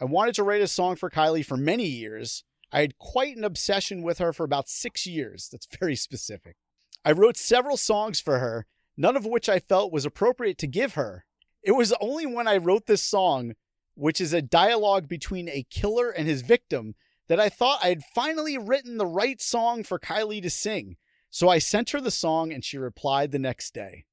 I 0.00 0.04
wanted 0.04 0.34
to 0.36 0.42
write 0.42 0.62
a 0.62 0.68
song 0.68 0.96
for 0.96 1.10
Kylie 1.10 1.44
for 1.44 1.56
many 1.56 1.86
years. 1.86 2.44
I 2.72 2.80
had 2.80 2.98
quite 2.98 3.36
an 3.36 3.44
obsession 3.44 4.02
with 4.02 4.18
her 4.18 4.32
for 4.32 4.44
about 4.44 4.68
six 4.68 5.06
years. 5.06 5.48
That's 5.50 5.68
very 5.80 5.96
specific. 5.96 6.56
I 7.04 7.12
wrote 7.12 7.36
several 7.36 7.76
songs 7.76 8.20
for 8.20 8.38
her, 8.38 8.66
none 8.96 9.16
of 9.16 9.26
which 9.26 9.48
I 9.48 9.58
felt 9.58 9.92
was 9.92 10.04
appropriate 10.04 10.58
to 10.58 10.66
give 10.66 10.94
her. 10.94 11.24
It 11.62 11.72
was 11.72 11.92
only 12.00 12.26
when 12.26 12.48
I 12.48 12.56
wrote 12.56 12.86
this 12.86 13.02
song 13.02 13.54
which 13.94 14.20
is 14.20 14.32
a 14.32 14.42
dialogue 14.42 15.08
between 15.08 15.48
a 15.48 15.66
killer 15.70 16.10
and 16.10 16.26
his 16.26 16.42
victim, 16.42 16.94
that 17.28 17.40
I 17.40 17.48
thought 17.48 17.80
I 17.82 17.88
had 17.88 18.02
finally 18.14 18.58
written 18.58 18.98
the 18.98 19.06
right 19.06 19.40
song 19.40 19.84
for 19.84 19.98
Kylie 19.98 20.42
to 20.42 20.50
sing. 20.50 20.96
So 21.30 21.48
I 21.48 21.58
sent 21.58 21.90
her 21.90 22.00
the 22.00 22.10
song 22.10 22.52
and 22.52 22.64
she 22.64 22.76
replied 22.78 23.30
the 23.30 23.38
next 23.38 23.72
day. 23.72 24.04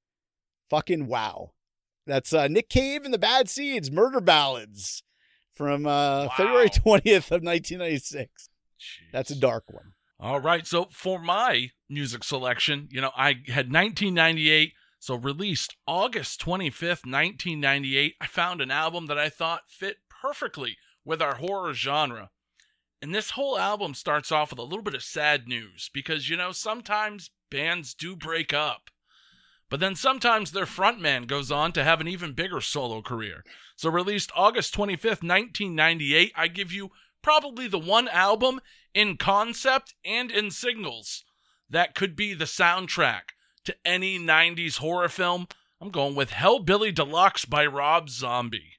Fucking 0.69 1.07
wow. 1.07 1.51
That's 2.05 2.33
uh, 2.33 2.47
Nick 2.47 2.69
Cave 2.69 3.03
and 3.03 3.13
the 3.13 3.19
Bad 3.19 3.49
Seeds, 3.49 3.91
Murder 3.91 4.21
Ballads 4.21 5.03
from 5.59 5.85
uh, 5.85 6.23
Wow. 6.27 6.31
February 6.37 6.69
20th 6.69 7.31
of 7.31 7.43
1996. 7.43 8.49
That's 9.11 9.29
a 9.29 9.35
dark 9.35 9.65
one. 9.67 9.91
All 10.21 10.39
right. 10.39 10.65
So 10.65 10.87
for 10.89 11.19
my 11.19 11.71
music 11.89 12.23
selection, 12.23 12.87
you 12.89 13.01
know, 13.01 13.11
I 13.15 13.41
had 13.47 13.71
1998. 13.71 14.71
So 15.01 15.15
released 15.15 15.75
August 15.85 16.39
25th, 16.45 17.05
1998. 17.05 18.15
I 18.21 18.25
found 18.27 18.61
an 18.61 18.71
album 18.71 19.07
that 19.07 19.17
I 19.17 19.27
thought 19.27 19.63
fit 19.67 19.97
perfectly 20.21 20.77
with 21.03 21.21
our 21.21 21.35
horror 21.35 21.73
genre. 21.73 22.29
And 23.01 23.13
this 23.13 23.31
whole 23.31 23.57
album 23.59 23.93
starts 23.95 24.31
off 24.31 24.51
with 24.51 24.59
a 24.59 24.63
little 24.63 24.81
bit 24.81 24.95
of 24.95 25.03
sad 25.03 25.45
news 25.47 25.89
because, 25.93 26.29
you 26.29 26.37
know, 26.37 26.53
sometimes 26.53 27.31
bands 27.51 27.93
do 27.93 28.15
break 28.15 28.53
up. 28.53 28.89
But 29.69 29.79
then 29.79 29.95
sometimes 29.95 30.51
their 30.51 30.65
frontman 30.65 31.27
goes 31.27 31.51
on 31.51 31.71
to 31.73 31.84
have 31.84 32.01
an 32.01 32.08
even 32.08 32.34
bigger 32.34 32.62
solo 32.62 33.01
career. 33.01 33.43
So 33.75 33.89
released 33.89 34.32
August 34.36 34.75
25th, 34.75 35.23
1998, 35.23 36.34
I 36.36 36.47
give 36.47 36.71
you 36.71 36.89
probably 37.21 37.67
the 37.67 37.79
one 37.79 38.08
album 38.08 38.60
in 38.93 39.17
concept 39.17 39.93
and 40.03 40.32
in 40.32 40.51
singles 40.51 41.23
that 41.69 41.93
could 41.93 42.15
be 42.15 42.34
the 42.34 42.45
soundtrack 42.45 43.34
to 43.65 43.75
any 43.86 44.17
90s 44.17 44.77
horror 44.77 45.10
film. 45.10 45.47
I'm 45.79 45.91
going 45.91 46.15
with 46.15 46.32
Hellbilly 46.32 46.93
Deluxe 46.93 47.45
by 47.45 47.65
Rob 47.65 48.10
Zombie. 48.10 48.73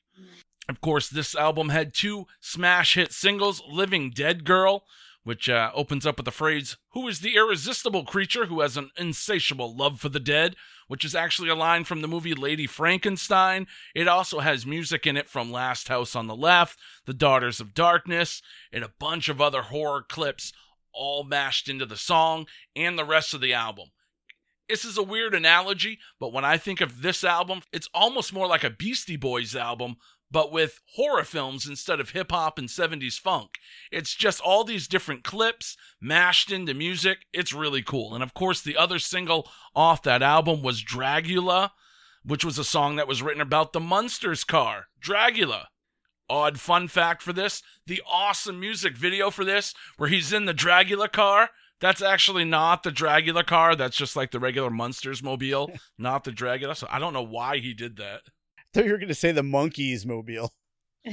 Of 0.68 0.80
course, 0.80 1.08
this 1.08 1.34
album 1.34 1.70
had 1.70 1.94
two 1.94 2.26
smash 2.40 2.94
hit 2.94 3.12
singles 3.12 3.62
Living 3.68 4.10
Dead 4.10 4.44
Girl, 4.44 4.84
which 5.24 5.48
uh, 5.48 5.70
opens 5.74 6.06
up 6.06 6.16
with 6.16 6.24
the 6.24 6.30
phrase, 6.30 6.76
Who 6.92 7.06
is 7.08 7.20
the 7.20 7.36
irresistible 7.36 8.04
creature 8.04 8.46
who 8.46 8.60
has 8.60 8.76
an 8.76 8.90
insatiable 8.96 9.76
love 9.76 10.00
for 10.00 10.08
the 10.08 10.20
dead? 10.20 10.56
which 10.90 11.04
is 11.04 11.14
actually 11.14 11.48
a 11.48 11.54
line 11.54 11.84
from 11.84 12.02
the 12.02 12.08
movie 12.08 12.34
Lady 12.34 12.66
Frankenstein. 12.66 13.68
It 13.94 14.08
also 14.08 14.40
has 14.40 14.66
music 14.66 15.06
in 15.06 15.16
it 15.16 15.28
from 15.28 15.52
Last 15.52 15.86
House 15.86 16.16
on 16.16 16.26
the 16.26 16.34
Left, 16.34 16.76
The 17.06 17.14
Daughters 17.14 17.60
of 17.60 17.74
Darkness, 17.74 18.42
and 18.72 18.82
a 18.82 18.90
bunch 18.98 19.28
of 19.28 19.40
other 19.40 19.62
horror 19.62 20.02
clips 20.02 20.52
all 20.92 21.22
mashed 21.22 21.68
into 21.68 21.86
the 21.86 21.96
song 21.96 22.48
and 22.74 22.98
the 22.98 23.04
rest 23.04 23.34
of 23.34 23.40
the 23.40 23.52
album. 23.52 23.90
This 24.68 24.84
is 24.84 24.98
a 24.98 25.02
weird 25.04 25.32
analogy, 25.32 26.00
but 26.18 26.32
when 26.32 26.44
I 26.44 26.56
think 26.56 26.80
of 26.80 27.02
this 27.02 27.22
album, 27.22 27.62
it's 27.72 27.88
almost 27.94 28.32
more 28.32 28.48
like 28.48 28.64
a 28.64 28.70
Beastie 28.70 29.14
Boys 29.14 29.54
album, 29.54 29.94
but 30.30 30.52
with 30.52 30.80
horror 30.94 31.24
films 31.24 31.66
instead 31.66 32.00
of 32.00 32.10
hip 32.10 32.30
hop 32.30 32.58
and 32.58 32.68
70s 32.68 33.18
funk. 33.18 33.58
It's 33.90 34.14
just 34.14 34.40
all 34.40 34.64
these 34.64 34.86
different 34.86 35.24
clips 35.24 35.76
mashed 36.00 36.52
into 36.52 36.74
music. 36.74 37.26
It's 37.32 37.52
really 37.52 37.82
cool. 37.82 38.14
And 38.14 38.22
of 38.22 38.34
course, 38.34 38.62
the 38.62 38.76
other 38.76 38.98
single 38.98 39.48
off 39.74 40.02
that 40.04 40.22
album 40.22 40.62
was 40.62 40.84
Dragula, 40.84 41.70
which 42.24 42.44
was 42.44 42.58
a 42.58 42.64
song 42.64 42.96
that 42.96 43.08
was 43.08 43.22
written 43.22 43.40
about 43.40 43.72
the 43.72 43.80
Munsters 43.80 44.44
car, 44.44 44.86
Dragula. 45.02 45.66
Odd 46.28 46.60
fun 46.60 46.86
fact 46.86 47.22
for 47.22 47.32
this 47.32 47.60
the 47.86 48.00
awesome 48.08 48.60
music 48.60 48.96
video 48.96 49.30
for 49.30 49.44
this, 49.44 49.74
where 49.96 50.08
he's 50.08 50.32
in 50.32 50.44
the 50.44 50.54
Dragula 50.54 51.10
car. 51.10 51.50
That's 51.80 52.02
actually 52.02 52.44
not 52.44 52.84
the 52.84 52.92
Dragula 52.92 53.44
car. 53.44 53.74
That's 53.74 53.96
just 53.96 54.14
like 54.14 54.30
the 54.30 54.38
regular 54.38 54.70
Munsters 54.70 55.24
mobile, 55.24 55.72
not 55.98 56.22
the 56.22 56.30
Dragula. 56.30 56.76
So 56.76 56.86
I 56.88 57.00
don't 57.00 57.14
know 57.14 57.22
why 57.22 57.58
he 57.58 57.74
did 57.74 57.96
that. 57.96 58.20
I 58.72 58.78
thought 58.78 58.84
you 58.86 58.92
were 58.92 58.98
going 58.98 59.08
to 59.08 59.14
say 59.14 59.32
the 59.32 59.42
Monkees 59.42 60.06
mobile. 60.06 60.52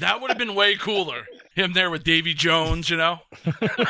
That 0.00 0.20
would 0.20 0.30
have 0.30 0.38
been 0.38 0.54
way 0.54 0.76
cooler. 0.76 1.26
Him 1.54 1.74
there 1.74 1.90
with 1.90 2.04
Davy 2.04 2.32
Jones, 2.32 2.88
you 2.88 2.96
know? 2.96 3.18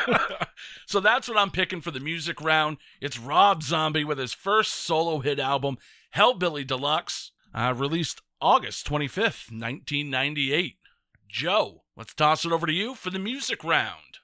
so 0.86 0.98
that's 0.98 1.28
what 1.28 1.38
I'm 1.38 1.52
picking 1.52 1.80
for 1.80 1.92
the 1.92 2.00
music 2.00 2.40
round. 2.40 2.78
It's 3.00 3.16
Rob 3.16 3.62
Zombie 3.62 4.02
with 4.02 4.18
his 4.18 4.34
first 4.34 4.72
solo 4.72 5.20
hit 5.20 5.38
album, 5.38 5.78
Hellbilly 6.16 6.66
Deluxe, 6.66 7.30
uh, 7.54 7.72
released 7.76 8.22
August 8.40 8.88
25th, 8.88 9.52
1998. 9.52 10.78
Joe, 11.28 11.84
let's 11.96 12.12
toss 12.12 12.44
it 12.44 12.50
over 12.50 12.66
to 12.66 12.72
you 12.72 12.96
for 12.96 13.10
the 13.10 13.20
music 13.20 13.62
round. 13.62 14.18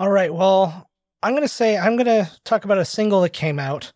All 0.00 0.10
right. 0.10 0.34
Well, 0.34 0.90
I'm 1.22 1.34
going 1.34 1.42
to 1.42 1.48
say 1.48 1.78
I'm 1.78 1.94
going 1.96 2.06
to 2.06 2.28
talk 2.42 2.64
about 2.64 2.78
a 2.78 2.84
single 2.84 3.20
that 3.20 3.32
came 3.32 3.60
out. 3.60 3.92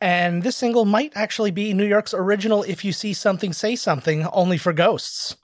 And 0.00 0.42
this 0.42 0.56
single 0.56 0.84
might 0.84 1.12
actually 1.14 1.50
be 1.50 1.74
New 1.74 1.86
York's 1.86 2.14
original 2.14 2.62
If 2.62 2.84
You 2.84 2.92
See 2.92 3.12
Something, 3.12 3.52
Say 3.52 3.74
Something, 3.74 4.26
only 4.26 4.58
for 4.58 4.72
ghosts. 4.72 5.36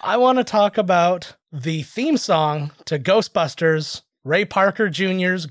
I 0.00 0.16
want 0.16 0.38
to 0.38 0.44
talk 0.44 0.78
about 0.78 1.36
the 1.52 1.82
theme 1.82 2.16
song 2.16 2.72
to 2.86 2.98
Ghostbusters, 2.98 4.02
Ray 4.24 4.44
Parker 4.44 4.88
Jr.'s 4.88 5.48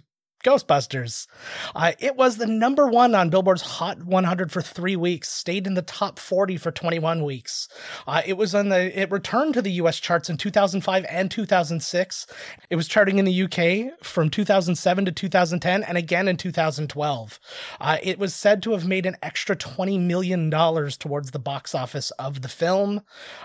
Ghostbusters. 0.48 1.28
Uh, 1.76 1.91
it 2.00 2.16
was 2.16 2.38
the 2.38 2.48
number 2.48 2.88
one 2.88 3.14
on 3.14 3.30
Billboard's 3.30 3.64
Hot 3.64 4.04
100 4.04 4.50
for 4.50 4.62
three 4.62 4.95
weeks, 4.95 5.28
stayed 5.30 5.68
in 5.68 5.74
the 5.74 5.82
top 5.82 6.20
40 6.20 6.56
for 6.56 6.72
21 6.72 7.26
weeks. 7.26 7.68
Uh, 8.08 8.22
it 8.26 8.38
was 8.38 8.56
on 8.56 8.70
the, 8.70 8.98
it 8.98 9.12
returned 9.12 9.56
to 9.56 9.62
the 9.62 9.74
US 9.74 10.00
charts 10.00 10.30
in 10.30 10.38
2005 10.38 11.06
and 11.10 11.30
2006. 11.30 12.28
It 12.70 12.78
was 12.78 12.88
charting 12.88 13.20
in 13.20 13.26
the 13.26 13.43
UK 13.43 14.00
from 14.02 14.30
2007 14.30 15.06
to 15.06 15.12
2010 15.12 15.84
and 15.84 15.98
again 15.98 16.30
in 16.30 16.38
2012. 16.38 17.39
Uh, 17.82 17.98
it 18.02 18.18
was 18.18 18.34
said 18.34 18.64
to 18.64 18.72
have 18.72 18.88
made 18.88 19.06
an 19.06 19.18
extra 19.22 19.56
$20 19.56 20.00
million 20.00 20.50
towards 20.50 21.32
the 21.32 21.39
box 21.39 21.76
office 21.76 22.12
of 22.12 22.41
the 22.41 22.48
film. 22.48 23.02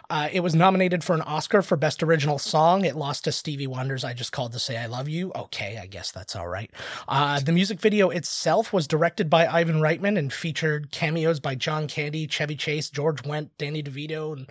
Uh, 0.09 0.28
it 0.32 0.40
was 0.40 0.55
nominated 0.55 1.03
for 1.03 1.14
an 1.14 1.22
Oscar 1.22 1.62
for 1.62 1.76
Best 1.76 2.03
Original 2.03 2.38
Song. 2.38 2.84
It 2.84 2.94
lost 2.94 3.24
to 3.24 3.32
Stevie 3.32 3.66
Wonder's 3.66 4.05
I 4.05 4.14
Just 4.14 4.30
Called 4.30 4.53
to 4.53 4.61
Say 4.61 4.76
I 4.76 4.86
Love 4.86 5.09
You. 5.09 5.32
Okay, 5.34 5.78
I 5.82 5.86
guess 5.86 6.12
that's 6.12 6.36
all 6.36 6.46
right. 6.46 6.70
Uh, 7.09 7.40
the 7.40 7.53
music 7.53 7.80
video 7.80 8.11
itself 8.11 8.72
was 8.72 8.86
directed 8.86 9.28
by 9.28 9.47
Ivan 9.47 9.80
Reitman 9.80 10.18
and 10.18 10.32
featured 10.32 10.90
cameos 10.90 11.40
by 11.40 11.55
John 11.55 11.86
Candy, 11.86 12.26
Chevy 12.26 12.57
Chase, 12.57 12.90
George 12.90 13.22
Wendt, 13.22 13.51
Danny 13.59 13.82
DeVito, 13.82 14.32
and 14.32 14.51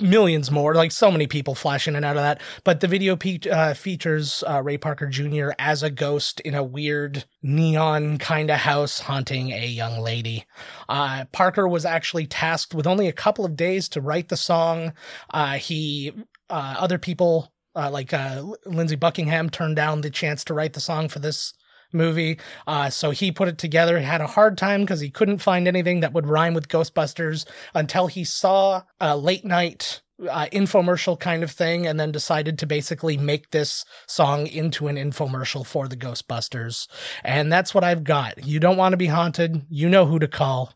millions 0.00 0.50
more. 0.50 0.74
Like 0.74 0.92
so 0.92 1.10
many 1.10 1.26
people 1.26 1.54
flashing 1.54 1.92
in 1.92 1.96
and 1.96 2.04
out 2.04 2.16
of 2.16 2.22
that. 2.22 2.40
But 2.64 2.80
the 2.80 2.88
video 2.88 3.16
pe- 3.16 3.50
uh, 3.50 3.74
features 3.74 4.44
uh, 4.48 4.62
Ray 4.62 4.78
Parker 4.78 5.06
Jr. 5.06 5.50
as 5.58 5.82
a 5.82 5.90
ghost 5.90 6.40
in 6.40 6.54
a 6.54 6.64
weird 6.64 7.24
neon 7.42 8.18
kind 8.18 8.50
of 8.50 8.58
house 8.58 9.00
haunting 9.00 9.52
a 9.52 9.66
young 9.66 10.00
lady. 10.00 10.44
Uh, 10.88 11.24
Parker 11.32 11.68
was 11.68 11.84
actually 11.84 12.26
tasked 12.26 12.74
with 12.74 12.86
only 12.86 13.08
a 13.08 13.12
couple 13.12 13.44
of 13.44 13.56
days 13.56 13.88
to 13.90 14.00
write 14.00 14.28
the 14.28 14.36
song. 14.36 14.92
Uh, 15.32 15.54
he 15.54 16.12
uh, 16.50 16.76
other 16.78 16.98
people 16.98 17.52
uh, 17.74 17.90
like 17.90 18.12
uh, 18.12 18.42
Lindsey 18.66 18.96
Buckingham 18.96 19.50
turned 19.50 19.76
down 19.76 20.00
the 20.00 20.10
chance 20.10 20.44
to 20.44 20.54
write 20.54 20.72
the 20.72 20.80
song 20.80 21.08
for 21.08 21.18
this 21.20 21.52
movie. 21.92 22.38
Uh, 22.66 22.90
so 22.90 23.10
he 23.10 23.32
put 23.32 23.48
it 23.48 23.58
together. 23.58 23.98
He 23.98 24.04
had 24.04 24.20
a 24.20 24.26
hard 24.26 24.58
time 24.58 24.82
because 24.82 25.00
he 25.00 25.10
couldn't 25.10 25.38
find 25.38 25.66
anything 25.66 26.00
that 26.00 26.12
would 26.12 26.26
rhyme 26.26 26.54
with 26.54 26.68
Ghostbusters 26.68 27.46
until 27.74 28.06
he 28.06 28.24
saw 28.24 28.82
a 29.00 29.16
late 29.16 29.44
night 29.44 30.02
uh, 30.28 30.46
infomercial 30.52 31.18
kind 31.18 31.42
of 31.42 31.50
thing 31.50 31.86
and 31.86 31.98
then 31.98 32.10
decided 32.10 32.58
to 32.58 32.66
basically 32.66 33.16
make 33.16 33.50
this 33.50 33.84
song 34.06 34.46
into 34.46 34.88
an 34.88 34.96
infomercial 34.96 35.64
for 35.64 35.86
the 35.88 35.96
Ghostbusters. 35.96 36.88
And 37.22 37.52
that's 37.52 37.74
what 37.74 37.84
I've 37.84 38.04
got. 38.04 38.44
You 38.44 38.60
don't 38.60 38.76
want 38.76 38.92
to 38.92 38.98
be 38.98 39.06
haunted. 39.06 39.62
You 39.68 39.88
know 39.88 40.06
who 40.06 40.18
to 40.18 40.28
call. 40.28 40.74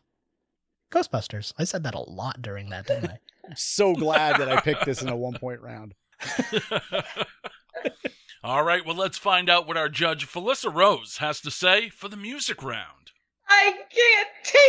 Ghostbusters. 0.91 1.53
I 1.57 1.63
said 1.63 1.83
that 1.83 1.95
a 1.95 1.99
lot 1.99 2.41
during 2.41 2.69
that, 2.69 2.87
didn't 2.87 3.09
I? 3.09 3.19
I'm 3.45 3.53
so 3.55 3.93
glad 3.93 4.39
that 4.39 4.49
I 4.49 4.61
picked 4.61 4.85
this 4.85 5.01
in 5.01 5.09
a 5.09 5.15
one 5.15 5.33
point 5.33 5.61
round. 5.61 5.93
All 8.45 8.61
right, 8.61 8.85
well, 8.85 8.97
let's 8.97 9.17
find 9.17 9.49
out 9.49 9.67
what 9.67 9.77
our 9.77 9.87
judge, 9.87 10.27
Felissa 10.27 10.73
Rose, 10.73 11.19
has 11.19 11.39
to 11.41 11.49
say 11.49 11.87
for 11.87 12.09
the 12.09 12.17
music 12.17 12.61
round. 12.61 13.11
I 13.47 13.71
can't 13.89 14.27
take 14.43 14.59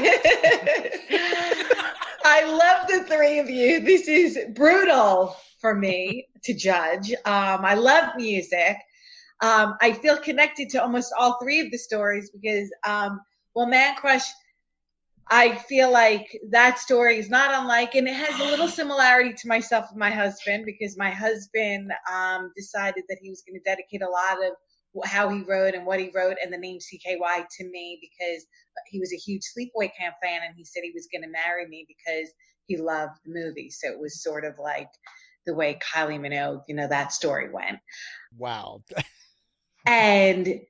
it. 0.00 1.06
I 2.24 2.44
love 2.50 2.88
the 2.88 3.04
three 3.04 3.38
of 3.38 3.50
you. 3.50 3.80
This 3.80 4.08
is 4.08 4.38
brutal 4.54 5.36
for 5.60 5.74
me 5.74 6.26
to 6.44 6.54
judge. 6.54 7.12
Um, 7.26 7.66
I 7.66 7.74
love 7.74 8.16
music. 8.16 8.78
Um, 9.42 9.76
I 9.82 9.92
feel 9.92 10.16
connected 10.16 10.70
to 10.70 10.82
almost 10.82 11.12
all 11.18 11.38
three 11.38 11.60
of 11.60 11.70
the 11.70 11.76
stories 11.76 12.30
because, 12.30 12.70
um, 12.86 13.20
well, 13.54 13.66
Man 13.66 13.94
Crush 13.96 14.24
I 15.30 15.56
feel 15.56 15.92
like 15.92 16.26
that 16.50 16.78
story 16.78 17.18
is 17.18 17.28
not 17.28 17.52
unlike, 17.52 17.94
and 17.94 18.08
it 18.08 18.14
has 18.14 18.40
a 18.40 18.44
little 18.44 18.68
similarity 18.68 19.34
to 19.34 19.48
myself 19.48 19.86
and 19.90 19.98
my 19.98 20.10
husband 20.10 20.64
because 20.64 20.96
my 20.96 21.10
husband 21.10 21.90
um, 22.12 22.50
decided 22.56 23.04
that 23.08 23.18
he 23.20 23.28
was 23.28 23.42
going 23.46 23.60
to 23.60 23.64
dedicate 23.64 24.02
a 24.02 24.08
lot 24.08 24.44
of 24.46 24.54
how 25.04 25.28
he 25.28 25.42
wrote 25.42 25.74
and 25.74 25.84
what 25.84 26.00
he 26.00 26.10
wrote 26.14 26.36
and 26.42 26.52
the 26.52 26.58
name 26.58 26.78
CKY 26.78 27.46
to 27.58 27.70
me 27.70 28.00
because 28.00 28.46
he 28.88 28.98
was 28.98 29.12
a 29.12 29.16
huge 29.16 29.42
Sleepaway 29.42 29.90
Camp 29.98 30.14
fan 30.22 30.40
and 30.44 30.54
he 30.56 30.64
said 30.64 30.82
he 30.82 30.92
was 30.94 31.08
going 31.12 31.22
to 31.22 31.28
marry 31.28 31.66
me 31.68 31.86
because 31.86 32.30
he 32.66 32.78
loved 32.78 33.18
the 33.24 33.32
movie. 33.32 33.70
So 33.70 33.88
it 33.88 34.00
was 34.00 34.22
sort 34.22 34.44
of 34.44 34.54
like 34.58 34.88
the 35.46 35.54
way 35.54 35.78
Kylie 35.94 36.20
Minogue, 36.20 36.62
you 36.68 36.74
know, 36.74 36.88
that 36.88 37.12
story 37.12 37.50
went. 37.50 37.78
Wow. 38.36 38.82
and 39.86 40.60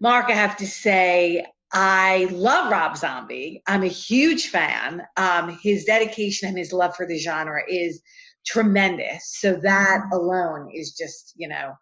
Marc, 0.00 0.30
I 0.30 0.34
have 0.34 0.56
to 0.58 0.66
say, 0.66 1.44
I 1.72 2.28
love 2.30 2.70
Rob 2.70 2.96
Zombie. 2.96 3.62
I'm 3.66 3.82
a 3.82 3.88
huge 3.88 4.48
fan. 4.48 5.02
Um, 5.16 5.58
his 5.62 5.84
dedication 5.84 6.48
and 6.48 6.56
his 6.56 6.72
love 6.72 6.96
for 6.96 7.06
the 7.06 7.18
genre 7.18 7.60
is 7.68 8.00
tremendous. 8.46 9.36
So 9.38 9.54
that 9.62 10.06
alone 10.12 10.70
is 10.72 10.92
just, 10.92 11.34
you 11.36 11.48
know, 11.48 11.72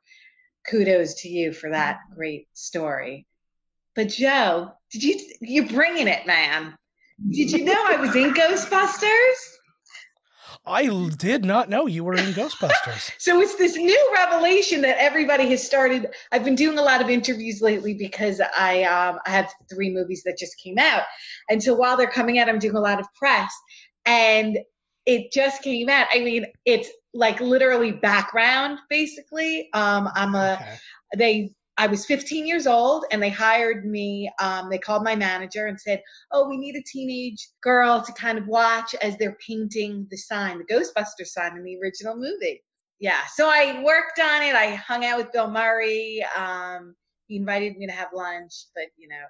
kudos 0.68 1.22
to 1.22 1.28
you 1.28 1.53
for 1.53 1.70
that 1.70 2.01
great 2.14 2.49
story. 2.53 3.26
But 3.95 4.09
Joe, 4.09 4.72
did 4.91 5.03
you 5.03 5.20
you're 5.41 5.68
bringing 5.68 6.09
it, 6.09 6.26
man? 6.26 6.76
Did 7.30 7.53
you 7.53 7.64
know 7.64 7.82
I 7.87 7.97
was 7.97 8.14
in 8.14 8.34
Ghostbusters? 8.34 9.57
I 10.66 10.86
did 11.16 11.44
not 11.44 11.68
know 11.68 11.86
you 11.86 12.02
were 12.02 12.14
in 12.14 12.32
Ghostbusters. 12.32 13.12
so 13.18 13.40
it's 13.40 13.54
this 13.54 13.76
new 13.76 14.12
revelation 14.14 14.80
that 14.82 14.96
everybody 14.98 15.48
has 15.50 15.64
started. 15.64 16.08
I've 16.32 16.44
been 16.44 16.56
doing 16.56 16.78
a 16.78 16.82
lot 16.82 17.00
of 17.00 17.08
interviews 17.08 17.62
lately 17.62 17.94
because 17.94 18.40
I 18.56 18.82
um, 18.84 19.18
I 19.26 19.30
have 19.30 19.52
three 19.70 19.90
movies 19.90 20.22
that 20.24 20.38
just 20.38 20.58
came 20.58 20.78
out, 20.78 21.02
and 21.48 21.62
so 21.62 21.74
while 21.74 21.96
they're 21.96 22.10
coming 22.10 22.38
out, 22.38 22.48
I'm 22.48 22.58
doing 22.58 22.76
a 22.76 22.80
lot 22.80 22.98
of 22.98 23.06
press, 23.14 23.54
and 24.04 24.58
it 25.06 25.30
just 25.32 25.62
came 25.62 25.88
out. 25.88 26.08
I 26.12 26.18
mean, 26.18 26.46
it's 26.64 26.90
like 27.14 27.40
literally 27.40 27.92
background 27.92 28.78
basically. 28.90 29.68
Um, 29.72 30.08
I'm 30.14 30.34
a 30.34 30.54
okay. 30.54 30.76
they 31.16 31.50
I 31.78 31.86
was 31.86 32.06
15 32.06 32.46
years 32.46 32.66
old 32.66 33.04
and 33.10 33.22
they 33.22 33.28
hired 33.28 33.84
me. 33.84 34.30
Um, 34.40 34.70
they 34.70 34.78
called 34.78 35.04
my 35.04 35.14
manager 35.14 35.66
and 35.66 35.78
said, 35.78 36.02
Oh, 36.32 36.48
we 36.48 36.56
need 36.56 36.74
a 36.76 36.82
teenage 36.82 37.48
girl 37.62 38.02
to 38.02 38.12
kind 38.12 38.38
of 38.38 38.46
watch 38.46 38.94
as 39.02 39.16
they're 39.18 39.36
painting 39.46 40.06
the 40.10 40.16
sign, 40.16 40.58
the 40.58 40.64
Ghostbuster 40.64 41.26
sign 41.26 41.56
in 41.56 41.64
the 41.64 41.78
original 41.82 42.16
movie. 42.16 42.62
Yeah. 42.98 43.20
So 43.34 43.48
I 43.48 43.82
worked 43.82 44.18
on 44.18 44.42
it. 44.42 44.54
I 44.54 44.74
hung 44.74 45.04
out 45.04 45.18
with 45.18 45.32
Bill 45.32 45.50
Murray. 45.50 46.24
Um, 46.36 46.94
he 47.26 47.36
invited 47.36 47.76
me 47.76 47.86
to 47.86 47.92
have 47.92 48.08
lunch, 48.14 48.52
but 48.74 48.86
you 48.96 49.08
know, 49.08 49.24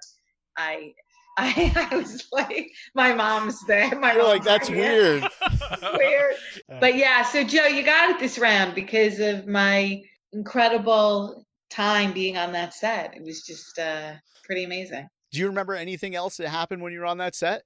I 0.57 0.93
I, 1.39 1.87
I, 1.91 1.95
was 1.95 2.27
like, 2.31 2.71
my 2.95 3.13
mom's 3.13 3.63
there. 3.67 3.95
My 3.99 4.13
You're 4.13 4.23
like, 4.23 4.43
that's 4.43 4.71
weird. 4.71 5.21
weird. 5.93 6.33
But 6.79 6.95
yeah, 6.95 7.21
so 7.21 7.43
Joe, 7.43 7.67
you 7.67 7.83
got 7.83 8.09
it 8.09 8.19
this 8.19 8.39
round 8.39 8.73
because 8.73 9.19
of 9.19 9.45
my 9.45 10.01
incredible 10.33 11.45
time 11.69 12.13
being 12.13 12.37
on 12.37 12.51
that 12.53 12.73
set. 12.73 13.15
It 13.15 13.23
was 13.23 13.41
just 13.43 13.77
uh, 13.79 14.13
pretty 14.43 14.63
amazing. 14.63 15.07
Do 15.31 15.39
you 15.39 15.47
remember 15.47 15.73
anything 15.73 16.15
else 16.15 16.37
that 16.37 16.49
happened 16.49 16.81
when 16.81 16.93
you 16.93 16.99
were 16.99 17.05
on 17.05 17.17
that 17.17 17.35
set? 17.35 17.63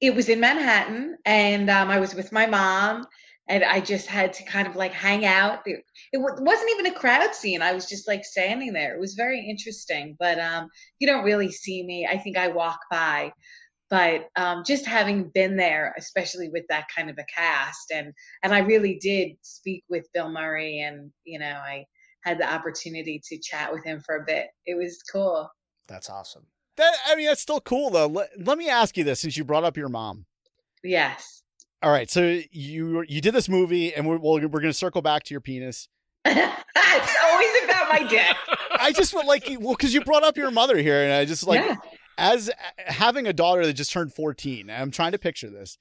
It 0.00 0.14
was 0.14 0.28
in 0.28 0.40
Manhattan, 0.40 1.16
and 1.24 1.68
um, 1.68 1.90
I 1.90 1.98
was 1.98 2.14
with 2.14 2.30
my 2.30 2.46
mom, 2.46 3.04
and 3.48 3.64
I 3.64 3.80
just 3.80 4.06
had 4.06 4.32
to 4.34 4.44
kind 4.44 4.68
of 4.68 4.76
like 4.76 4.92
hang 4.92 5.26
out. 5.26 5.60
It, 5.66 5.84
it 6.12 6.18
wasn't 6.18 6.70
even 6.70 6.86
a 6.86 6.94
crowd 6.94 7.34
scene. 7.34 7.62
I 7.62 7.72
was 7.72 7.86
just 7.86 8.06
like 8.06 8.24
standing 8.24 8.72
there. 8.72 8.94
It 8.94 9.00
was 9.00 9.14
very 9.14 9.48
interesting, 9.48 10.16
but 10.20 10.38
um, 10.38 10.68
you 11.00 11.08
don't 11.08 11.24
really 11.24 11.50
see 11.50 11.82
me. 11.82 12.06
I 12.06 12.18
think 12.18 12.36
I 12.36 12.48
walk 12.48 12.78
by. 12.90 13.32
But 13.88 14.28
um, 14.36 14.62
just 14.64 14.86
having 14.86 15.30
been 15.34 15.56
there, 15.56 15.92
especially 15.98 16.48
with 16.48 16.64
that 16.68 16.86
kind 16.94 17.10
of 17.10 17.18
a 17.18 17.24
cast, 17.24 17.90
and 17.92 18.12
and 18.44 18.54
I 18.54 18.60
really 18.60 19.00
did 19.02 19.32
speak 19.42 19.82
with 19.88 20.06
Bill 20.14 20.30
Murray, 20.30 20.78
and 20.78 21.10
you 21.24 21.40
know, 21.40 21.46
I 21.56 21.86
had 22.22 22.38
the 22.38 22.52
opportunity 22.52 23.20
to 23.24 23.38
chat 23.38 23.72
with 23.72 23.84
him 23.84 24.00
for 24.00 24.16
a 24.16 24.24
bit. 24.24 24.48
It 24.66 24.76
was 24.76 25.02
cool. 25.10 25.50
That's 25.88 26.10
awesome. 26.10 26.46
That 26.76 26.94
I 27.06 27.16
mean, 27.16 27.26
that's 27.26 27.42
still 27.42 27.60
cool 27.60 27.90
though. 27.90 28.06
Let, 28.06 28.30
let 28.38 28.58
me 28.58 28.68
ask 28.68 28.96
you 28.96 29.04
this, 29.04 29.20
since 29.20 29.36
you 29.36 29.44
brought 29.44 29.64
up 29.64 29.76
your 29.76 29.88
mom. 29.88 30.26
Yes. 30.82 31.42
All 31.82 31.90
right, 31.90 32.10
so 32.10 32.40
you 32.50 33.04
you 33.08 33.20
did 33.20 33.32
this 33.32 33.48
movie, 33.48 33.94
and 33.94 34.06
we're 34.06 34.18
we're 34.18 34.38
going 34.48 34.62
to 34.64 34.72
circle 34.72 35.00
back 35.00 35.22
to 35.24 35.34
your 35.34 35.40
penis. 35.40 35.88
it's 36.26 37.16
always 37.24 37.64
about 37.64 37.88
my 37.88 38.06
dick. 38.08 38.36
I 38.78 38.92
just 38.92 39.14
would 39.14 39.26
like 39.26 39.50
well, 39.60 39.74
because 39.74 39.94
you 39.94 40.02
brought 40.02 40.22
up 40.22 40.36
your 40.36 40.50
mother 40.50 40.76
here, 40.76 41.02
and 41.02 41.12
I 41.12 41.24
just 41.24 41.46
like 41.46 41.64
yeah. 41.64 41.76
as 42.18 42.50
having 42.76 43.26
a 43.26 43.32
daughter 43.32 43.64
that 43.64 43.72
just 43.72 43.92
turned 43.92 44.12
fourteen. 44.12 44.70
I'm 44.70 44.90
trying 44.90 45.12
to 45.12 45.18
picture 45.18 45.48
this. 45.48 45.78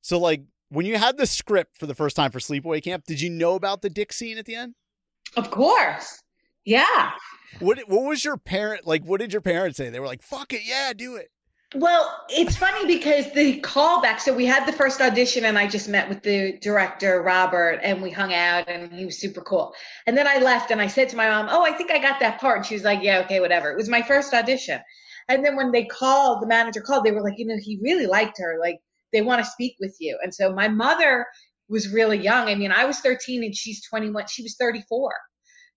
So 0.00 0.18
like 0.18 0.42
when 0.70 0.86
you 0.86 0.96
had 0.96 1.18
the 1.18 1.26
script 1.26 1.76
for 1.76 1.86
the 1.86 1.94
first 1.94 2.16
time 2.16 2.30
for 2.30 2.38
Sleepaway 2.38 2.82
Camp, 2.82 3.04
did 3.04 3.20
you 3.20 3.28
know 3.28 3.54
about 3.54 3.82
the 3.82 3.90
dick 3.90 4.10
scene 4.12 4.38
at 4.38 4.46
the 4.46 4.54
end? 4.54 4.74
Of 5.36 5.50
course. 5.50 6.22
Yeah. 6.64 7.12
What 7.58 7.78
what 7.88 8.04
was 8.04 8.24
your 8.24 8.36
parent 8.36 8.86
like 8.86 9.04
what 9.04 9.20
did 9.20 9.32
your 9.32 9.42
parents 9.42 9.76
say? 9.76 9.90
They 9.90 10.00
were 10.00 10.06
like, 10.06 10.22
"Fuck 10.22 10.52
it, 10.52 10.62
yeah, 10.64 10.92
do 10.92 11.16
it." 11.16 11.30
Well, 11.74 12.24
it's 12.28 12.56
funny 12.56 12.86
because 12.86 13.32
the 13.32 13.60
callback. 13.62 14.20
So 14.20 14.34
we 14.34 14.44
had 14.44 14.66
the 14.66 14.72
first 14.72 15.00
audition, 15.00 15.46
and 15.46 15.58
I 15.58 15.66
just 15.66 15.88
met 15.88 16.08
with 16.08 16.22
the 16.22 16.58
director 16.60 17.22
Robert, 17.22 17.80
and 17.82 18.02
we 18.02 18.10
hung 18.10 18.32
out, 18.32 18.68
and 18.68 18.92
he 18.92 19.06
was 19.06 19.18
super 19.18 19.40
cool. 19.40 19.74
And 20.06 20.16
then 20.16 20.26
I 20.26 20.36
left, 20.38 20.70
and 20.70 20.82
I 20.82 20.86
said 20.86 21.08
to 21.10 21.16
my 21.16 21.28
mom, 21.28 21.48
"Oh, 21.50 21.64
I 21.64 21.72
think 21.72 21.90
I 21.90 21.98
got 21.98 22.20
that 22.20 22.40
part." 22.40 22.58
And 22.58 22.66
she 22.66 22.74
was 22.74 22.84
like, 22.84 23.02
"Yeah, 23.02 23.20
okay, 23.20 23.40
whatever." 23.40 23.70
It 23.70 23.76
was 23.76 23.88
my 23.88 24.02
first 24.02 24.34
audition, 24.34 24.80
and 25.28 25.44
then 25.44 25.56
when 25.56 25.72
they 25.72 25.84
called, 25.84 26.42
the 26.42 26.46
manager 26.46 26.82
called. 26.82 27.04
They 27.04 27.12
were 27.12 27.22
like, 27.22 27.38
"You 27.38 27.46
know, 27.46 27.56
he 27.58 27.78
really 27.82 28.06
liked 28.06 28.38
her. 28.38 28.58
Like, 28.60 28.78
they 29.12 29.22
want 29.22 29.42
to 29.42 29.50
speak 29.50 29.76
with 29.80 29.96
you." 29.98 30.18
And 30.22 30.34
so 30.34 30.52
my 30.52 30.68
mother 30.68 31.26
was 31.72 31.92
really 31.92 32.18
young. 32.18 32.48
I 32.48 32.54
mean, 32.54 32.70
I 32.70 32.84
was 32.84 33.00
13 33.00 33.42
and 33.42 33.56
she's 33.56 33.84
21. 33.86 34.26
She 34.28 34.42
was 34.42 34.56
34. 34.60 35.12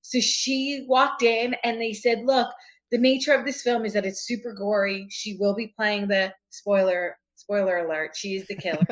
So 0.02 0.20
she 0.20 0.86
walked 0.88 1.24
in 1.24 1.56
and 1.64 1.82
they 1.82 1.94
said, 1.94 2.24
look, 2.26 2.50
the 2.92 2.98
nature 3.00 3.34
of 3.34 3.46
this 3.46 3.64
film 3.64 3.86
is 3.86 3.94
that 3.94 4.06
it's 4.06 4.28
super 4.28 4.54
gory. 4.54 5.08
She 5.10 5.38
will 5.40 5.56
be 5.56 5.74
playing 5.76 6.08
the 6.08 6.32
spoiler 6.52 7.18
spoiler 7.36 7.80
alert. 7.80 8.12
She 8.16 8.36
is 8.36 8.46
the 8.48 8.56
killer. 8.56 8.86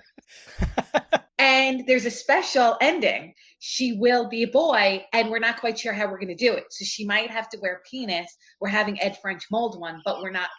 and 1.38 1.84
there's 1.88 2.06
a 2.06 2.12
special 2.12 2.78
ending. 2.82 3.34
She 3.60 3.93
will 3.93 4.30
be 4.30 4.43
a 4.43 4.47
boy, 4.47 5.06
and 5.14 5.30
we're 5.30 5.39
not 5.39 5.60
quite 5.60 5.80
sure 5.80 5.93
how 5.93 6.08
we're 6.08 6.20
going 6.20 6.36
to 6.36 6.36
do 6.36 6.54
it. 6.54 6.66
So 6.72 6.84
she 6.86 7.06
might 7.06 7.32
have 7.32 7.49
to 7.49 7.60
wear 7.62 7.82
penis. 7.89 8.30
We're 8.60 8.70
having 8.70 9.01
Ed 9.01 9.18
French 9.22 9.43
mold 9.51 9.80
one, 9.80 10.01
but 10.06 10.22
we're 10.22 10.32
not 10.32 10.49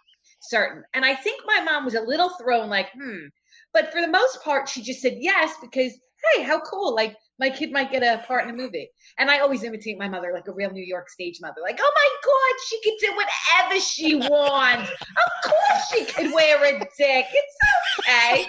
certain. 0.42 0.82
And 0.94 1.04
I 1.04 1.14
think 1.14 1.42
my 1.46 1.60
mom 1.60 1.84
was 1.84 1.94
a 1.94 2.00
little 2.00 2.30
thrown, 2.30 2.68
like, 2.68 2.90
hmm. 2.92 3.26
But 3.72 3.92
for 3.92 4.00
the 4.00 4.08
most 4.08 4.42
part, 4.42 4.68
she 4.68 4.82
just 4.82 5.00
said 5.00 5.16
yes 5.18 5.54
because, 5.60 5.92
hey, 6.32 6.42
how 6.42 6.60
cool! 6.60 6.94
Like 6.94 7.16
my 7.38 7.50
kid 7.50 7.72
might 7.72 7.90
get 7.90 8.02
a 8.02 8.22
part 8.26 8.44
in 8.44 8.50
a 8.50 8.56
movie. 8.56 8.88
And 9.18 9.30
I 9.30 9.40
always 9.40 9.64
imitate 9.64 9.98
my 9.98 10.08
mother 10.08 10.30
like 10.32 10.46
a 10.48 10.52
real 10.52 10.70
New 10.70 10.84
York 10.84 11.10
stage 11.10 11.38
mother. 11.40 11.60
Like, 11.62 11.78
oh 11.80 11.92
my 11.94 12.10
God, 12.24 12.60
she 12.68 12.80
could 12.82 12.98
do 13.00 13.12
whatever 13.16 13.80
she 13.80 14.14
wants. 14.14 14.90
of 14.90 15.50
course 15.50 15.88
she 15.92 16.04
could 16.04 16.32
wear 16.32 16.64
a 16.64 16.78
dick. 16.78 17.26
It's 17.32 17.56
okay. 18.00 18.46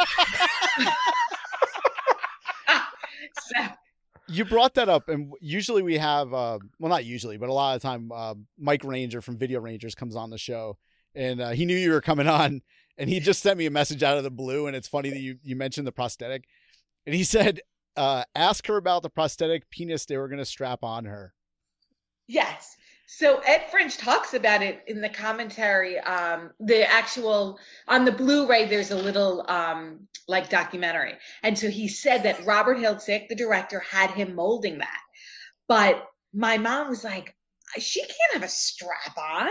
so 3.42 3.68
you 4.28 4.46
brought 4.46 4.74
that 4.76 4.90
up, 4.90 5.10
and 5.10 5.34
usually 5.40 5.84
we 5.84 5.98
have, 5.98 6.34
uh, 6.34 6.60
well, 6.80 6.90
not 6.90 7.06
usually, 7.06 7.38
but 7.38 7.50
a 7.50 7.54
lot 7.54 7.76
of 7.76 7.82
time, 7.82 8.12
uh, 8.12 8.34
Mike 8.58 8.84
Ranger 8.84 9.22
from 9.22 9.38
Video 9.38 9.60
Rangers 9.60 9.94
comes 9.94 10.16
on 10.16 10.32
the 10.32 10.38
show, 10.38 10.78
and 11.14 11.42
uh, 11.42 11.50
he 11.52 11.66
knew 11.66 11.78
you 11.78 11.92
were 11.92 12.02
coming 12.02 12.28
on, 12.28 12.62
and 12.98 13.10
he 13.10 13.20
just 13.20 13.44
sent 13.44 13.60
me 13.60 13.68
a 13.68 13.72
message 13.72 14.02
out 14.02 14.18
of 14.18 14.24
the 14.24 14.32
blue, 14.32 14.66
and 14.68 14.76
it's 14.76 14.88
funny 14.88 15.10
that 15.10 15.20
you 15.20 15.38
you 15.44 15.56
mentioned 15.56 15.86
the 15.86 15.92
prosthetic, 15.92 16.46
and 17.06 17.16
he 17.16 17.24
said, 17.24 17.62
uh, 17.96 18.24
ask 18.36 18.68
her 18.68 18.78
about 18.78 19.04
the 19.04 19.10
prosthetic 19.10 19.70
penis 19.70 20.06
they 20.06 20.18
were 20.18 20.28
going 20.28 20.40
to 20.40 20.46
strap 20.46 20.84
on 20.84 21.06
her. 21.06 21.34
Yes. 22.28 22.76
So 23.08 23.40
Ed 23.46 23.66
French 23.70 23.98
talks 23.98 24.34
about 24.34 24.64
it 24.64 24.84
in 24.88 25.00
the 25.00 25.10
commentary. 25.10 26.00
Um, 26.00 26.52
the 26.60 26.90
actual 26.90 27.60
on 27.88 28.04
the 28.04 28.12
Blu-ray, 28.12 28.66
there's 28.66 28.92
a 28.92 28.98
little 28.98 29.46
um, 29.48 30.08
like 30.28 30.50
documentary, 30.50 31.14
and 31.44 31.58
so 31.58 31.70
he 31.70 31.88
said 31.88 32.24
that 32.24 32.44
Robert 32.46 32.78
Hiltzik, 32.80 33.28
the 33.28 33.36
director, 33.36 33.80
had 33.80 34.10
him 34.10 34.34
molding 34.34 34.80
that. 34.80 35.00
But 35.68 36.04
my 36.34 36.58
mom 36.58 36.90
was 36.90 37.04
like, 37.04 37.36
she 37.78 38.02
can't 38.02 38.34
have 38.34 38.44
a 38.44 38.48
strap 38.48 39.18
on. 39.18 39.50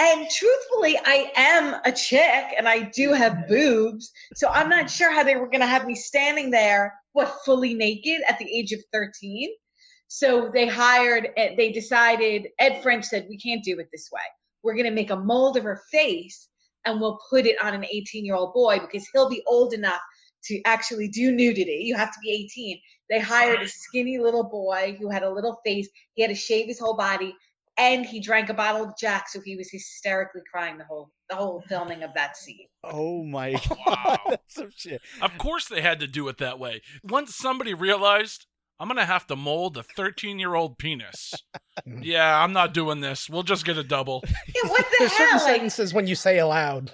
And 0.00 0.28
truthfully, 0.30 0.98
I 1.04 1.32
am 1.36 1.80
a 1.84 1.92
chick 1.92 2.44
and 2.56 2.68
I 2.68 2.82
do 2.94 3.12
have 3.12 3.48
boobs. 3.48 4.10
So 4.34 4.48
I'm 4.48 4.68
not 4.68 4.90
sure 4.90 5.12
how 5.12 5.22
they 5.22 5.36
were 5.36 5.46
going 5.46 5.60
to 5.60 5.66
have 5.66 5.86
me 5.86 5.94
standing 5.94 6.50
there, 6.50 6.94
what, 7.12 7.38
fully 7.44 7.74
naked 7.74 8.20
at 8.28 8.38
the 8.38 8.50
age 8.50 8.72
of 8.72 8.80
13. 8.92 9.50
So 10.08 10.50
they 10.52 10.66
hired, 10.66 11.28
eh, 11.36 11.54
they 11.56 11.70
decided, 11.70 12.48
Ed 12.58 12.82
French 12.82 13.04
said, 13.04 13.26
we 13.28 13.38
can't 13.38 13.62
do 13.62 13.78
it 13.78 13.88
this 13.92 14.08
way. 14.12 14.22
We're 14.62 14.74
going 14.74 14.86
to 14.86 14.90
make 14.90 15.10
a 15.10 15.16
mold 15.16 15.56
of 15.56 15.64
her 15.64 15.82
face 15.90 16.48
and 16.84 17.00
we'll 17.00 17.20
put 17.28 17.46
it 17.46 17.62
on 17.62 17.74
an 17.74 17.84
18 17.84 18.24
year 18.24 18.34
old 18.34 18.54
boy 18.54 18.78
because 18.80 19.06
he'll 19.12 19.28
be 19.28 19.42
old 19.46 19.74
enough 19.74 20.00
to 20.44 20.60
actually 20.64 21.08
do 21.08 21.32
nudity. 21.32 21.82
You 21.84 21.96
have 21.96 22.12
to 22.12 22.20
be 22.22 22.30
18. 22.30 22.80
They 23.10 23.20
hired 23.20 23.62
a 23.62 23.68
skinny 23.68 24.18
little 24.18 24.44
boy 24.44 24.96
who 24.98 25.10
had 25.10 25.22
a 25.22 25.30
little 25.30 25.60
face. 25.64 25.88
He 26.14 26.22
had 26.22 26.28
to 26.28 26.34
shave 26.34 26.66
his 26.66 26.78
whole 26.78 26.96
body 26.96 27.34
and 27.78 28.04
he 28.04 28.20
drank 28.20 28.48
a 28.48 28.54
bottle 28.54 28.84
of 28.84 28.96
Jack, 28.98 29.28
so 29.28 29.40
he 29.40 29.56
was 29.56 29.70
hysterically 29.70 30.42
crying 30.50 30.78
the 30.78 30.84
whole 30.84 31.10
the 31.30 31.36
whole 31.36 31.62
filming 31.68 32.02
of 32.02 32.12
that 32.14 32.36
scene. 32.36 32.66
Oh 32.84 33.22
my 33.24 33.52
god, 33.52 33.78
Wow. 33.86 34.18
that's 34.30 34.54
some 34.54 34.70
shit. 34.74 35.00
Of 35.22 35.36
course 35.38 35.68
they 35.68 35.80
had 35.82 36.00
to 36.00 36.06
do 36.06 36.26
it 36.28 36.38
that 36.38 36.58
way. 36.58 36.82
Once 37.02 37.34
somebody 37.34 37.74
realized 37.74 38.46
I'm 38.80 38.86
gonna 38.88 39.04
have 39.06 39.26
to 39.26 39.36
mold 39.36 39.76
a 39.76 39.82
13 39.82 40.38
year 40.38 40.54
old 40.54 40.78
penis. 40.78 41.34
yeah, 42.00 42.42
I'm 42.42 42.52
not 42.52 42.72
doing 42.74 43.00
this. 43.00 43.28
We'll 43.28 43.42
just 43.42 43.64
get 43.64 43.76
a 43.76 43.82
double. 43.82 44.22
Yeah, 44.26 44.70
what 44.70 44.84
the 44.90 44.96
There's 45.00 45.12
certain? 45.12 45.36
Like, 45.38 45.42
sentences 45.46 45.92
when 45.94 46.06
you 46.06 46.14
say 46.14 46.38
aloud. 46.38 46.92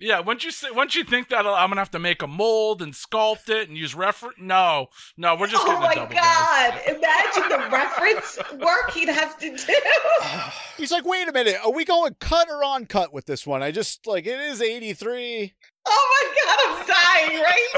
Yeah, 0.00 0.20
once 0.20 0.44
you 0.44 0.50
say, 0.50 0.70
once 0.70 0.94
you 0.94 1.04
think 1.04 1.28
that 1.28 1.44
I'm 1.46 1.68
gonna 1.68 1.76
have 1.80 1.90
to 1.90 1.98
make 1.98 2.22
a 2.22 2.26
mold 2.26 2.80
and 2.80 2.94
sculpt 2.94 3.50
it 3.50 3.68
and 3.68 3.76
use 3.76 3.94
reference, 3.94 4.36
no, 4.40 4.86
no, 5.18 5.36
we're 5.36 5.46
just 5.46 5.62
oh 5.62 5.66
getting 5.66 5.82
a 5.82 5.86
my 5.86 5.94
double. 5.94 6.14
guys. 6.14 6.24
god! 6.24 6.80
Imagine 6.96 7.48
the 7.50 7.70
reference 7.70 8.38
work 8.60 8.90
he'd 8.92 9.10
have 9.10 9.38
to 9.38 9.54
do. 9.54 9.74
He's 10.78 10.90
like, 10.90 11.04
wait 11.04 11.28
a 11.28 11.32
minute, 11.32 11.56
are 11.62 11.72
we 11.72 11.84
going 11.84 12.16
cut 12.18 12.48
or 12.48 12.64
on 12.64 12.86
cut 12.86 13.12
with 13.12 13.26
this 13.26 13.46
one? 13.46 13.62
I 13.62 13.70
just 13.72 14.06
like 14.06 14.26
it 14.26 14.40
is 14.40 14.62
83. 14.62 15.52
Oh 15.86 16.22
my 16.22 16.34
god, 16.44 16.58
I'm 16.66 16.86
dying 17.28 17.42
right 17.42 17.68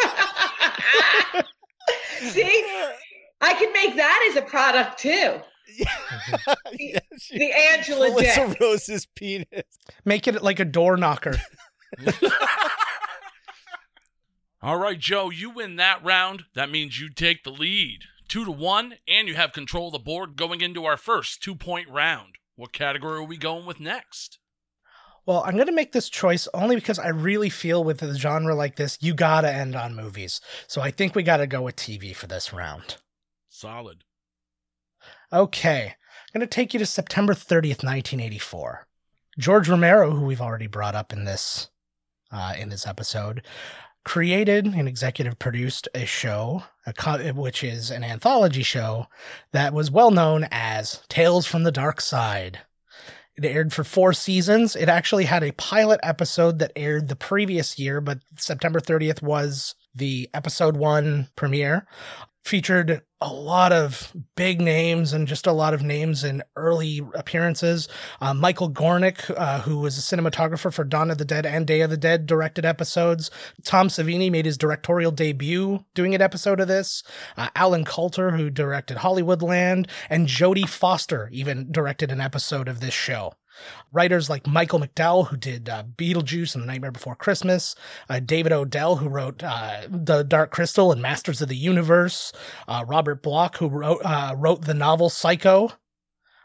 now. 1.34 1.40
See, 2.30 2.64
I 3.40 3.54
can 3.54 3.72
make 3.72 3.96
that 3.96 4.28
as 4.30 4.36
a 4.36 4.42
product 4.42 4.98
too. 4.98 5.40
yeah, 6.78 6.98
she- 7.18 7.38
The 7.38 7.52
Angela 7.72 8.10
Felissa 8.10 8.60
Rose's 8.60 9.06
penis. 9.06 9.64
Make 10.04 10.28
it 10.28 10.42
like 10.42 10.60
a 10.60 10.64
door 10.64 10.96
knocker. 10.96 11.34
All 14.62 14.78
right, 14.78 14.98
Joe, 14.98 15.30
you 15.30 15.50
win 15.50 15.76
that 15.76 16.04
round. 16.04 16.44
That 16.54 16.70
means 16.70 17.00
you 17.00 17.10
take 17.10 17.42
the 17.42 17.50
lead, 17.50 18.02
two 18.28 18.44
to 18.44 18.50
one, 18.50 18.94
and 19.08 19.26
you 19.26 19.34
have 19.34 19.52
control 19.52 19.88
of 19.88 19.92
the 19.92 19.98
board 19.98 20.36
going 20.36 20.60
into 20.60 20.84
our 20.84 20.96
first 20.96 21.42
two 21.42 21.56
point 21.56 21.88
round. 21.88 22.36
What 22.54 22.72
category 22.72 23.18
are 23.18 23.24
we 23.24 23.36
going 23.36 23.66
with 23.66 23.80
next? 23.80 24.38
Well, 25.24 25.42
I'm 25.46 25.54
going 25.54 25.66
to 25.66 25.72
make 25.72 25.92
this 25.92 26.08
choice 26.08 26.48
only 26.52 26.74
because 26.74 26.98
I 26.98 27.08
really 27.08 27.48
feel 27.48 27.84
with 27.84 28.02
a 28.02 28.14
genre 28.14 28.54
like 28.54 28.76
this, 28.76 28.98
you 29.00 29.14
got 29.14 29.42
to 29.42 29.52
end 29.52 29.76
on 29.76 29.94
movies. 29.94 30.40
So 30.66 30.80
I 30.80 30.90
think 30.90 31.14
we 31.14 31.22
got 31.22 31.36
to 31.36 31.46
go 31.46 31.62
with 31.62 31.76
TV 31.76 32.14
for 32.14 32.26
this 32.26 32.52
round. 32.52 32.96
Solid. 33.48 34.04
Okay. 35.32 35.94
I'm 36.34 36.38
going 36.38 36.48
to 36.48 36.52
take 36.52 36.72
you 36.72 36.78
to 36.80 36.86
September 36.86 37.34
30th, 37.34 37.84
1984. 37.84 38.86
George 39.38 39.68
Romero, 39.68 40.10
who 40.10 40.26
we've 40.26 40.40
already 40.40 40.66
brought 40.66 40.94
up 40.94 41.12
in 41.12 41.24
this 41.24 41.70
uh, 42.32 42.54
in 42.58 42.68
this 42.68 42.86
episode, 42.86 43.42
created 44.04 44.66
and 44.66 44.88
executive 44.88 45.38
produced 45.38 45.88
a 45.94 46.04
show, 46.04 46.64
a 46.86 46.92
co- 46.92 47.32
which 47.32 47.62
is 47.62 47.90
an 47.90 48.02
anthology 48.02 48.62
show 48.62 49.06
that 49.52 49.72
was 49.72 49.90
well 49.90 50.10
known 50.10 50.46
as 50.50 51.02
Tales 51.08 51.46
from 51.46 51.62
the 51.62 51.72
Dark 51.72 52.00
Side. 52.00 52.58
It 53.36 53.44
aired 53.44 53.72
for 53.72 53.84
four 53.84 54.12
seasons. 54.12 54.76
It 54.76 54.88
actually 54.88 55.24
had 55.24 55.42
a 55.42 55.52
pilot 55.52 56.00
episode 56.02 56.58
that 56.58 56.72
aired 56.76 57.08
the 57.08 57.16
previous 57.16 57.78
year, 57.78 58.00
but 58.00 58.18
September 58.36 58.78
30th 58.78 59.22
was 59.22 59.74
the 59.94 60.28
episode 60.34 60.76
one 60.76 61.28
premiere. 61.36 61.86
Featured 62.44 63.02
a 63.20 63.32
lot 63.32 63.72
of 63.72 64.12
big 64.34 64.60
names 64.60 65.12
and 65.12 65.28
just 65.28 65.46
a 65.46 65.52
lot 65.52 65.74
of 65.74 65.82
names 65.82 66.24
in 66.24 66.42
early 66.56 67.00
appearances. 67.14 67.88
Uh, 68.20 68.34
Michael 68.34 68.68
Gornick, 68.68 69.32
uh, 69.38 69.60
who 69.60 69.78
was 69.78 69.96
a 69.96 70.00
cinematographer 70.00 70.72
for 70.72 70.82
Dawn 70.82 71.10
of 71.10 71.18
the 71.18 71.24
Dead 71.24 71.46
and 71.46 71.66
Day 71.66 71.82
of 71.82 71.90
the 71.90 71.96
Dead, 71.96 72.26
directed 72.26 72.64
episodes. 72.64 73.30
Tom 73.64 73.88
Savini 73.88 74.30
made 74.30 74.44
his 74.44 74.58
directorial 74.58 75.12
debut 75.12 75.84
doing 75.94 76.16
an 76.16 76.22
episode 76.22 76.58
of 76.58 76.66
this. 76.66 77.04
Uh, 77.36 77.48
Allen 77.54 77.84
Coulter, 77.84 78.32
who 78.32 78.50
directed 78.50 78.98
Hollywoodland, 78.98 79.88
and 80.10 80.26
Jodie 80.26 80.68
Foster 80.68 81.28
even 81.32 81.70
directed 81.70 82.10
an 82.10 82.20
episode 82.20 82.66
of 82.66 82.80
this 82.80 82.94
show. 82.94 83.34
Writers 83.92 84.30
like 84.30 84.46
Michael 84.46 84.80
McDowell, 84.80 85.28
who 85.28 85.36
did 85.36 85.68
uh, 85.68 85.84
Beetlejuice 85.96 86.54
and 86.54 86.62
The 86.62 86.66
Nightmare 86.66 86.92
Before 86.92 87.14
Christmas, 87.14 87.74
uh, 88.08 88.20
David 88.20 88.52
Odell, 88.52 88.96
who 88.96 89.08
wrote 89.08 89.42
uh, 89.42 89.82
The 89.88 90.22
Dark 90.22 90.50
Crystal 90.50 90.92
and 90.92 91.02
Masters 91.02 91.42
of 91.42 91.48
the 91.48 91.56
Universe, 91.56 92.32
uh, 92.68 92.84
Robert 92.86 93.22
Bloch, 93.22 93.56
who 93.56 93.68
wrote 93.68 94.00
uh, 94.04 94.34
wrote 94.36 94.62
the 94.62 94.74
novel 94.74 95.10
Psycho. 95.10 95.70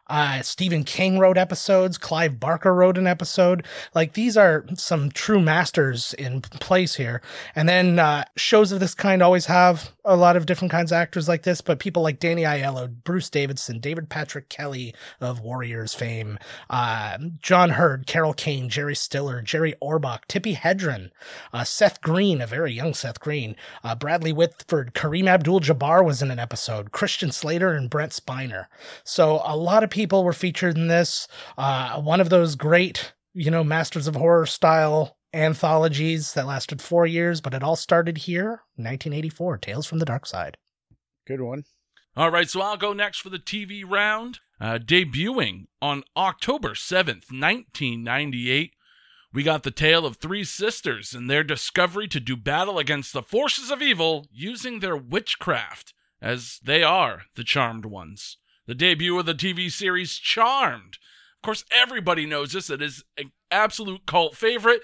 Uh, 0.10 0.42
Stephen 0.42 0.84
King 0.84 1.20
wrote 1.20 1.38
episodes. 1.38 1.98
Clive 1.98 2.40
Barker 2.40 2.74
wrote 2.74 2.98
an 2.98 3.08
episode. 3.08 3.66
Like 3.94 4.14
these 4.14 4.38
are 4.38 4.66
some 4.76 5.12
true 5.12 5.40
masters 5.40 6.14
in 6.14 6.42
place 6.42 6.96
here. 6.96 7.22
And 7.56 7.68
then 7.68 8.00
uh, 8.00 8.26
shows 8.36 8.72
of 8.72 8.80
this 8.80 8.96
kind 8.96 9.22
always 9.22 9.48
have 9.48 9.92
a 10.08 10.16
lot 10.16 10.38
of 10.38 10.46
different 10.46 10.72
kinds 10.72 10.92
of 10.92 10.96
actors 10.96 11.28
like 11.28 11.44
this, 11.44 11.60
but 11.60 11.80
people 11.80 12.02
like 12.02 12.20
Danny 12.20 12.44
Aiello, 12.44 12.90
Bruce 13.04 13.30
Davidson, 13.30 13.80
David 13.80 14.10
Patrick 14.10 14.48
Kelly 14.48 14.96
of 15.20 15.42
Warriors 15.42 15.94
fame, 15.94 16.40
uh, 16.70 17.18
John 17.42 17.72
Heard, 17.72 18.08
Carol 18.08 18.34
Kane, 18.34 18.70
Jerry 18.70 18.96
Stiller, 18.96 19.42
Jerry 19.42 19.76
Orbach, 19.82 20.22
Tippi 20.30 20.56
Hedren, 20.56 21.12
uh, 21.52 21.66
Seth 21.66 22.00
Green, 22.02 22.42
a 22.42 22.48
very 22.48 22.72
young 22.72 22.94
Seth 22.94 23.20
Green, 23.20 23.56
uh, 23.84 23.96
Bradley 23.96 24.32
Whitford, 24.32 24.94
Kareem 24.94 25.28
Abdul-Jabbar 25.28 26.06
was 26.06 26.22
in 26.22 26.32
an 26.32 26.40
episode, 26.40 26.94
Christian 26.94 27.32
Slater, 27.32 27.74
and 27.74 27.90
Brent 27.90 28.14
Spiner. 28.14 28.68
So 29.04 29.42
a 29.44 29.58
lot 29.58 29.84
of 29.84 29.90
people 29.98 30.24
were 30.24 30.32
featured 30.32 30.78
in 30.78 30.88
this. 30.90 31.28
Uh, 31.58 32.00
one 32.00 32.22
of 32.22 32.30
those 32.30 32.54
great, 32.54 33.14
you 33.34 33.50
know, 33.50 33.64
Masters 33.64 34.06
of 34.06 34.16
Horror 34.16 34.46
style 34.46 35.18
anthologies 35.34 36.36
that 36.36 36.46
lasted 36.46 36.84
four 36.84 37.08
years, 37.08 37.42
but 37.42 37.56
it 37.56 37.64
all 37.64 37.76
started 37.76 38.20
here, 38.20 38.62
1984, 38.76 39.58
Tales 39.58 39.88
from 39.88 39.98
the 39.98 40.06
Dark 40.06 40.28
Side. 40.28 40.56
Good 41.26 41.42
one. 41.42 41.64
All 42.16 42.30
right, 42.30 42.48
so 42.48 42.62
I'll 42.62 42.78
go 42.78 42.94
next 42.94 43.22
for 43.22 43.32
the 43.32 43.40
TV 43.40 43.84
round. 43.84 44.40
Uh, 44.62 44.78
debuting 44.78 45.66
on 45.82 46.04
October 46.16 46.70
7th, 46.76 47.32
1998, 47.32 48.74
We 49.34 49.42
got 49.42 49.64
the 49.64 49.72
tale 49.72 50.06
of 50.06 50.18
three 50.18 50.44
sisters 50.44 51.16
and 51.16 51.28
their 51.28 51.44
discovery 51.44 52.08
to 52.10 52.20
do 52.20 52.36
battle 52.38 52.78
against 52.78 53.14
the 53.14 53.24
forces 53.24 53.72
of 53.72 53.82
evil 53.82 54.28
using 54.32 54.80
their 54.80 54.96
witchcraft, 54.96 55.96
as 56.22 56.60
they 56.64 56.84
are 56.84 57.24
the 57.36 57.44
charmed 57.44 57.86
ones. 57.86 58.38
The 58.68 58.76
debut 58.76 59.18
of 59.18 59.26
the 59.26 59.34
TV 59.34 59.72
series 59.72 60.18
Charmed. 60.18 60.98
Of 61.38 61.42
course, 61.42 61.64
everybody 61.72 62.26
knows 62.26 62.52
this. 62.52 62.70
It 62.70 62.82
is 62.82 63.04
an 63.18 63.32
absolute 63.50 64.06
cult 64.06 64.36
favorite, 64.36 64.82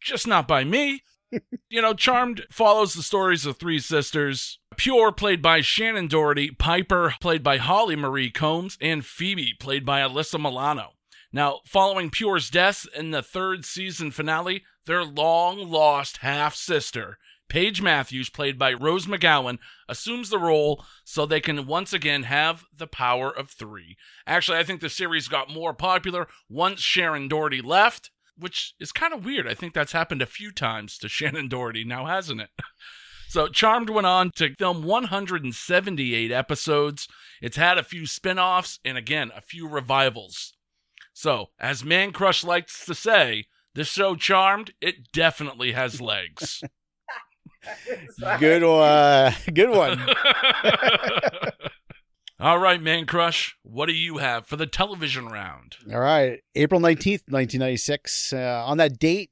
just 0.00 0.26
not 0.26 0.48
by 0.48 0.64
me. 0.64 1.02
you 1.68 1.82
know, 1.82 1.92
Charmed 1.92 2.46
follows 2.50 2.94
the 2.94 3.02
stories 3.02 3.44
of 3.44 3.58
three 3.58 3.78
sisters 3.78 4.58
Prue, 4.78 5.12
played 5.12 5.42
by 5.42 5.60
Shannen 5.60 6.08
Doherty, 6.08 6.50
Piper, 6.50 7.14
played 7.20 7.42
by 7.42 7.58
Holly 7.58 7.96
Marie 7.96 8.30
Combs, 8.30 8.78
and 8.80 9.04
Phoebe, 9.04 9.52
played 9.60 9.84
by 9.84 10.00
Alyssa 10.00 10.40
Milano. 10.40 10.92
Now, 11.30 11.60
following 11.66 12.08
Prue's 12.08 12.48
death 12.48 12.86
in 12.96 13.10
the 13.10 13.22
third 13.22 13.66
season 13.66 14.12
finale, 14.12 14.62
their 14.86 15.04
long 15.04 15.58
lost 15.58 16.18
half 16.18 16.54
sister, 16.54 17.18
Paige 17.48 17.80
Matthews, 17.80 18.28
played 18.28 18.58
by 18.58 18.72
Rose 18.72 19.06
McGowan, 19.06 19.58
assumes 19.88 20.30
the 20.30 20.38
role 20.38 20.84
so 21.04 21.24
they 21.24 21.40
can 21.40 21.66
once 21.66 21.92
again 21.92 22.24
have 22.24 22.64
the 22.76 22.86
power 22.86 23.30
of 23.30 23.50
three. 23.50 23.96
Actually, 24.26 24.58
I 24.58 24.64
think 24.64 24.80
the 24.80 24.88
series 24.88 25.28
got 25.28 25.52
more 25.52 25.72
popular 25.72 26.26
once 26.48 26.80
Shannen 26.80 27.28
Doherty 27.28 27.62
left, 27.62 28.10
which 28.36 28.74
is 28.80 28.92
kind 28.92 29.14
of 29.14 29.24
weird. 29.24 29.46
I 29.46 29.54
think 29.54 29.74
that's 29.74 29.92
happened 29.92 30.22
a 30.22 30.26
few 30.26 30.50
times 30.50 30.98
to 30.98 31.06
Shannen 31.08 31.48
Doherty 31.48 31.84
now, 31.84 32.06
hasn't 32.06 32.40
it? 32.40 32.50
So 33.28 33.48
Charmed 33.48 33.90
went 33.90 34.06
on 34.06 34.30
to 34.36 34.54
film 34.54 34.82
178 34.84 36.30
episodes. 36.30 37.08
It's 37.42 37.56
had 37.56 37.76
a 37.76 37.82
few 37.82 38.06
spin-offs 38.06 38.78
and 38.84 38.96
again, 38.96 39.32
a 39.36 39.40
few 39.40 39.68
revivals. 39.68 40.54
So, 41.12 41.46
as 41.58 41.84
Man 41.84 42.12
Crush 42.12 42.44
likes 42.44 42.84
to 42.86 42.94
say, 42.94 43.46
this 43.74 43.88
show 43.88 44.16
Charmed, 44.16 44.74
it 44.80 45.12
definitely 45.12 45.72
has 45.72 46.00
legs. 46.00 46.62
Good 48.38 48.62
one. 48.62 49.34
Good 49.52 49.70
one. 49.70 50.08
All 52.38 52.58
right, 52.58 52.82
Man 52.82 53.06
Crush, 53.06 53.56
what 53.62 53.86
do 53.86 53.94
you 53.94 54.18
have 54.18 54.46
for 54.46 54.56
the 54.56 54.66
television 54.66 55.26
round? 55.26 55.76
All 55.90 56.00
right. 56.00 56.40
April 56.54 56.80
19th, 56.80 57.22
1996. 57.28 58.34
Uh, 58.34 58.62
on 58.66 58.76
that 58.76 58.98
date 58.98 59.30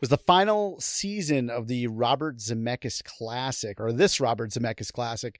was 0.00 0.10
the 0.10 0.18
final 0.18 0.80
season 0.80 1.48
of 1.48 1.68
the 1.68 1.86
Robert 1.86 2.38
Zemeckis 2.38 3.04
Classic, 3.04 3.78
or 3.80 3.92
this 3.92 4.20
Robert 4.20 4.50
Zemeckis 4.50 4.92
Classic. 4.92 5.38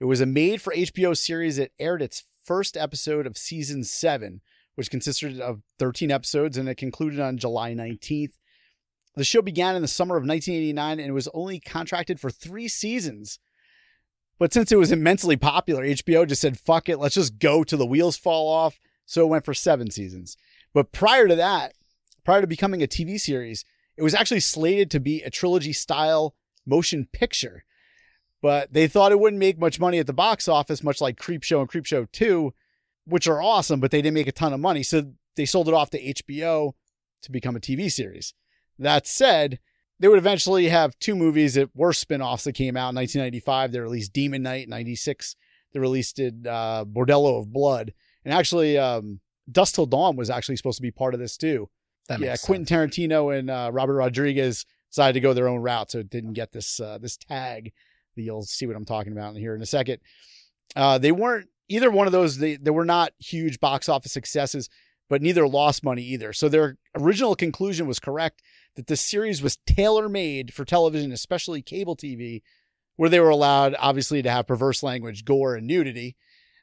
It 0.00 0.06
was 0.06 0.22
a 0.22 0.26
made 0.26 0.62
for 0.62 0.74
HBO 0.74 1.14
series 1.14 1.56
that 1.56 1.72
aired 1.78 2.00
its 2.00 2.24
first 2.44 2.74
episode 2.76 3.26
of 3.26 3.36
season 3.36 3.84
seven 3.84 4.40
which 4.80 4.90
consisted 4.90 5.38
of 5.40 5.60
13 5.78 6.10
episodes 6.10 6.56
and 6.56 6.66
it 6.66 6.76
concluded 6.76 7.20
on 7.20 7.36
July 7.36 7.74
19th. 7.74 8.32
The 9.20 9.24
show 9.24 9.42
began 9.42 9.76
in 9.76 9.82
the 9.82 9.86
summer 9.86 10.16
of 10.16 10.22
1989 10.22 10.98
and 10.98 11.12
was 11.12 11.28
only 11.34 11.60
contracted 11.60 12.18
for 12.18 12.30
three 12.30 12.68
seasons. 12.68 13.38
But 14.38 14.54
since 14.54 14.72
it 14.72 14.78
was 14.78 14.90
immensely 14.90 15.36
popular, 15.36 15.84
HBO 15.84 16.26
just 16.26 16.40
said, 16.40 16.58
fuck 16.58 16.88
it, 16.88 16.98
let's 16.98 17.16
just 17.16 17.38
go 17.38 17.62
till 17.62 17.78
the 17.78 17.84
wheels 17.84 18.16
fall 18.16 18.48
off. 18.48 18.80
So 19.04 19.20
it 19.20 19.28
went 19.28 19.44
for 19.44 19.52
seven 19.52 19.90
seasons. 19.90 20.38
But 20.72 20.92
prior 20.92 21.28
to 21.28 21.36
that, 21.36 21.74
prior 22.24 22.40
to 22.40 22.46
becoming 22.46 22.82
a 22.82 22.86
TV 22.86 23.20
series, 23.20 23.66
it 23.94 24.02
was 24.02 24.14
actually 24.14 24.40
slated 24.40 24.90
to 24.92 25.00
be 25.00 25.20
a 25.20 25.28
trilogy 25.28 25.74
style 25.74 26.34
motion 26.64 27.06
picture. 27.12 27.66
But 28.40 28.72
they 28.72 28.88
thought 28.88 29.12
it 29.12 29.20
wouldn't 29.20 29.38
make 29.38 29.58
much 29.58 29.78
money 29.78 29.98
at 29.98 30.06
the 30.06 30.14
box 30.14 30.48
office, 30.48 30.82
much 30.82 31.02
like 31.02 31.20
Creepshow 31.20 31.60
and 31.60 31.68
Creepshow 31.68 32.10
2 32.10 32.54
which 33.04 33.28
are 33.28 33.42
awesome, 33.42 33.80
but 33.80 33.90
they 33.90 34.00
didn't 34.00 34.14
make 34.14 34.28
a 34.28 34.32
ton 34.32 34.54
of 34.54 34.60
money. 34.60 34.82
So 34.82 35.12
they 35.36 35.44
sold 35.44 35.68
it 35.68 35.74
off 35.74 35.90
to 35.90 36.02
HBO 36.02 36.72
to 37.20 37.30
become 37.30 37.54
a 37.54 37.60
TV 37.60 37.92
series. 37.92 38.32
That 38.80 39.06
said, 39.06 39.58
they 39.98 40.08
would 40.08 40.18
eventually 40.18 40.68
have 40.68 40.98
two 40.98 41.14
movies 41.14 41.54
that 41.54 41.70
were 41.76 41.92
spin-offs 41.92 42.44
that 42.44 42.54
came 42.54 42.76
out 42.76 42.90
in 42.90 42.96
1995. 42.96 43.72
They 43.72 43.80
released 43.80 44.12
Demon 44.12 44.42
Knight 44.42 44.68
96. 44.68 45.36
They 45.72 45.80
released 45.80 46.18
uh, 46.18 46.84
Bordello 46.88 47.38
of 47.38 47.52
Blood. 47.52 47.92
And 48.24 48.34
actually, 48.34 48.78
um, 48.78 49.20
Dusk 49.50 49.74
Till 49.74 49.86
Dawn 49.86 50.16
was 50.16 50.30
actually 50.30 50.56
supposed 50.56 50.78
to 50.78 50.82
be 50.82 50.90
part 50.90 51.14
of 51.14 51.20
this 51.20 51.36
too. 51.36 51.68
That 52.08 52.20
yeah, 52.20 52.36
Quentin 52.36 52.66
sense. 52.66 52.96
Tarantino 52.96 53.38
and 53.38 53.50
uh, 53.50 53.70
Robert 53.72 53.94
Rodriguez 53.94 54.64
decided 54.90 55.12
to 55.14 55.20
go 55.20 55.32
their 55.32 55.48
own 55.48 55.60
route, 55.60 55.90
so 55.90 55.98
it 55.98 56.10
didn't 56.10 56.32
get 56.32 56.52
this 56.52 56.80
uh, 56.80 56.98
this 56.98 57.16
tag. 57.16 57.72
You'll 58.16 58.42
see 58.42 58.66
what 58.66 58.76
I'm 58.76 58.84
talking 58.84 59.12
about 59.12 59.36
here 59.36 59.54
in 59.54 59.62
a 59.62 59.66
second. 59.66 60.00
Uh, 60.74 60.98
they 60.98 61.12
weren't 61.12 61.48
either 61.68 61.90
one 61.90 62.06
of 62.06 62.12
those. 62.12 62.38
They 62.38 62.56
they 62.56 62.70
were 62.70 62.84
not 62.84 63.12
huge 63.18 63.60
box 63.60 63.88
office 63.88 64.12
successes, 64.12 64.68
but 65.08 65.22
neither 65.22 65.46
lost 65.46 65.84
money 65.84 66.02
either. 66.02 66.32
So 66.32 66.48
their 66.48 66.76
original 66.96 67.36
conclusion 67.36 67.86
was 67.86 68.00
correct 68.00 68.42
that 68.76 68.86
the 68.86 68.96
series 68.96 69.42
was 69.42 69.58
tailor 69.66 70.08
made 70.08 70.54
for 70.54 70.64
television, 70.64 71.12
especially 71.12 71.62
cable 71.62 71.96
TV, 71.96 72.42
where 72.96 73.08
they 73.08 73.20
were 73.20 73.30
allowed 73.30 73.74
obviously 73.78 74.22
to 74.22 74.30
have 74.30 74.46
perverse 74.46 74.82
language, 74.82 75.24
gore, 75.24 75.54
and 75.54 75.66
nudity. 75.66 76.16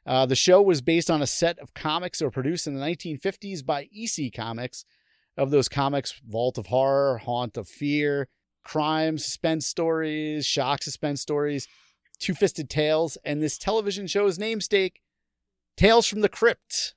Uh, 0.06 0.24
the 0.24 0.36
show 0.36 0.62
was 0.62 0.80
based 0.80 1.10
on 1.10 1.20
a 1.20 1.26
set 1.26 1.58
of 1.58 1.74
comics 1.74 2.18
that 2.18 2.24
were 2.24 2.30
produced 2.30 2.66
in 2.66 2.74
the 2.74 2.80
1950s 2.80 3.64
by 3.64 3.88
EC 3.94 4.32
Comics. 4.32 4.84
Of 5.36 5.50
those 5.50 5.68
comics, 5.68 6.20
Vault 6.26 6.58
of 6.58 6.66
Horror, 6.66 7.18
Haunt 7.18 7.56
of 7.56 7.68
Fear, 7.68 8.28
crime 8.64 9.18
suspense 9.18 9.66
stories, 9.66 10.44
shock 10.44 10.82
suspense 10.82 11.20
stories, 11.20 11.68
Two 12.18 12.34
Fisted 12.34 12.68
Tales, 12.68 13.16
and 13.24 13.40
this 13.40 13.56
television 13.58 14.06
show's 14.06 14.38
namesake, 14.38 15.00
Tales 15.76 16.06
from 16.06 16.22
the 16.22 16.28
Crypt, 16.28 16.94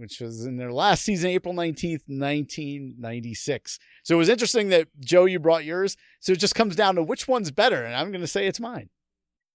which 0.00 0.20
was 0.20 0.46
in 0.46 0.56
their 0.56 0.72
last 0.72 1.04
season, 1.04 1.30
April 1.30 1.54
19th, 1.54 2.08
1996. 2.08 3.78
So 4.02 4.14
it 4.14 4.18
was 4.18 4.28
interesting 4.28 4.70
that, 4.70 4.88
Joe, 4.98 5.26
you 5.26 5.38
brought 5.38 5.64
yours. 5.64 5.96
So 6.20 6.32
it 6.32 6.40
just 6.40 6.54
comes 6.54 6.74
down 6.74 6.94
to 6.96 7.02
which 7.02 7.28
one's 7.28 7.50
better, 7.50 7.84
and 7.84 7.94
I'm 7.94 8.10
going 8.10 8.22
to 8.22 8.26
say 8.26 8.46
it's 8.46 8.60
mine. 8.60 8.88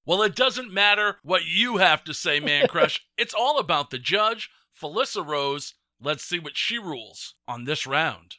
Well, 0.06 0.22
it 0.22 0.36
doesn't 0.36 0.72
matter 0.72 1.18
what 1.24 1.46
you 1.46 1.78
have 1.78 2.04
to 2.04 2.14
say, 2.14 2.40
Man 2.40 2.68
Crush. 2.70 3.02
it's 3.18 3.34
all 3.34 3.58
about 3.58 3.90
the 3.90 3.98
judge, 3.98 4.50
Felissa 4.80 5.26
Rose. 5.26 5.74
Let's 6.00 6.24
see 6.24 6.40
what 6.40 6.56
she 6.56 6.78
rules 6.78 7.36
on 7.48 7.64
this 7.64 7.88
round. 7.88 8.36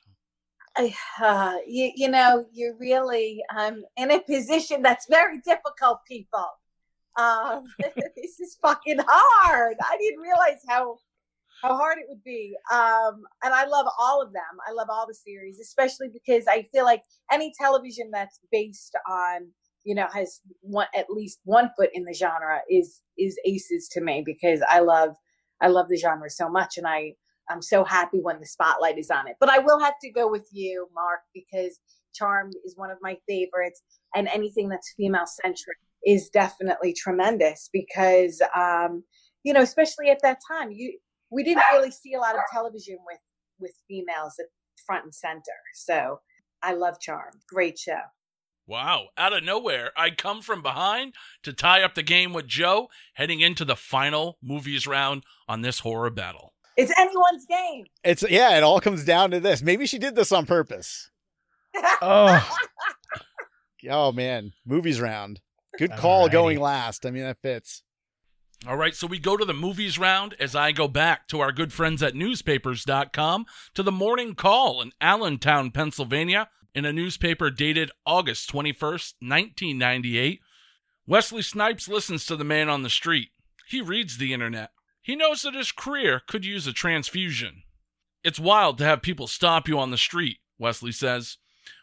I, 0.76 0.94
uh, 1.20 1.56
you, 1.66 1.90
you 1.96 2.08
know, 2.08 2.46
you're 2.52 2.76
really 2.76 3.42
um, 3.56 3.82
in 3.96 4.10
a 4.10 4.20
position 4.20 4.82
that's 4.82 5.06
very 5.08 5.40
difficult, 5.40 6.00
people. 6.06 6.46
Um, 7.18 7.64
this 8.16 8.38
is 8.40 8.58
fucking 8.60 8.98
hard. 9.06 9.76
I 9.80 9.96
didn't 9.98 10.20
realize 10.20 10.60
how 10.68 10.98
how 11.62 11.76
hard 11.76 11.98
it 11.98 12.06
would 12.08 12.22
be. 12.24 12.56
Um, 12.72 13.22
and 13.42 13.54
I 13.54 13.66
love 13.66 13.86
all 13.98 14.22
of 14.22 14.32
them. 14.32 14.42
I 14.68 14.72
love 14.72 14.88
all 14.90 15.06
the 15.06 15.14
series, 15.14 15.58
especially 15.60 16.08
because 16.12 16.44
I 16.48 16.66
feel 16.72 16.84
like 16.84 17.02
any 17.32 17.52
television 17.58 18.10
that's 18.12 18.40
based 18.52 18.94
on, 19.08 19.48
you 19.84 19.94
know, 19.94 20.06
has 20.12 20.40
one 20.60 20.86
at 20.94 21.10
least 21.10 21.40
one 21.44 21.70
foot 21.76 21.90
in 21.94 22.04
the 22.04 22.14
genre 22.14 22.60
is 22.70 23.00
is 23.18 23.38
aces 23.46 23.88
to 23.92 24.00
me 24.00 24.22
because 24.24 24.60
I 24.68 24.80
love 24.80 25.10
I 25.60 25.68
love 25.68 25.88
the 25.88 25.96
genre 25.96 26.28
so 26.30 26.48
much, 26.48 26.76
and 26.76 26.86
I 26.86 27.14
I'm 27.48 27.62
so 27.62 27.84
happy 27.84 28.18
when 28.20 28.40
the 28.40 28.46
spotlight 28.46 28.98
is 28.98 29.10
on 29.10 29.28
it. 29.28 29.36
But 29.40 29.50
I 29.50 29.58
will 29.58 29.80
have 29.80 29.94
to 30.02 30.10
go 30.10 30.30
with 30.30 30.48
you, 30.52 30.88
Marc, 30.94 31.20
because 31.34 31.78
Charmed 32.14 32.54
is 32.64 32.76
one 32.76 32.90
of 32.90 32.98
my 33.00 33.16
favorites, 33.28 33.82
and 34.14 34.28
anything 34.28 34.68
that's 34.68 34.92
female 34.96 35.26
centric 35.26 35.78
is 36.04 36.28
definitely 36.28 36.92
tremendous 36.92 37.68
because, 37.72 38.40
um, 38.56 39.02
you 39.42 39.52
know, 39.52 39.60
especially 39.60 40.08
at 40.08 40.22
that 40.22 40.38
time, 40.50 40.70
you 40.70 40.98
we 41.30 41.42
didn't 41.42 41.64
really 41.72 41.90
see 41.90 42.14
a 42.14 42.18
lot 42.20 42.34
of 42.34 42.40
television 42.52 42.98
with 43.06 43.20
with 43.58 43.72
females 43.88 44.34
at 44.38 44.46
front 44.86 45.04
and 45.04 45.14
center. 45.14 45.40
So 45.74 46.20
I 46.62 46.74
love 46.74 47.00
Charmed. 47.00 47.42
Great 47.48 47.78
show. 47.78 48.00
Wow, 48.68 49.08
out 49.16 49.32
of 49.32 49.44
nowhere, 49.44 49.92
I 49.96 50.10
come 50.10 50.42
from 50.42 50.60
behind 50.60 51.14
to 51.44 51.52
tie 51.52 51.82
up 51.82 51.94
the 51.94 52.02
game 52.02 52.32
with 52.32 52.48
Joe, 52.48 52.88
heading 53.14 53.40
into 53.40 53.64
the 53.64 53.76
final 53.76 54.38
movies 54.42 54.88
round 54.88 55.22
on 55.46 55.60
this 55.60 55.80
horror 55.80 56.10
battle. 56.10 56.52
It's 56.76 56.92
anyone's 56.98 57.46
game. 57.48 57.84
It's 58.02 58.24
yeah, 58.28 58.56
it 58.56 58.64
all 58.64 58.80
comes 58.80 59.04
down 59.04 59.30
to 59.30 59.40
this. 59.40 59.62
Maybe 59.62 59.86
she 59.86 59.98
did 59.98 60.16
this 60.16 60.32
on 60.32 60.46
purpose. 60.46 61.10
Oh, 62.02 62.58
Oh 63.88 64.12
man, 64.12 64.52
movies 64.64 65.00
round. 65.00 65.40
Good 65.78 65.92
call 65.92 66.28
Alrighty. 66.28 66.32
going 66.32 66.60
last. 66.60 67.06
I 67.06 67.10
mean 67.10 67.22
that 67.22 67.40
fits. 67.42 67.82
All 68.64 68.76
right, 68.76 68.96
so 68.96 69.06
we 69.06 69.18
go 69.18 69.36
to 69.36 69.44
the 69.44 69.52
movies 69.52 69.98
round 69.98 70.34
as 70.40 70.56
I 70.56 70.72
go 70.72 70.88
back 70.88 71.28
to 71.28 71.40
our 71.40 71.52
good 71.52 71.72
friends 71.72 72.02
at 72.02 72.14
newspapers.com 72.14 73.46
to 73.74 73.82
the 73.82 73.92
morning 73.92 74.34
call 74.34 74.80
in 74.80 74.92
Allentown, 75.00 75.70
Pennsylvania, 75.70 76.48
in 76.74 76.84
a 76.84 76.92
newspaper 76.92 77.50
dated 77.50 77.90
August 78.04 78.50
21st, 78.50 79.14
1998. 79.20 80.40
Wesley 81.06 81.42
Snipes 81.42 81.86
listens 81.86 82.26
to 82.26 82.34
the 82.34 82.44
man 82.44 82.68
on 82.68 82.82
the 82.82 82.90
street. 82.90 83.28
He 83.68 83.80
reads 83.80 84.18
the 84.18 84.32
internet. 84.32 84.70
He 85.00 85.14
knows 85.14 85.42
that 85.42 85.54
his 85.54 85.70
career 85.70 86.20
could 86.26 86.44
use 86.44 86.66
a 86.66 86.72
transfusion. 86.72 87.62
It's 88.24 88.40
wild 88.40 88.78
to 88.78 88.84
have 88.84 89.02
people 89.02 89.28
stop 89.28 89.68
you 89.68 89.78
on 89.78 89.92
the 89.92 89.96
street, 89.96 90.38
Wesley 90.58 90.92
says. 90.92 91.36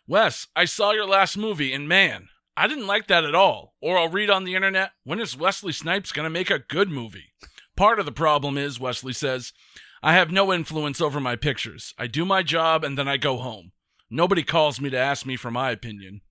Wes, 0.06 0.48
I 0.56 0.66
saw 0.66 0.92
your 0.92 1.08
last 1.08 1.38
movie, 1.38 1.72
and 1.72 1.88
man, 1.88 2.28
I 2.56 2.68
didn't 2.68 2.88
like 2.88 3.08
that 3.08 3.24
at 3.24 3.36
all. 3.36 3.76
Or 3.82 3.98
I'll 3.98 4.10
read 4.10 4.30
on 4.30 4.44
the 4.44 4.56
internet, 4.56 4.92
when 5.04 5.20
is 5.20 5.38
Wesley 5.38 5.72
Snipes 5.72 6.12
going 6.12 6.26
to 6.26 6.30
make 6.30 6.50
a 6.50 6.60
good 6.60 6.90
movie? 6.90 7.34
Part 7.76 8.00
of 8.00 8.06
the 8.06 8.12
problem 8.12 8.58
is, 8.58 8.80
Wesley 8.80 9.14
says, 9.14 9.54
I 10.04 10.14
have 10.14 10.32
no 10.32 10.54
influence 10.54 11.02
over 11.02 11.20
my 11.20 11.36
pictures. 11.36 11.94
I 11.98 12.08
do 12.08 12.26
my 12.26 12.44
job 12.44 12.84
and 12.84 12.98
then 12.98 13.08
I 13.08 13.18
go 13.18 13.38
home. 13.38 13.72
Nobody 14.10 14.44
calls 14.44 14.80
me 14.80 14.90
to 14.92 14.98
ask 14.98 15.26
me 15.26 15.36
for 15.36 15.50
my 15.50 15.72
opinion. 15.72 16.22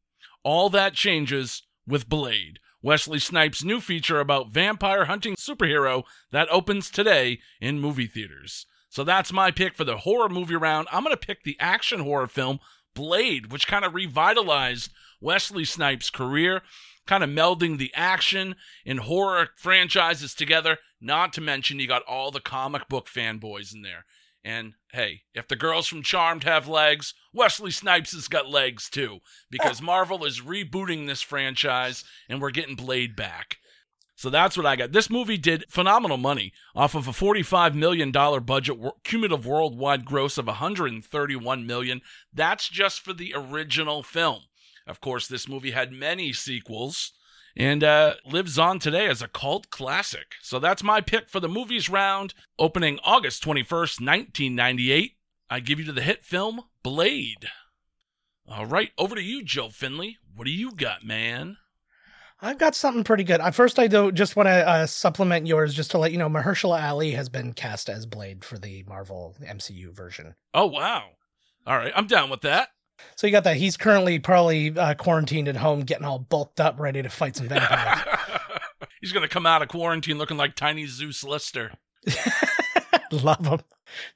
All 0.45 0.71
that 0.71 0.95
changes 0.95 1.63
with 1.87 2.09
Blade, 2.09 2.59
Wesley 2.83 3.19
Snipes' 3.19 3.65
new 3.65 3.81
feature 3.81 4.21
about 4.21 4.51
vampire 4.51 5.07
hunting 5.07 5.35
superhero 5.37 6.05
that 6.31 6.49
opens 6.51 6.91
today 6.91 7.41
in 7.61 7.81
movie 7.81 8.07
theaters. 8.07 8.67
So 8.89 9.05
that's 9.05 9.33
my 9.33 9.51
pick 9.51 9.75
for 9.75 9.85
the 9.85 9.99
horror 9.99 10.29
movie 10.29 10.55
round. 10.55 10.87
I'm 10.93 11.03
going 11.03 11.17
to 11.17 11.27
pick 11.27 11.43
the 11.43 11.57
action 11.59 12.01
horror 12.01 12.27
film 12.27 12.61
Blade, 12.95 13.51
which 13.51 13.67
kind 13.67 13.85
of 13.85 13.95
revitalized 13.95 14.91
Wesley 15.23 15.65
Snipes' 15.65 16.11
career, 16.11 16.63
kind 17.07 17.25
of 17.25 17.31
melding 17.31 17.79
the 17.79 17.93
action 17.95 18.57
and 18.85 19.01
horror 19.01 19.51
franchises 19.57 20.35
together. 20.35 20.79
Not 21.01 21.33
to 21.35 21.41
mention, 21.41 21.79
you 21.79 21.87
got 21.87 22.03
all 22.03 22.31
the 22.31 22.41
comic 22.41 22.89
book 22.89 23.07
fanboys 23.09 23.75
in 23.75 23.83
there. 23.83 24.05
And 24.45 24.75
hey, 24.93 25.23
if 25.35 25.47
the 25.47 25.57
girls 25.57 25.87
from 25.87 26.03
Charmed 26.03 26.45
have 26.45 26.67
legs, 26.67 27.15
Wesley 27.33 27.71
Snipes 27.71 28.13
has 28.13 28.27
got 28.27 28.51
legs 28.51 28.91
too, 28.91 29.21
because 29.51 29.81
Marvel 29.83 30.25
is 30.25 30.41
rebooting 30.41 31.07
this 31.07 31.23
franchise 31.23 32.05
and 32.29 32.41
we're 32.41 32.51
getting 32.51 32.75
Blade 32.75 33.15
back. 33.15 33.59
So 34.17 34.31
that's 34.31 34.57
what 34.57 34.67
I 34.67 34.77
got. 34.77 34.93
This 34.93 35.11
movie 35.11 35.39
did 35.39 35.65
phenomenal 35.69 36.17
money 36.17 36.53
off 36.77 36.95
of 36.95 37.09
a 37.09 37.13
$45 37.13 37.75
million 37.75 38.13
budget, 38.13 38.79
cumulative 39.03 39.47
worldwide 39.47 40.05
gross 40.05 40.39
of 40.39 40.47
131 40.47 41.67
million. 41.67 42.03
That's 42.33 42.69
just 42.69 43.01
for 43.01 43.13
the 43.13 43.33
original 43.35 44.03
film. 44.03 44.43
Of 44.87 45.01
course, 45.01 45.27
this 45.27 45.49
movie 45.49 45.71
had 45.71 45.93
many 45.93 46.33
sequels 46.33 47.13
and 47.57 47.85
uh, 47.85 48.15
lives 48.25 48.59
on 48.59 48.79
today 48.79 49.09
as 49.09 49.23
a 49.23 49.29
cult 49.29 49.71
classic. 49.71 50.35
So 50.43 50.59
that's 50.59 50.83
my 50.83 51.01
pick 51.01 51.29
for 51.29 51.41
the 51.41 51.49
movies 51.49 51.89
round, 51.89 52.35
opening 52.59 52.99
August 53.05 53.45
21st, 53.45 54.01
1998. 54.01 55.13
I 55.51 55.61
give 55.61 55.79
you 55.79 55.85
to 55.87 55.93
the 55.93 56.03
hit 56.03 56.25
film 56.25 56.63
Blade. 56.83 57.49
All 58.49 58.67
right, 58.67 58.91
over 58.99 59.15
to 59.15 59.23
you, 59.23 59.45
Joe 59.45 59.69
Findlay. 59.69 60.17
What 60.35 60.47
do 60.47 60.51
you 60.51 60.73
got, 60.73 61.05
man? 61.05 61.59
I've 62.41 62.59
got 62.59 62.75
something 62.75 63.05
pretty 63.05 63.23
good. 63.23 63.41
First, 63.55 63.79
I 63.79 63.87
do 63.87 64.11
just 64.11 64.35
want 64.35 64.49
to 64.49 64.69
uh, 64.69 64.87
supplement 64.87 65.47
yours 65.47 65.75
just 65.75 65.93
to 65.93 65.99
let 65.99 66.11
you 66.11 66.19
know 66.19 66.29
Mahershala 66.29 66.83
Ali 66.83 67.13
has 67.13 67.29
been 67.29 67.53
cast 67.53 67.89
as 67.89 68.05
Blade 68.05 68.45
for 68.45 68.59
the 68.59 68.83
Marvel 68.89 69.37
MCU 69.41 69.95
version. 69.95 70.35
Oh, 70.53 70.67
wow. 70.67 71.11
All 71.67 71.77
right, 71.77 71.93
I'm 71.95 72.09
down 72.09 72.31
with 72.31 72.41
that. 72.41 72.71
So 73.17 73.27
you 73.27 73.33
got 73.33 73.45
that. 73.45 73.57
He's 73.57 73.77
currently 73.77 74.19
probably 74.19 74.77
uh, 74.77 74.95
quarantined 74.95 75.49
at 75.49 75.57
home, 75.57 75.81
getting 75.81 76.05
all 76.05 76.19
bulked 76.19 76.61
up, 76.61 76.79
ready 76.79 77.03
to 77.03 77.09
fight 77.09 77.37
some 77.37 77.49
vampires. 77.49 78.01
He's 79.01 79.13
going 79.13 79.23
to 79.23 79.29
come 79.29 79.47
out 79.47 79.63
of 79.63 79.69
quarantine 79.69 80.19
looking 80.19 80.37
like 80.37 80.55
tiny 80.55 80.87
Zeus 80.87 81.25
Lister. 81.25 81.73
Love 83.13 83.47
him. 83.47 83.61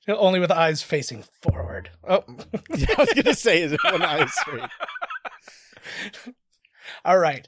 Only 0.09 0.41
with 0.41 0.51
eyes 0.51 0.83
facing 0.83 1.25
forward. 1.43 1.91
Oh. 2.09 2.25
yeah, 2.75 2.95
I 2.97 3.01
was 3.01 3.13
going 3.13 3.25
to 3.25 3.35
say, 3.35 3.63
is 3.63 3.73
it 3.73 3.85
one 3.85 4.03
eye 4.03 4.27
straight? 4.27 4.71
all 7.05 7.19
right. 7.19 7.47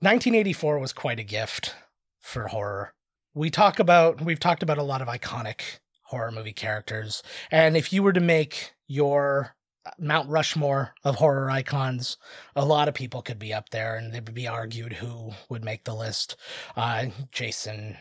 1984 0.00 0.78
was 0.78 0.92
quite 0.92 1.18
a 1.18 1.24
gift 1.24 1.74
for 2.20 2.48
horror. 2.48 2.94
We 3.34 3.50
talk 3.50 3.78
about 3.78 4.20
we've 4.20 4.40
talked 4.40 4.62
about 4.62 4.78
a 4.78 4.82
lot 4.82 5.02
of 5.02 5.08
iconic 5.08 5.80
horror 6.04 6.30
movie 6.30 6.52
characters, 6.52 7.22
and 7.50 7.76
if 7.76 7.92
you 7.92 8.02
were 8.02 8.12
to 8.12 8.20
make 8.20 8.72
your 8.86 9.56
Mount 9.98 10.28
Rushmore 10.28 10.94
of 11.04 11.16
horror 11.16 11.50
icons, 11.50 12.16
a 12.54 12.64
lot 12.64 12.88
of 12.88 12.94
people 12.94 13.22
could 13.22 13.38
be 13.38 13.52
up 13.52 13.70
there, 13.70 13.96
and 13.96 14.14
it 14.14 14.24
would 14.24 14.34
be 14.34 14.48
argued 14.48 14.94
who 14.94 15.32
would 15.48 15.64
make 15.64 15.84
the 15.84 15.94
list. 15.94 16.36
Uh, 16.76 17.06
Jason, 17.32 17.96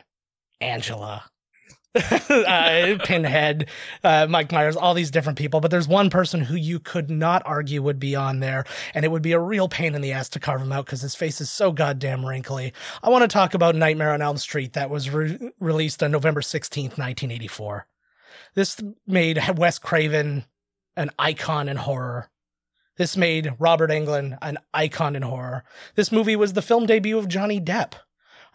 Angela, 0.61 1.25
uh, 2.29 2.97
Pinhead, 3.03 3.67
uh, 4.03 4.27
Mike 4.29 4.51
Myers, 4.51 4.75
all 4.75 4.93
these 4.93 5.11
different 5.11 5.38
people. 5.38 5.59
But 5.59 5.71
there's 5.71 5.88
one 5.88 6.09
person 6.09 6.41
who 6.41 6.55
you 6.55 6.79
could 6.79 7.09
not 7.09 7.41
argue 7.45 7.81
would 7.81 7.99
be 7.99 8.15
on 8.15 8.39
there, 8.39 8.65
and 8.93 9.03
it 9.05 9.09
would 9.09 9.21
be 9.21 9.31
a 9.31 9.39
real 9.39 9.67
pain 9.67 9.95
in 9.95 10.01
the 10.01 10.11
ass 10.11 10.29
to 10.29 10.39
carve 10.39 10.61
him 10.61 10.71
out 10.71 10.85
because 10.85 11.01
his 11.01 11.15
face 11.15 11.41
is 11.41 11.49
so 11.49 11.71
goddamn 11.71 12.25
wrinkly. 12.25 12.73
I 13.01 13.09
want 13.09 13.23
to 13.23 13.27
talk 13.27 13.53
about 13.53 13.75
Nightmare 13.75 14.13
on 14.13 14.21
Elm 14.21 14.38
Street 14.38 14.73
that 14.73 14.89
was 14.89 15.09
re- 15.09 15.51
released 15.59 16.03
on 16.03 16.11
November 16.11 16.41
16th, 16.41 16.97
1984. 16.97 17.88
This 18.53 18.81
made 19.05 19.41
Wes 19.55 19.79
Craven 19.79 20.45
an 20.97 21.11
icon 21.17 21.69
in 21.69 21.77
horror. 21.77 22.29
This 22.97 23.15
made 23.15 23.53
Robert 23.59 23.91
Englund 23.91 24.37
an 24.41 24.57
icon 24.73 25.15
in 25.15 25.21
horror. 25.21 25.63
This 25.95 26.11
movie 26.11 26.35
was 26.35 26.53
the 26.53 26.61
film 26.61 26.85
debut 26.87 27.17
of 27.17 27.27
Johnny 27.27 27.61
Depp. 27.61 27.93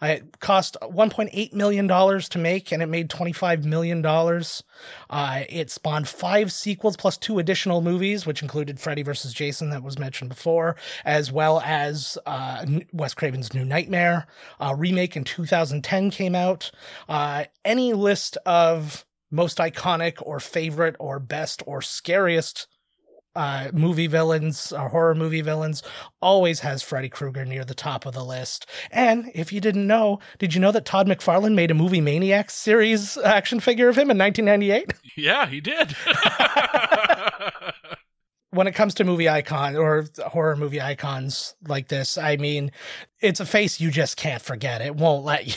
It 0.01 0.41
cost 0.41 0.75
$1.8 0.81 1.53
million 1.53 1.87
to 1.87 2.37
make 2.37 2.71
and 2.73 2.83
it 2.83 2.87
made 2.87 3.09
$25 3.09 3.63
million. 3.63 4.05
Uh, 4.05 5.43
it 5.47 5.71
spawned 5.71 6.09
five 6.09 6.51
sequels 6.51 6.97
plus 6.97 7.17
two 7.17 7.39
additional 7.39 7.79
movies, 7.81 8.25
which 8.25 8.41
included 8.41 8.81
Freddy 8.81 9.01
vs. 9.01 9.33
Jason, 9.33 9.69
that 9.69 9.81
was 9.81 9.97
mentioned 9.97 10.29
before, 10.29 10.75
as 11.05 11.31
well 11.31 11.61
as 11.63 12.17
uh, 12.25 12.65
Wes 12.91 13.13
Craven's 13.13 13.53
New 13.53 13.63
Nightmare. 13.63 14.27
A 14.59 14.75
remake 14.75 15.15
in 15.15 15.23
2010 15.23 16.11
came 16.11 16.35
out. 16.35 16.69
Uh, 17.07 17.45
any 17.63 17.93
list 17.93 18.37
of 18.45 19.05
most 19.33 19.57
iconic 19.57 20.21
or 20.21 20.39
favorite 20.39 20.95
or 20.99 21.19
best 21.19 21.63
or 21.65 21.81
scariest 21.81 22.67
uh, 23.35 23.69
movie 23.73 24.05
villains 24.05 24.71
or 24.71 24.89
horror 24.89 25.15
movie 25.15 25.41
villains 25.41 25.81
always 26.21 26.59
has 26.59 26.83
Freddy 26.83 27.09
Krueger 27.09 27.43
near 27.45 27.65
the 27.65 27.73
top 27.73 28.05
of 28.05 28.13
the 28.13 28.23
list. 28.23 28.67
And 28.91 29.31
if 29.33 29.51
you 29.51 29.59
didn't 29.59 29.87
know, 29.87 30.19
did 30.37 30.53
you 30.53 30.61
know 30.61 30.71
that 30.71 30.85
Todd 30.85 31.07
McFarlane 31.07 31.55
made 31.55 31.71
a 31.71 31.75
movie 31.75 31.99
Maniacs 31.99 32.53
series 32.53 33.17
action 33.17 33.59
figure 33.59 33.89
of 33.89 33.95
him 33.95 34.11
in 34.11 34.19
1998? 34.19 34.93
Yeah, 35.17 35.47
he 35.47 35.61
did. 35.61 35.95
when 38.51 38.67
it 38.67 38.75
comes 38.75 38.93
to 38.95 39.03
movie 39.03 39.27
icon 39.29 39.75
or 39.75 40.05
horror 40.27 40.55
movie 40.55 40.81
icons 40.81 41.55
like 41.67 41.87
this, 41.87 42.19
I 42.19 42.37
mean, 42.37 42.71
it's 43.19 43.39
a 43.39 43.47
face 43.47 43.79
you 43.79 43.89
just 43.89 44.15
can't 44.15 44.43
forget. 44.43 44.81
It 44.81 44.95
won't 44.95 45.25
let 45.25 45.47
you. 45.47 45.55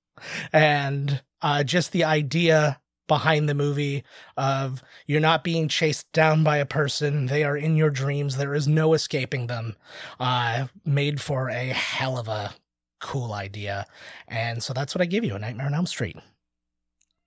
and 0.52 1.22
uh, 1.42 1.64
just 1.64 1.90
the 1.90 2.04
idea 2.04 2.80
behind 3.06 3.48
the 3.48 3.54
movie 3.54 4.04
of 4.36 4.82
you're 5.06 5.20
not 5.20 5.44
being 5.44 5.68
chased 5.68 6.10
down 6.12 6.42
by 6.44 6.58
a 6.58 6.66
person. 6.66 7.26
They 7.26 7.44
are 7.44 7.56
in 7.56 7.76
your 7.76 7.90
dreams. 7.90 8.36
There 8.36 8.54
is 8.54 8.66
no 8.68 8.94
escaping 8.94 9.46
them. 9.46 9.76
Uh 10.18 10.66
made 10.84 11.20
for 11.20 11.48
a 11.48 11.66
hell 11.66 12.18
of 12.18 12.28
a 12.28 12.54
cool 13.00 13.32
idea. 13.32 13.86
And 14.26 14.62
so 14.62 14.72
that's 14.72 14.94
what 14.94 15.02
i 15.02 15.04
give 15.04 15.24
you 15.24 15.34
a 15.34 15.38
nightmare 15.38 15.66
on 15.66 15.74
elm 15.74 15.86
street. 15.86 16.16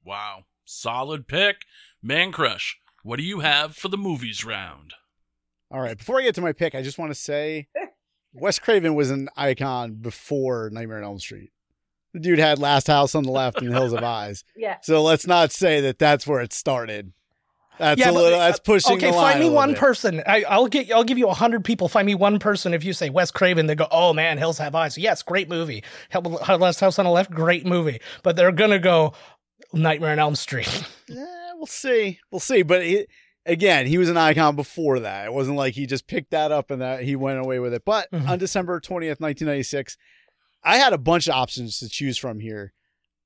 Wow. 0.03 0.45
Solid 0.65 1.27
pick. 1.27 1.57
Man 2.01 2.31
crush 2.31 2.79
what 3.03 3.17
do 3.17 3.23
you 3.23 3.39
have 3.39 3.75
for 3.75 3.87
the 3.87 3.97
movies 3.97 4.43
round? 4.45 4.93
All 5.71 5.79
right. 5.79 5.97
Before 5.97 6.19
i 6.19 6.23
get 6.23 6.35
to 6.35 6.41
my 6.41 6.53
pick 6.53 6.75
i 6.75 6.81
just 6.81 6.97
want 6.97 7.11
to 7.11 7.15
say 7.15 7.67
wes 8.33 8.59
craven 8.59 8.93
was 8.95 9.09
an 9.09 9.29
icon 9.35 9.95
before 9.95 10.69
nightmare 10.71 10.99
on 10.99 11.03
elm 11.03 11.19
street 11.19 11.51
the 12.13 12.19
dude 12.19 12.39
had 12.39 12.59
Last 12.59 12.87
House 12.87 13.15
on 13.15 13.23
the 13.23 13.31
Left 13.31 13.61
and 13.61 13.69
Hills 13.69 13.93
Have 13.93 14.03
Eyes. 14.03 14.43
Yeah. 14.55 14.77
So 14.81 15.01
let's 15.01 15.25
not 15.25 15.53
say 15.53 15.79
that 15.81 15.99
that's 15.99 16.27
where 16.27 16.41
it 16.41 16.51
started. 16.51 17.13
That's 17.77 17.97
yeah, 17.97 18.09
a 18.09 18.11
little. 18.11 18.31
But, 18.31 18.39
that's 18.39 18.59
pushing. 18.59 18.97
It. 18.97 19.03
Okay, 19.03 19.11
find 19.11 19.39
me 19.39 19.49
one 19.49 19.69
bit. 19.69 19.79
person. 19.79 20.21
I, 20.27 20.43
will 20.57 20.67
get. 20.67 20.91
I'll 20.91 21.05
give 21.05 21.17
you 21.17 21.29
a 21.29 21.33
hundred 21.33 21.63
people. 21.63 21.87
Find 21.87 22.05
me 22.05 22.13
one 22.13 22.37
person. 22.37 22.73
If 22.73 22.83
you 22.83 22.91
say 22.91 23.09
Wes 23.09 23.31
Craven, 23.31 23.67
they 23.67 23.75
go, 23.75 23.87
"Oh 23.89 24.11
man, 24.11 24.37
Hills 24.37 24.57
Have 24.57 24.75
Eyes." 24.75 24.97
Yes, 24.97 25.23
great 25.23 25.47
movie. 25.47 25.83
Last 26.13 26.81
House 26.81 26.99
on 26.99 27.05
the 27.05 27.11
Left, 27.11 27.31
great 27.31 27.65
movie. 27.65 28.01
But 28.21 28.35
they're 28.35 28.51
gonna 28.51 28.79
go 28.79 29.13
Nightmare 29.71 30.11
on 30.11 30.19
Elm 30.19 30.35
Street. 30.35 30.83
yeah, 31.07 31.51
we'll 31.55 31.67
see. 31.67 32.19
We'll 32.31 32.39
see. 32.41 32.63
But 32.63 32.81
it, 32.81 33.09
again, 33.45 33.85
he 33.85 33.97
was 33.97 34.09
an 34.09 34.17
icon 34.17 34.57
before 34.57 34.99
that. 34.99 35.27
It 35.27 35.33
wasn't 35.33 35.55
like 35.55 35.73
he 35.73 35.85
just 35.85 36.05
picked 36.05 36.31
that 36.31 36.51
up 36.51 36.71
and 36.71 36.81
that 36.81 37.03
he 37.03 37.15
went 37.15 37.39
away 37.39 37.59
with 37.59 37.73
it. 37.73 37.83
But 37.85 38.11
mm-hmm. 38.11 38.29
on 38.29 38.39
December 38.39 38.81
twentieth, 38.81 39.21
nineteen 39.21 39.47
ninety 39.47 39.63
six, 39.63 39.97
I 40.63 40.77
had 40.77 40.93
a 40.93 40.97
bunch 40.97 41.27
of 41.27 41.35
options 41.35 41.79
to 41.79 41.89
choose 41.89 42.17
from 42.17 42.39
here, 42.39 42.73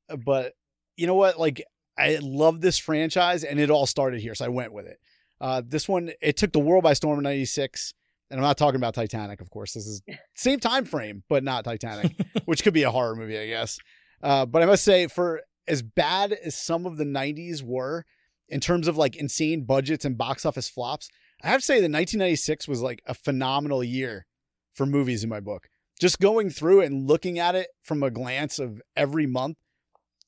uh, 0.09 0.17
but 0.17 0.53
you 0.97 1.07
know 1.07 1.15
what? 1.15 1.39
Like 1.39 1.63
I 1.97 2.19
love 2.21 2.61
this 2.61 2.77
franchise, 2.77 3.43
and 3.43 3.59
it 3.59 3.69
all 3.69 3.85
started 3.85 4.21
here, 4.21 4.35
so 4.35 4.45
I 4.45 4.49
went 4.49 4.73
with 4.73 4.85
it. 4.85 4.99
Uh, 5.41 5.61
this 5.65 5.87
one 5.87 6.11
it 6.21 6.37
took 6.37 6.51
the 6.51 6.59
world 6.59 6.83
by 6.83 6.93
storm 6.93 7.19
in 7.19 7.23
'96, 7.23 7.93
and 8.29 8.39
I'm 8.39 8.43
not 8.43 8.57
talking 8.57 8.79
about 8.79 8.93
Titanic, 8.93 9.41
of 9.41 9.49
course. 9.49 9.73
This 9.73 9.87
is 9.87 10.01
same 10.35 10.59
time 10.59 10.85
frame, 10.85 11.23
but 11.29 11.43
not 11.43 11.65
Titanic, 11.65 12.15
which 12.45 12.63
could 12.63 12.73
be 12.73 12.83
a 12.83 12.91
horror 12.91 13.15
movie, 13.15 13.37
I 13.37 13.47
guess. 13.47 13.79
Uh, 14.21 14.45
but 14.45 14.61
I 14.61 14.65
must 14.65 14.83
say, 14.83 15.07
for 15.07 15.41
as 15.67 15.81
bad 15.81 16.33
as 16.33 16.55
some 16.55 16.85
of 16.85 16.97
the 16.97 17.05
'90s 17.05 17.63
were 17.63 18.05
in 18.49 18.59
terms 18.59 18.87
of 18.87 18.97
like 18.97 19.15
insane 19.15 19.63
budgets 19.63 20.05
and 20.05 20.17
box 20.17 20.45
office 20.45 20.69
flops, 20.69 21.09
I 21.41 21.49
have 21.49 21.61
to 21.61 21.65
say 21.65 21.75
that 21.75 21.91
1996 21.91 22.67
was 22.67 22.81
like 22.81 23.01
a 23.05 23.13
phenomenal 23.13 23.83
year 23.83 24.25
for 24.73 24.85
movies 24.85 25.23
in 25.23 25.29
my 25.29 25.39
book 25.39 25.69
just 26.03 26.19
going 26.19 26.49
through 26.49 26.81
and 26.81 27.07
looking 27.07 27.39
at 27.39 27.55
it 27.55 27.69
from 27.81 28.03
a 28.03 28.11
glance 28.11 28.59
of 28.59 28.81
every 28.93 29.25
month, 29.25 29.55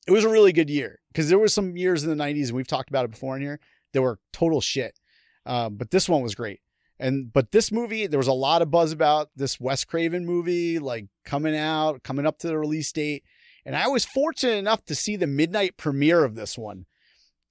it 0.06 0.10
was 0.10 0.24
a 0.24 0.28
really 0.28 0.50
good 0.50 0.70
year 0.70 1.00
because 1.12 1.28
there 1.28 1.38
were 1.38 1.48
some 1.48 1.76
years 1.76 2.02
in 2.02 2.08
the 2.08 2.24
90s, 2.24 2.46
and 2.46 2.56
we've 2.56 2.66
talked 2.66 2.88
about 2.88 3.04
it 3.04 3.10
before 3.10 3.36
in 3.36 3.42
here, 3.42 3.60
that 3.92 4.00
were 4.00 4.18
total 4.32 4.62
shit. 4.62 4.98
Uh, 5.44 5.68
but 5.68 5.90
this 5.90 6.08
one 6.08 6.22
was 6.22 6.34
great. 6.34 6.60
And 6.98 7.30
but 7.30 7.52
this 7.52 7.70
movie, 7.70 8.06
there 8.06 8.18
was 8.18 8.26
a 8.26 8.32
lot 8.32 8.62
of 8.62 8.70
buzz 8.70 8.90
about 8.90 9.28
this 9.36 9.60
Wes 9.60 9.84
Craven 9.84 10.24
movie, 10.24 10.78
like 10.78 11.08
coming 11.26 11.54
out, 11.54 12.02
coming 12.02 12.24
up 12.24 12.38
to 12.38 12.46
the 12.46 12.58
release 12.58 12.90
date. 12.90 13.24
And 13.66 13.76
I 13.76 13.88
was 13.88 14.06
fortunate 14.06 14.56
enough 14.56 14.82
to 14.86 14.94
see 14.94 15.14
the 15.16 15.26
midnight 15.26 15.76
premiere 15.76 16.24
of 16.24 16.36
this 16.36 16.56
one. 16.56 16.86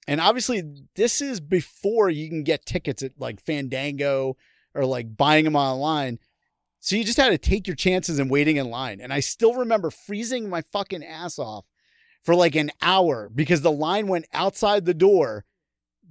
And 0.08 0.20
obviously, 0.20 0.64
this 0.96 1.20
is 1.20 1.38
before 1.38 2.10
you 2.10 2.28
can 2.28 2.42
get 2.42 2.66
tickets 2.66 3.04
at 3.04 3.12
like 3.20 3.40
Fandango 3.40 4.36
or 4.74 4.84
like 4.84 5.16
buying 5.16 5.44
them 5.44 5.54
online. 5.54 6.18
So 6.86 6.94
you 6.94 7.02
just 7.02 7.18
had 7.18 7.30
to 7.30 7.38
take 7.38 7.66
your 7.66 7.74
chances 7.74 8.20
and 8.20 8.30
waiting 8.30 8.58
in 8.58 8.70
line. 8.70 9.00
And 9.00 9.12
I 9.12 9.18
still 9.18 9.54
remember 9.54 9.90
freezing 9.90 10.48
my 10.48 10.62
fucking 10.62 11.02
ass 11.02 11.36
off 11.36 11.66
for 12.22 12.36
like 12.36 12.54
an 12.54 12.70
hour 12.80 13.28
because 13.34 13.62
the 13.62 13.72
line 13.72 14.06
went 14.06 14.26
outside 14.32 14.84
the 14.84 14.94
door 14.94 15.46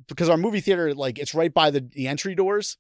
because 0.10 0.28
our 0.28 0.36
movie 0.36 0.60
theater, 0.60 0.94
like 0.94 1.18
it's 1.18 1.34
right 1.34 1.54
by 1.54 1.72
the, 1.72 1.80
the 1.80 2.10
entry 2.10 2.36
doors. 2.36 2.76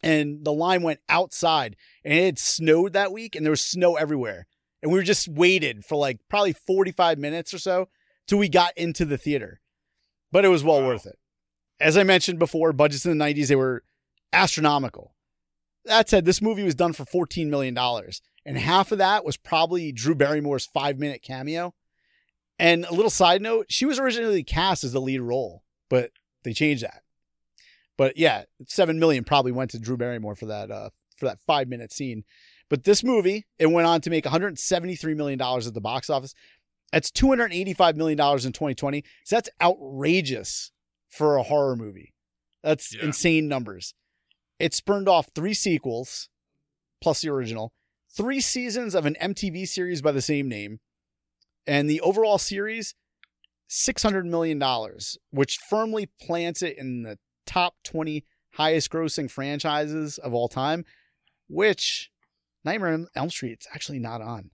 And 0.00 0.44
the 0.44 0.52
line 0.52 0.84
went 0.84 1.00
outside 1.08 1.74
and 2.04 2.14
it 2.14 2.24
had 2.24 2.38
snowed 2.38 2.92
that 2.92 3.10
week 3.10 3.34
and 3.34 3.44
there 3.44 3.50
was 3.50 3.64
snow 3.64 3.96
everywhere. 3.96 4.46
And 4.80 4.92
we 4.92 4.98
were 5.00 5.04
just 5.04 5.26
waited 5.26 5.84
for 5.84 5.96
like 5.96 6.20
probably 6.30 6.52
45 6.52 7.18
minutes 7.18 7.52
or 7.52 7.58
so 7.58 7.88
till 8.28 8.38
we 8.38 8.48
got 8.48 8.78
into 8.78 9.04
the 9.04 9.18
theater. 9.18 9.60
But 10.30 10.44
it 10.44 10.50
was 10.50 10.62
well 10.62 10.82
Wow. 10.82 10.86
worth 10.86 11.04
it. 11.04 11.18
As 11.80 11.96
I 11.96 12.04
mentioned 12.04 12.38
before, 12.38 12.72
budgets 12.72 13.04
in 13.04 13.18
the 13.18 13.24
90s, 13.24 13.48
they 13.48 13.56
were 13.56 13.82
astronomical. 14.32 15.16
That 15.88 16.08
said, 16.08 16.24
this 16.24 16.40
movie 16.42 16.62
was 16.62 16.74
done 16.74 16.92
for 16.92 17.04
$14 17.04 17.48
million. 17.48 17.76
And 18.46 18.56
half 18.58 18.92
of 18.92 18.98
that 18.98 19.24
was 19.24 19.36
probably 19.36 19.92
Drew 19.92 20.14
Barrymore's 20.14 20.66
five 20.66 20.98
minute 20.98 21.22
cameo. 21.22 21.74
And 22.58 22.84
a 22.84 22.94
little 22.94 23.10
side 23.10 23.42
note, 23.42 23.66
she 23.68 23.84
was 23.84 23.98
originally 23.98 24.42
cast 24.42 24.84
as 24.84 24.92
the 24.92 25.00
lead 25.00 25.20
role, 25.20 25.62
but 25.88 26.10
they 26.44 26.52
changed 26.52 26.82
that. 26.82 27.02
But 27.96 28.16
yeah, 28.16 28.44
seven 28.66 28.98
million 28.98 29.24
probably 29.24 29.52
went 29.52 29.70
to 29.72 29.78
Drew 29.78 29.96
Barrymore 29.96 30.34
for 30.36 30.46
that 30.46 30.70
uh 30.70 30.90
for 31.16 31.26
that 31.26 31.40
five 31.46 31.68
minute 31.68 31.92
scene. 31.92 32.24
But 32.70 32.84
this 32.84 33.02
movie, 33.02 33.46
it 33.58 33.66
went 33.66 33.86
on 33.88 34.00
to 34.02 34.10
make 34.10 34.24
173 34.24 35.14
million 35.14 35.38
dollars 35.38 35.66
at 35.66 35.74
the 35.74 35.80
box 35.80 36.08
office. 36.10 36.34
That's 36.92 37.10
285 37.10 37.96
million 37.96 38.16
dollars 38.16 38.44
in 38.46 38.52
2020. 38.52 39.04
So 39.24 39.36
that's 39.36 39.50
outrageous 39.60 40.70
for 41.10 41.36
a 41.36 41.42
horror 41.42 41.76
movie. 41.76 42.14
That's 42.62 42.94
Yeah. 42.94 43.04
insane 43.04 43.48
numbers. 43.48 43.94
It 44.58 44.74
spurned 44.74 45.08
off 45.08 45.30
three 45.34 45.54
sequels, 45.54 46.28
plus 47.00 47.20
the 47.20 47.30
original, 47.30 47.72
three 48.10 48.40
seasons 48.40 48.94
of 48.94 49.06
an 49.06 49.16
MTV 49.20 49.68
series 49.68 50.02
by 50.02 50.12
the 50.12 50.22
same 50.22 50.48
name, 50.48 50.80
and 51.66 51.88
the 51.88 52.00
overall 52.00 52.38
series, 52.38 52.94
$600 53.70 54.24
million, 54.24 54.62
which 55.30 55.58
firmly 55.68 56.08
plants 56.20 56.62
it 56.62 56.78
in 56.78 57.02
the 57.02 57.18
top 57.46 57.74
20 57.84 58.24
highest 58.54 58.90
grossing 58.90 59.30
franchises 59.30 60.18
of 60.18 60.34
all 60.34 60.48
time, 60.48 60.84
which 61.48 62.10
Nightmare 62.64 62.94
on 62.94 63.06
Elm 63.14 63.30
Street 63.30 63.52
it's 63.52 63.68
actually 63.72 63.98
not 63.98 64.20
on. 64.20 64.50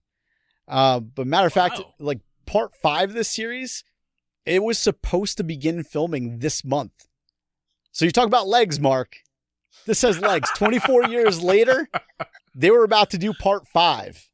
Uh, 0.67 0.99
but 0.99 1.27
matter 1.27 1.47
of 1.47 1.53
fact, 1.53 1.81
like 1.99 2.19
part 2.45 2.75
five 2.75 3.09
of 3.09 3.15
this 3.15 3.29
series, 3.29 3.83
it 4.45 4.63
was 4.63 4.77
supposed 4.77 5.37
to 5.37 5.43
begin 5.43 5.83
filming 5.83 6.39
this 6.39 6.63
month. 6.63 7.07
So 7.91 8.05
you 8.05 8.11
talk 8.11 8.27
about 8.27 8.47
legs, 8.47 8.79
Marc. 8.79 9.17
This 9.85 9.99
says 9.99 10.19
legs. 10.19 10.49
24 10.55 11.05
years 11.05 11.41
later, 11.41 11.87
they 12.55 12.71
were 12.71 12.83
about 12.83 13.11
to 13.11 13.17
do 13.17 13.33
part 13.33 13.67
five. 13.67 14.29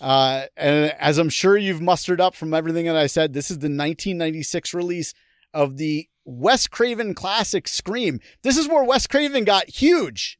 Uh, 0.00 0.44
and 0.56 0.92
as 0.98 1.18
I'm 1.18 1.28
sure 1.28 1.56
you've 1.56 1.80
mustered 1.80 2.20
up 2.20 2.34
from 2.34 2.54
everything 2.54 2.86
that 2.86 2.96
I 2.96 3.08
said, 3.08 3.32
this 3.32 3.50
is 3.50 3.58
the 3.58 3.66
1996 3.66 4.72
release 4.74 5.14
of 5.52 5.76
the 5.76 6.08
Wes 6.24 6.66
Craven 6.68 7.14
classic 7.14 7.66
Scream. 7.66 8.20
This 8.42 8.56
is 8.56 8.68
where 8.68 8.84
Wes 8.84 9.06
Craven 9.06 9.44
got 9.44 9.68
huge. 9.68 10.38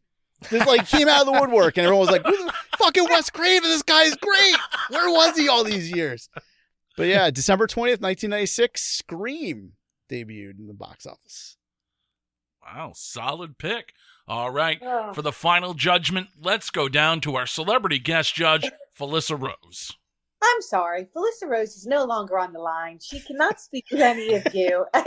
This 0.51 0.65
like 0.67 0.87
came 0.87 1.09
out 1.09 1.27
of 1.27 1.27
the 1.27 1.41
woodwork, 1.41 1.77
and 1.77 1.85
everyone 1.85 2.07
was 2.07 2.11
like, 2.11 2.25
fucking 2.79 3.05
Wes 3.05 3.31
Craven? 3.31 3.69
This 3.69 3.83
guy's 3.83 4.15
great. 4.15 4.57
Where 4.91 5.11
was 5.11 5.37
he 5.37 5.49
all 5.49 5.65
these 5.65 5.91
years?" 5.91 6.29
But 6.97 7.09
yeah, 7.09 7.31
December 7.31 7.67
20th, 7.67 8.01
1996, 8.01 8.83
Scream 8.83 9.73
debuted 10.11 10.59
in 10.59 10.67
the 10.67 10.75
box 10.75 11.07
office. 11.07 11.57
Wow, 12.63 12.93
solid 12.95 13.59
pick. 13.59 13.95
All 14.29 14.51
right. 14.51 14.79
Oh. 14.83 15.13
For 15.15 15.23
the 15.23 15.33
final 15.33 15.73
judgment, 15.73 16.29
let's 16.41 16.69
go 16.69 16.89
down 16.89 17.21
to 17.23 17.37
our 17.37 17.47
celebrity 17.47 17.99
guest 17.99 18.35
judge, 18.35 18.71
Felissa 18.99 19.41
Rose. 19.41 19.93
I'm 20.43 20.63
sorry, 20.63 21.07
Felissa 21.17 21.49
Rose 21.49 21.75
is 21.77 21.87
no 21.87 22.05
longer 22.05 22.39
on 22.39 22.53
the 22.53 22.61
line. 22.61 22.99
She 23.03 23.19
cannot 23.21 23.61
speak 23.61 23.87
with 23.91 24.01
any 24.01 24.35
of 24.35 24.55
you. 24.55 24.85
this 24.95 25.07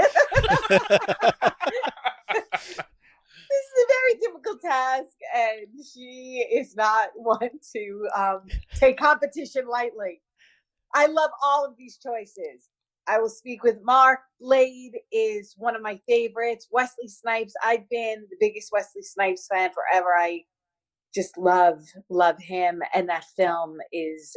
is 3.59 3.77
a 3.77 3.87
very 3.87 4.15
difficult 4.19 4.61
task, 4.61 5.15
and 5.33 5.85
she 5.85 6.45
is 6.51 6.75
not 6.75 7.11
one 7.15 7.49
to 7.73 8.07
um, 8.17 8.41
take 8.75 8.97
competition 8.97 9.67
lightly. 9.69 10.21
I 10.93 11.05
love 11.05 11.31
all 11.41 11.63
of 11.65 11.77
these 11.77 11.97
choices. 11.97 12.67
I 13.11 13.19
will 13.19 13.29
speak 13.29 13.61
with 13.61 13.83
Marc. 13.83 14.21
Blade 14.39 14.93
is 15.11 15.53
one 15.57 15.75
of 15.75 15.81
my 15.81 15.99
favorites. 16.07 16.69
Wesley 16.71 17.09
Snipes, 17.09 17.53
I've 17.61 17.87
been 17.89 18.25
the 18.29 18.37
biggest 18.39 18.69
Wesley 18.71 19.01
Snipes 19.01 19.47
fan 19.51 19.69
forever. 19.73 20.11
I 20.17 20.43
just 21.13 21.37
love, 21.37 21.81
love 22.09 22.39
him, 22.39 22.81
and 22.93 23.09
that 23.09 23.25
film 23.35 23.79
is 23.91 24.33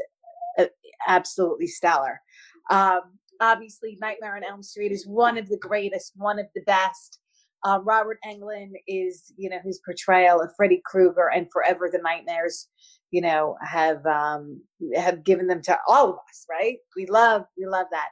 uh, 0.59 0.65
absolutely 1.07 1.69
stellar. 1.69 2.21
Um, 2.69 3.03
obviously, 3.41 3.97
Nightmare 4.01 4.37
on 4.37 4.43
Elm 4.43 4.65
Street 4.65 4.91
is 4.91 5.07
one 5.07 5.39
of 5.39 5.49
the 5.49 5.59
greatest, 5.59 6.11
one 6.17 6.41
of 6.41 6.47
the 6.57 6.63
best. 6.63 7.21
Uh, 7.65 7.79
Robert 7.85 8.19
Englund 8.27 8.73
is, 8.89 9.33
you 9.37 9.51
know, 9.51 9.59
his 9.65 9.81
portrayal 9.87 10.41
of 10.41 10.51
Freddy 10.57 10.83
Krueger 10.85 11.31
and 11.33 11.47
Forever 11.53 11.89
the 11.93 12.01
Nightmares, 12.03 12.67
you 13.13 13.21
know, 13.21 13.57
have 13.63 14.05
um, 14.05 14.61
have 14.97 15.23
given 15.23 15.47
them 15.47 15.63
to 15.63 15.79
all 15.87 16.09
of 16.09 16.17
us, 16.17 16.45
right? 16.51 16.79
We 16.97 17.07
love, 17.07 17.45
we 17.57 17.67
love 17.67 17.87
that. 17.93 18.09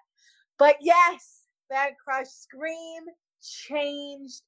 But 0.63 0.77
yes, 0.81 1.41
Bad 1.69 1.95
Crush 2.05 2.29
Scream 2.29 3.03
changed 3.43 4.43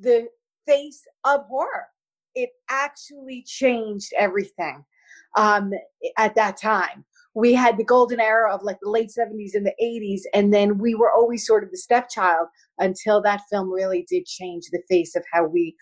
the 0.00 0.28
face 0.66 1.02
of 1.26 1.44
horror. 1.44 1.88
It 2.34 2.48
actually 2.70 3.44
changed 3.46 4.10
everything 4.18 4.82
um, 5.36 5.74
at 6.16 6.34
that 6.36 6.56
time 6.56 7.04
we 7.34 7.52
had 7.52 7.76
the 7.76 7.84
golden 7.84 8.18
era 8.18 8.52
of 8.52 8.62
like 8.62 8.78
the 8.80 8.88
late 8.88 9.10
70s 9.10 9.50
and 9.52 9.66
the 9.66 9.74
80s 9.82 10.22
and 10.32 10.54
then 10.54 10.78
we 10.78 10.94
were 10.94 11.12
always 11.12 11.46
sort 11.46 11.62
of 11.62 11.70
the 11.70 11.76
stepchild 11.76 12.48
until 12.78 13.20
that 13.20 13.42
film 13.50 13.70
really 13.70 14.06
did 14.08 14.24
change 14.24 14.64
the 14.72 14.82
face 14.88 15.14
of 15.14 15.22
how 15.30 15.44
we 15.44 15.76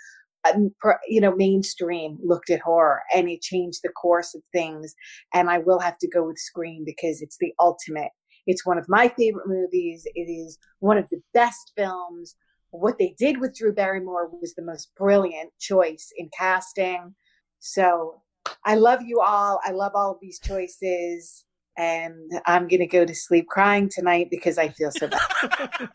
um, 0.53 0.71
you 1.07 1.21
know 1.21 1.35
mainstream 1.35 2.19
looked 2.23 2.51
at 2.51 2.61
horror 2.61 3.03
and 3.15 3.29
it 3.29 3.41
changed 3.41 3.81
the 3.83 3.89
course 3.91 4.35
of 4.35 4.43
things 4.53 4.95
and 5.33 5.49
i 5.49 5.59
will 5.59 5.79
have 5.79 5.97
to 5.99 6.09
go 6.09 6.27
with 6.27 6.39
scream 6.39 6.83
because 6.85 7.23
it's 7.23 7.39
the 7.39 7.53
ultimate 7.61 8.11
it's 8.47 8.67
one 8.67 8.79
of 8.79 8.89
my 8.89 9.09
favorite 9.17 9.49
movies 9.49 10.07
it 10.15 10.31
is 10.31 10.59
one 10.81 10.99
of 10.99 11.09
the 11.11 11.21
best 11.35 11.73
films 11.77 12.37
what 12.71 12.99
they 12.99 13.15
did 13.19 13.41
with 13.41 13.55
drew 13.55 13.73
barrymore 13.73 14.29
was 14.41 14.55
the 14.55 14.63
most 14.63 14.91
brilliant 14.97 15.51
choice 15.59 16.13
in 16.17 16.29
casting 16.37 17.15
so 17.61 18.23
I 18.65 18.75
love 18.75 19.03
you 19.03 19.21
all. 19.21 19.61
I 19.65 19.73
love 19.73 19.93
all 19.95 20.13
of 20.13 20.19
these 20.21 20.39
choices. 20.39 21.45
And 21.79 22.15
I'm 22.47 22.69
going 22.69 22.81
to 22.81 22.87
go 22.87 23.05
to 23.05 23.15
sleep 23.15 23.49
crying 23.49 23.91
tonight 23.91 24.29
because 24.31 24.57
I 24.57 24.69
feel 24.69 24.91
so 24.91 25.09
bad. 25.09 25.21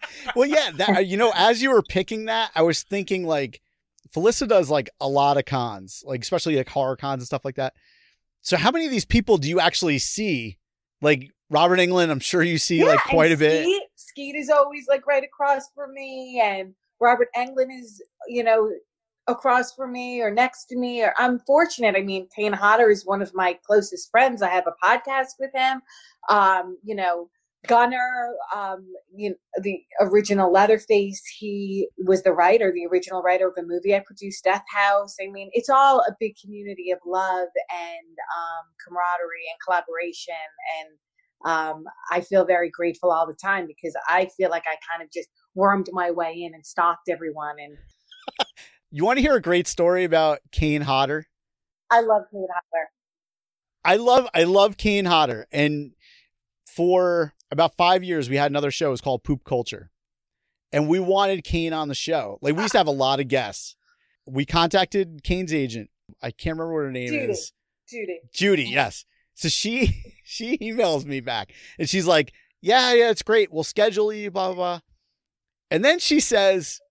well, 0.36 0.48
yeah, 0.48 0.70
that 0.76 0.98
uh, 0.98 1.00
you 1.00 1.18
know, 1.18 1.32
as 1.36 1.60
you 1.62 1.72
were 1.72 1.82
picking 1.82 2.26
that, 2.26 2.52
I 2.54 2.62
was 2.62 2.84
thinking 2.84 3.26
like 3.26 3.62
Felissa 4.16 4.48
does 4.48 4.70
like 4.70 4.92
a 5.00 5.08
lot 5.08 5.38
of 5.38 5.46
cons, 5.46 6.04
like 6.06 6.22
especially 6.22 6.56
like 6.56 6.70
horror 6.70 6.96
cons 6.96 7.22
and 7.22 7.26
stuff 7.26 7.44
like 7.44 7.56
that. 7.56 7.74
So 8.44 8.58
how 8.58 8.70
many 8.70 8.86
of 8.86 8.92
these 8.92 9.06
people 9.06 9.40
do 9.40 9.50
you 9.50 9.60
actually 9.60 9.98
see? 9.98 10.60
Like 11.02 11.32
Robert 11.52 11.80
Englund, 11.80 12.10
I'm 12.10 12.20
sure 12.20 12.42
you 12.42 12.58
see 12.58 12.84
like 12.86 13.00
quite 13.04 13.32
a 13.34 13.38
bit. 13.38 13.64
Skeet, 13.64 13.84
Skeet 13.96 14.36
is 14.36 14.50
always 14.50 14.88
like 14.88 15.06
right 15.06 15.24
across 15.24 15.70
from 15.76 15.94
me. 15.94 16.42
And 16.44 16.74
Robert 17.02 17.28
Englund 17.38 17.78
is, 17.78 18.02
you 18.28 18.44
know, 18.44 18.72
across 19.28 19.74
from 19.74 19.92
me 19.92 20.22
or 20.22 20.32
next 20.32 20.66
to 20.66 20.78
me. 20.78 21.04
Or 21.04 21.14
I'm 21.18 21.40
fortunate. 21.40 21.96
I 21.96 22.02
mean, 22.02 22.28
Kane 22.34 22.54
Hodder 22.54 22.90
is 22.90 23.06
one 23.06 23.22
of 23.22 23.36
my 23.36 23.60
closest 23.68 24.10
friends. 24.12 24.42
I 24.42 24.50
have 24.50 24.66
a 24.66 24.86
podcast 24.86 25.34
with 25.40 25.52
him. 25.54 25.82
Um, 26.30 26.78
you 26.84 26.96
know, 26.96 27.30
Gunnar, 27.68 28.34
um, 28.56 28.88
you 29.14 29.32
know, 29.32 29.36
the 29.62 29.84
original 30.00 30.52
Leatherface, 30.52 31.22
he 31.38 31.90
was 31.98 32.24
the 32.24 32.32
writer, 32.32 32.72
the 32.74 32.88
original 32.88 33.22
writer 33.22 33.48
of 33.48 33.56
the 33.56 33.64
movie 33.64 33.94
I 33.94 34.00
produced, 34.00 34.46
Death 34.46 34.64
House. 34.74 35.18
I 35.22 35.28
mean, 35.30 35.50
it's 35.54 35.70
all 35.70 36.00
a 36.00 36.16
big 36.18 36.36
community 36.42 36.92
of 36.92 37.00
love 37.06 37.50
and 37.70 38.18
um, 38.38 38.66
camaraderie 38.84 39.48
and 39.52 39.60
collaboration. 39.64 40.34
And 40.80 40.98
um, 41.46 41.86
I 42.12 42.22
feel 42.22 42.46
very 42.46 42.70
grateful 42.70 43.12
all 43.12 43.28
the 43.28 43.34
time 43.34 43.68
because 43.68 43.96
I 44.08 44.30
feel 44.38 44.50
like 44.50 44.64
I 44.68 44.76
kind 44.90 45.04
of 45.04 45.12
just 45.12 45.30
wormed 45.56 45.90
my 45.92 46.12
way 46.12 46.44
in 46.44 46.54
and 46.54 46.66
stalked 46.66 47.10
everyone. 47.10 47.56
And 47.60 47.78
You 48.92 49.06
want 49.06 49.18
to 49.18 49.22
hear 49.22 49.36
a 49.36 49.42
great 49.42 49.68
story 49.68 50.04
about 50.04 50.40
Kane 50.52 50.82
Hodder? 50.82 51.28
I 51.90 52.02
love 52.02 52.24
Kane 52.32 52.48
Hodder. 52.54 52.90
I 53.84 53.96
love 53.96 54.28
I 54.34 54.44
love 54.44 54.78
Kane 54.78 55.06
Hodder, 55.06 55.48
and 55.52 55.94
for 56.68 57.34
about 57.50 57.76
five 57.76 58.04
years 58.04 58.30
we 58.30 58.36
had 58.36 58.52
another 58.52 58.70
show. 58.70 58.90
It 58.90 58.92
was 58.92 59.02
called 59.02 59.24
Poop 59.24 59.44
Culture, 59.44 59.90
and 60.72 60.88
we 60.88 61.00
wanted 61.00 61.44
Kane 61.44 61.74
on 61.74 61.88
the 61.88 61.96
show. 61.96 62.38
Like 62.42 62.56
we 62.56 62.62
used 62.62 62.74
to 62.74 62.78
have 62.78 62.88
a 62.88 62.92
lot 62.92 63.20
of 63.20 63.28
guests. 63.28 63.76
We 64.28 64.46
contacted 64.46 65.24
Kane's 65.24 65.54
agent. 65.54 65.90
I 66.22 66.32
can't 66.32 66.58
remember 66.58 66.74
what 66.74 66.84
her 66.84 66.92
name 66.92 67.10
Judy. 67.10 67.32
is. 67.32 67.54
Judy. 67.90 68.20
Judy, 68.34 68.64
yes. 68.66 69.06
So 69.42 69.50
she 69.50 70.04
she 70.24 70.58
emails 70.60 71.06
me 71.06 71.20
back 71.20 71.52
and 71.80 71.90
she's 71.90 72.06
like, 72.08 72.34
"Yeah, 72.62 72.94
yeah, 72.94 73.10
it's 73.10 73.24
great. 73.24 73.52
We'll 73.52 73.64
schedule 73.64 74.14
you, 74.14 74.32
blah 74.32 74.48
blah." 74.48 74.56
blah. 74.56 74.80
And 75.72 75.86
then 75.86 76.00
she 76.00 76.20
says, 76.20 76.82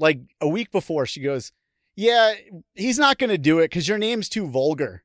like 0.00 0.18
a 0.40 0.48
week 0.48 0.72
before, 0.72 1.06
she 1.06 1.20
goes, 1.20 1.52
Yeah, 1.94 2.32
he's 2.74 2.98
not 2.98 3.18
going 3.18 3.30
to 3.30 3.38
do 3.38 3.58
it 3.58 3.66
because 3.66 3.86
your 3.86 3.98
name's 3.98 4.28
too 4.28 4.48
vulgar. 4.48 5.04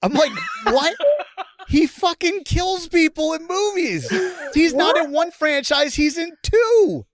I'm 0.00 0.12
like, 0.12 0.32
What? 0.66 0.94
he 1.68 1.86
fucking 1.86 2.44
kills 2.44 2.88
people 2.88 3.34
in 3.34 3.46
movies. 3.46 4.08
He's 4.54 4.72
not 4.72 4.96
in 4.96 5.10
one 5.10 5.32
franchise, 5.32 5.94
he's 5.96 6.16
in 6.16 6.32
two. 6.42 7.04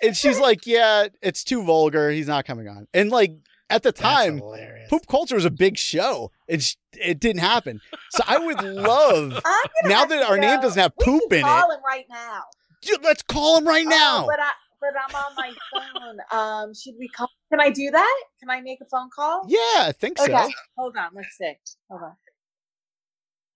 and 0.00 0.16
she's 0.16 0.38
like, 0.38 0.66
Yeah, 0.66 1.08
it's 1.20 1.42
too 1.42 1.64
vulgar. 1.64 2.10
He's 2.10 2.28
not 2.28 2.46
coming 2.46 2.68
on. 2.68 2.86
And 2.94 3.10
like 3.10 3.32
at 3.70 3.82
the 3.82 3.92
time, 3.92 4.40
poop 4.88 5.06
culture 5.08 5.34
was 5.34 5.44
a 5.44 5.50
big 5.50 5.76
show. 5.76 6.30
It, 6.46 6.62
sh- 6.62 6.76
it 6.92 7.20
didn't 7.20 7.40
happen. 7.42 7.80
So 8.10 8.22
I 8.26 8.38
would 8.38 8.62
love, 8.62 9.40
now 9.84 10.04
that 10.04 10.20
to 10.20 10.26
our 10.26 10.38
name 10.38 10.60
doesn't 10.60 10.80
have 10.80 10.92
We 10.98 11.04
poop 11.04 11.22
should 11.24 11.32
in 11.32 11.38
it, 11.40 11.42
Call 11.42 11.70
him 11.72 11.80
right 11.86 12.06
now. 12.10 12.42
dude, 12.82 13.02
let's 13.04 13.22
call 13.22 13.58
him 13.58 13.66
right 13.68 13.86
Oh, 13.86 13.90
now. 13.90 14.26
but 14.26 14.40
I 14.40 14.50
but 14.80 14.90
I'm 14.96 15.14
on 15.14 15.34
my 15.36 15.52
phone. 15.72 16.18
Um, 16.30 16.72
should 16.74 16.94
we 17.00 17.08
call? 17.08 17.28
Can 17.50 17.60
I 17.60 17.70
do 17.70 17.90
that? 17.90 18.22
Can 18.38 18.48
I 18.48 18.60
make 18.60 18.80
a 18.80 18.84
phone 18.84 19.10
call? 19.14 19.42
Yeah, 19.48 19.58
I 19.88 19.92
think 19.92 20.18
so. 20.18 20.24
Okay. 20.24 20.52
Hold 20.76 20.96
on. 20.96 21.10
Let's 21.16 21.36
see. 21.36 21.54
Hold 21.90 22.02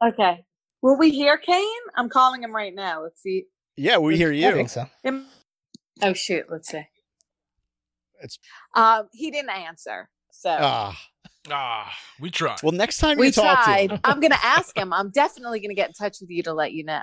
on. 0.03 0.09
Okay. 0.13 0.45
Will 0.83 0.99
we 0.99 1.11
hear 1.11 1.39
Kane? 1.39 1.65
I'm 1.97 2.09
calling 2.09 2.43
him 2.43 2.53
right 2.53 2.75
now. 2.75 3.05
Let's 3.05 3.23
see. 3.23 3.45
Yeah, 3.77 3.99
we 3.99 4.17
hear 4.17 4.31
I 4.31 4.35
you. 4.35 4.53
think 4.53 4.69
so. 4.69 4.87
Him. 5.05 5.27
Oh 6.03 6.13
shoot. 6.13 6.47
Let's 6.51 6.69
see. 6.69 6.83
It's- 8.23 8.39
Um, 8.75 9.09
he 9.13 9.31
didn't 9.31 9.51
answer. 9.51 10.09
So 10.33 10.57
Ah, 10.61 10.99
Ah, 11.51 11.93
we 12.21 12.31
tried. 12.31 12.59
well, 12.63 12.73
next 12.73 12.99
time 12.99 13.19
we 13.19 13.27
you 13.27 13.33
talk 13.33 13.59
to 13.61 13.65
tried. 13.65 13.91
him, 13.93 14.01
I'm 14.05 14.21
gonna 14.21 14.39
ask 14.43 14.77
him. 14.77 14.93
I'm 14.93 15.11
definitely 15.11 15.61
gonna 15.61 15.75
get 15.75 15.89
in 15.89 15.95
touch 15.95 16.19
with 16.21 16.31
you 16.31 16.43
to 16.45 16.53
let 16.55 16.73
you 16.73 16.85
know. 16.85 17.03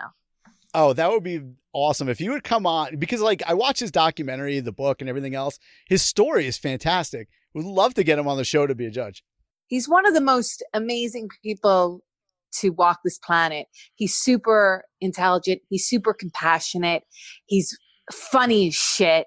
oh, 0.76 0.94
that 0.94 1.10
would 1.10 1.24
be 1.24 1.42
awesome 1.74 2.08
if 2.10 2.22
you 2.22 2.32
would 2.32 2.44
come 2.44 2.66
on 2.68 2.96
because, 2.98 3.22
like, 3.22 3.42
I 3.48 3.54
watched 3.56 3.80
his 3.80 3.92
documentary, 3.92 4.60
the 4.60 4.72
book, 4.72 5.02
and 5.02 5.10
everything 5.10 5.34
else. 5.36 5.58
His 5.88 6.02
story 6.04 6.46
is 6.48 6.58
fantastic. 6.60 7.28
Would 7.56 7.66
love 7.66 7.96
to 7.96 8.04
get 8.04 8.20
him 8.20 8.28
on 8.28 8.38
the 8.38 8.44
show 8.46 8.68
to 8.68 8.76
be 8.76 8.86
a 8.86 8.92
judge. 8.92 9.24
he's 9.68 9.88
one 9.90 10.06
of 10.08 10.14
the 10.16 10.22
most 10.22 10.64
amazing 10.74 11.28
people 11.44 12.02
to 12.60 12.70
walk 12.70 13.00
this 13.04 13.18
planet. 13.20 13.68
He's 13.96 14.16
super 14.16 14.84
intelligent. 15.02 15.62
He's 15.70 15.86
super 15.88 16.14
compassionate. 16.14 17.04
He's 17.46 17.78
funny 18.12 18.68
as 18.70 18.76
shit. 18.76 19.26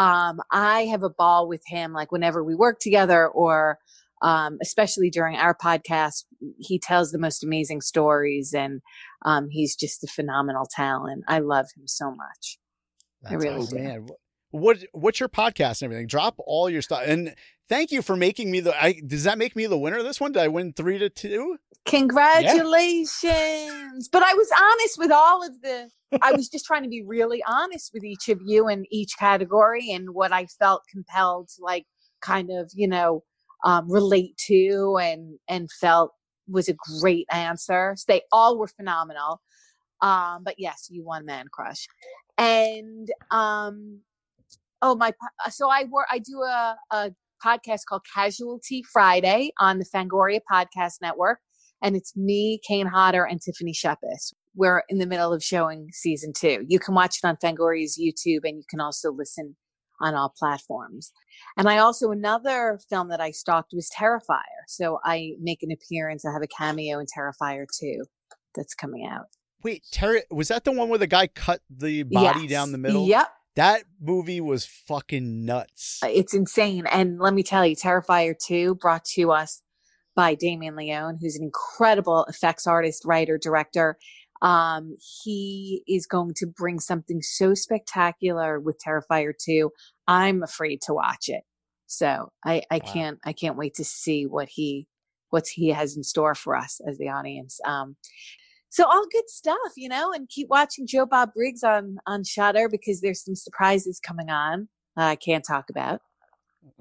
Um, 0.00 0.40
I 0.50 0.86
have 0.86 1.02
a 1.02 1.10
ball 1.10 1.46
with 1.46 1.62
him, 1.66 1.92
like 1.92 2.10
whenever 2.10 2.42
we 2.42 2.54
work 2.54 2.78
together 2.80 3.28
or, 3.28 3.78
um, 4.22 4.58
especially 4.62 5.10
during 5.10 5.36
our 5.36 5.54
podcast, 5.54 6.24
he 6.58 6.78
tells 6.78 7.10
the 7.10 7.18
most 7.18 7.44
amazing 7.44 7.82
stories 7.82 8.54
and, 8.54 8.80
um, 9.26 9.48
he's 9.50 9.76
just 9.76 10.02
a 10.02 10.06
phenomenal 10.06 10.66
talent. 10.70 11.24
I 11.28 11.40
love 11.40 11.66
him 11.76 11.86
so 11.86 12.10
much. 12.10 12.58
I 13.26 13.34
really 13.34 13.48
Oh 13.56 13.62
awesome. 13.62 13.78
do. 13.78 13.84
man, 13.84 14.06
what 14.50 14.78
what's 14.92 15.20
your 15.20 15.28
podcast 15.28 15.82
and 15.82 15.84
everything? 15.84 16.06
Drop 16.06 16.36
all 16.38 16.68
your 16.68 16.82
stuff 16.82 17.02
and 17.04 17.34
thank 17.68 17.90
you 17.90 18.02
for 18.02 18.16
making 18.16 18.50
me 18.50 18.60
the. 18.60 18.74
I 18.80 19.00
does 19.06 19.24
that 19.24 19.38
make 19.38 19.56
me 19.56 19.66
the 19.66 19.78
winner 19.78 19.98
of 19.98 20.04
this 20.04 20.20
one? 20.20 20.32
Did 20.32 20.42
I 20.42 20.48
win 20.48 20.72
three 20.72 20.98
to 20.98 21.08
two? 21.08 21.58
Congratulations. 21.86 24.08
But 24.08 24.22
I 24.22 24.34
was 24.34 24.50
honest 24.56 24.98
with 24.98 25.10
all 25.10 25.46
of 25.46 25.60
the, 25.62 25.88
I 26.20 26.32
was 26.32 26.48
just 26.48 26.66
trying 26.66 26.82
to 26.82 26.88
be 26.88 27.02
really 27.02 27.42
honest 27.46 27.92
with 27.94 28.04
each 28.04 28.28
of 28.28 28.40
you 28.44 28.68
in 28.68 28.84
each 28.90 29.16
category 29.18 29.90
and 29.90 30.10
what 30.10 30.32
I 30.32 30.46
felt 30.46 30.82
compelled 30.90 31.48
to 31.48 31.62
like 31.62 31.86
kind 32.20 32.50
of, 32.50 32.70
you 32.74 32.86
know, 32.86 33.22
um, 33.64 33.90
relate 33.90 34.36
to 34.46 34.98
and, 35.00 35.38
and 35.48 35.70
felt 35.70 36.12
was 36.46 36.68
a 36.68 36.76
great 37.00 37.26
answer. 37.30 37.94
So 37.96 38.04
they 38.08 38.22
all 38.30 38.58
were 38.58 38.68
phenomenal. 38.68 39.40
Um, 40.02 40.44
but 40.44 40.56
yes, 40.58 40.88
you 40.90 41.04
won 41.04 41.24
Man 41.24 41.46
Crush. 41.50 41.86
And, 42.38 43.10
um, 43.30 44.00
oh, 44.82 44.96
my, 44.96 45.12
uh, 45.44 45.50
so 45.50 45.70
I 45.70 45.84
work, 45.84 46.06
I 46.10 46.18
do 46.18 46.42
a, 46.42 46.76
a 46.90 47.10
podcast 47.44 47.80
called 47.88 48.02
Casualty 48.14 48.82
Friday 48.92 49.52
on 49.58 49.78
the 49.78 49.86
Fangoria 49.94 50.40
Podcast 50.50 50.94
Network 51.00 51.38
and 51.82 51.96
it's 51.96 52.16
me, 52.16 52.60
Kane 52.66 52.86
Hodder, 52.86 53.24
and 53.24 53.40
Tiffany 53.40 53.72
Shepis. 53.72 54.32
We're 54.54 54.82
in 54.88 54.98
the 54.98 55.06
middle 55.06 55.32
of 55.32 55.42
showing 55.42 55.88
season 55.92 56.32
two. 56.36 56.64
You 56.68 56.78
can 56.78 56.94
watch 56.94 57.18
it 57.22 57.26
on 57.26 57.36
Fangoria's 57.36 57.98
YouTube, 58.00 58.40
and 58.44 58.58
you 58.58 58.64
can 58.68 58.80
also 58.80 59.12
listen 59.12 59.56
on 60.00 60.14
all 60.14 60.32
platforms. 60.36 61.12
And 61.56 61.68
I 61.68 61.78
also 61.78 62.10
another 62.10 62.80
film 62.88 63.08
that 63.08 63.20
I 63.20 63.30
stalked 63.30 63.72
was 63.72 63.90
Terrifier. 63.96 64.64
So 64.66 64.98
I 65.04 65.32
make 65.40 65.62
an 65.62 65.70
appearance. 65.70 66.24
I 66.24 66.32
have 66.32 66.42
a 66.42 66.46
cameo 66.46 66.98
in 66.98 67.06
Terrifier 67.06 67.66
two 67.78 68.04
that's 68.54 68.74
coming 68.74 69.06
out. 69.10 69.26
Wait, 69.62 69.84
Terry, 69.92 70.22
was 70.30 70.48
that 70.48 70.64
the 70.64 70.72
one 70.72 70.88
where 70.88 70.98
the 70.98 71.06
guy 71.06 71.26
cut 71.26 71.60
the 71.68 72.02
body 72.02 72.46
down 72.46 72.72
the 72.72 72.78
middle? 72.78 73.06
Yep. 73.06 73.28
That 73.60 73.84
movie 74.00 74.40
was 74.40 74.64
fucking 74.64 75.44
nuts. 75.44 76.00
It's 76.02 76.32
insane. 76.32 76.86
And 76.86 77.20
let 77.20 77.34
me 77.34 77.42
tell 77.42 77.66
you, 77.66 77.76
Terrifier 77.76 78.34
2 78.38 78.76
brought 78.76 79.04
to 79.16 79.32
us 79.32 79.60
by 80.16 80.34
Damien 80.34 80.76
Leone, 80.76 81.18
who's 81.20 81.36
an 81.36 81.44
incredible 81.44 82.24
effects 82.24 82.66
artist, 82.66 83.04
writer, 83.04 83.38
director. 83.38 83.98
Um, 84.40 84.96
he 85.22 85.82
is 85.86 86.06
going 86.06 86.32
to 86.36 86.46
bring 86.46 86.80
something 86.80 87.20
so 87.20 87.52
spectacular 87.52 88.58
with 88.60 88.80
Terrifier 88.86 89.32
2. 89.38 89.70
I'm 90.08 90.42
afraid 90.42 90.80
to 90.86 90.94
watch 90.94 91.28
it. 91.28 91.42
So 91.86 92.32
I, 92.46 92.62
I 92.70 92.80
Wow. 92.80 92.92
can't 92.94 93.18
I 93.26 93.34
can't 93.34 93.58
wait 93.58 93.74
to 93.74 93.84
see 93.84 94.24
what 94.26 94.48
he 94.48 94.88
what 95.28 95.48
he 95.48 95.68
has 95.68 95.96
in 95.98 96.02
store 96.04 96.34
for 96.34 96.56
us 96.56 96.80
as 96.88 96.96
the 96.98 97.10
audience. 97.10 97.60
Um, 97.66 97.96
so 98.70 98.84
all 98.86 99.04
good 99.10 99.28
stuff, 99.28 99.72
you 99.76 99.88
know, 99.88 100.12
and 100.12 100.28
keep 100.28 100.48
watching 100.48 100.86
Joe 100.86 101.06
Bob 101.06 101.34
Briggs 101.34 101.62
on 101.62 101.98
on 102.06 102.24
Shudder 102.24 102.68
because 102.68 103.00
there's 103.00 103.22
some 103.24 103.34
surprises 103.36 104.00
coming 104.00 104.30
on. 104.30 104.68
uh, 104.96 105.02
I 105.02 105.16
can't 105.16 105.44
talk 105.46 105.68
about. 105.70 106.00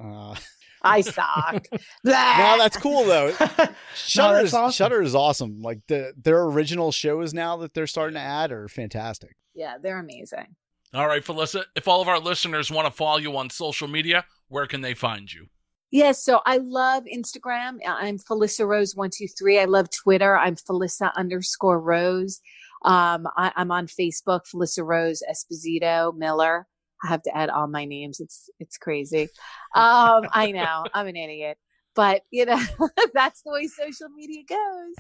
Uh, 0.02 0.36
I 0.82 1.02
suck. 1.02 1.66
no, 2.04 2.56
that's 2.58 2.78
cool 2.78 3.04
though. 3.04 3.32
Shudder 3.96 4.36
that's 4.36 4.48
is 4.50 4.54
awesome. 4.54 4.72
Shudder 4.72 5.02
is 5.02 5.16
awesome. 5.16 5.62
Like 5.62 5.80
the 5.88 6.14
their 6.22 6.44
original 6.44 6.92
shows 6.92 7.34
now 7.34 7.58
that 7.58 7.74
they're 7.74 7.88
starting 7.88 8.16
to 8.16 8.22
add 8.22 8.52
are 8.52 8.68
fantastic. 8.68 9.36
yeah, 9.54 9.78
they're 9.82 10.00
amazing. 10.00 10.56
All 10.94 11.08
right, 11.08 11.24
Felissa, 11.24 11.66
if 11.76 11.88
all 11.88 12.02
of 12.02 12.08
our 12.08 12.20
listeners 12.20 12.72
want 12.72 12.88
to 12.88 12.92
follow 12.92 13.18
you 13.20 13.36
on 13.38 13.50
social 13.52 13.88
media, 13.88 14.26
where 14.48 14.66
can 14.66 14.82
they 14.82 14.96
find 14.96 15.32
you? 15.32 15.48
Yes, 15.92 16.24
so 16.24 16.42
I 16.46 16.58
love 16.58 17.04
Instagram. 17.06 17.80
I- 17.86 18.08
I'm 18.08 18.20
Felissa 18.20 18.68
Rose 18.68 18.96
one 18.96 19.10
two 19.12 19.28
three. 19.28 19.60
I 19.60 19.66
love 19.66 19.90
Twitter. 19.90 20.38
I'm 20.38 20.56
Felissa 20.56 21.12
underscore 21.16 21.82
Rose. 21.82 22.42
Um, 22.86 23.28
I, 23.36 23.52
I'm 23.56 23.72
on 23.72 23.88
Facebook, 23.88 24.42
Felissa 24.54 24.86
Rose 24.86 25.22
Esposito 25.30 26.16
Miller. 26.16 26.68
I 27.04 27.08
have 27.08 27.22
to 27.24 27.36
add 27.36 27.50
all 27.50 27.68
my 27.68 27.86
names. 27.86 28.20
It's 28.20 28.50
it's 28.60 28.78
crazy. 28.78 29.30
Um, 29.76 30.26
I 30.32 30.52
know 30.52 30.86
I'm 30.94 31.08
an 31.08 31.16
idiot, 31.16 31.58
but 31.96 32.22
you 32.30 32.46
know 32.46 32.62
that's 33.14 33.42
the 33.42 33.52
way 33.52 33.68
social 33.68 34.10
media 34.16 34.44
goes. 34.48 34.96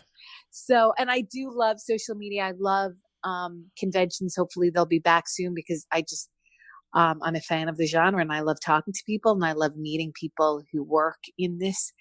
So, 0.49 0.93
and 0.97 1.11
I 1.11 1.21
do 1.21 1.51
love 1.53 1.79
social 1.79 2.15
media. 2.15 2.43
I 2.45 2.53
love 2.59 2.93
um, 3.23 3.65
conventions. 3.77 4.35
Hopefully, 4.35 4.71
they'll 4.71 4.85
be 4.85 4.99
back 4.99 5.25
soon 5.27 5.53
because 5.53 5.85
I 5.91 6.01
just 6.01 6.29
um, 6.93 7.19
I'm 7.21 7.35
a 7.35 7.41
fan 7.41 7.69
of 7.69 7.77
the 7.77 7.85
genre 7.85 8.21
and 8.21 8.31
I 8.31 8.41
love 8.41 8.57
talking 8.63 8.93
to 8.93 9.03
people 9.05 9.33
and 9.33 9.45
I 9.45 9.53
love 9.53 9.75
meeting 9.75 10.11
people 10.13 10.63
who 10.71 10.83
work 10.83 11.19
in 11.37 11.59
this, 11.59 11.93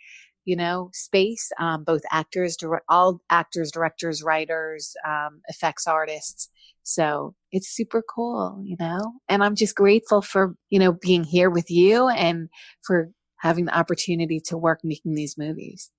you 0.44 0.56
know, 0.56 0.90
space. 0.94 1.50
Um, 1.60 1.84
both 1.84 2.02
actors, 2.10 2.56
dire- 2.56 2.82
all 2.88 3.20
actors, 3.30 3.70
directors, 3.70 4.22
writers, 4.22 4.94
um, 5.06 5.40
effects 5.48 5.86
artists. 5.86 6.48
So 6.82 7.34
it's 7.52 7.68
super 7.68 8.02
cool, 8.02 8.62
you 8.64 8.76
know, 8.80 9.12
and 9.28 9.44
I'm 9.44 9.54
just 9.54 9.74
grateful 9.74 10.22
for, 10.22 10.54
you 10.70 10.78
know, 10.78 10.92
being 10.92 11.24
here 11.24 11.50
with 11.50 11.70
you 11.70 12.08
and 12.08 12.48
for 12.86 13.10
having 13.36 13.66
the 13.66 13.76
opportunity 13.76 14.40
to 14.46 14.56
work 14.56 14.80
making 14.82 15.14
these 15.14 15.36
movies. 15.36 15.90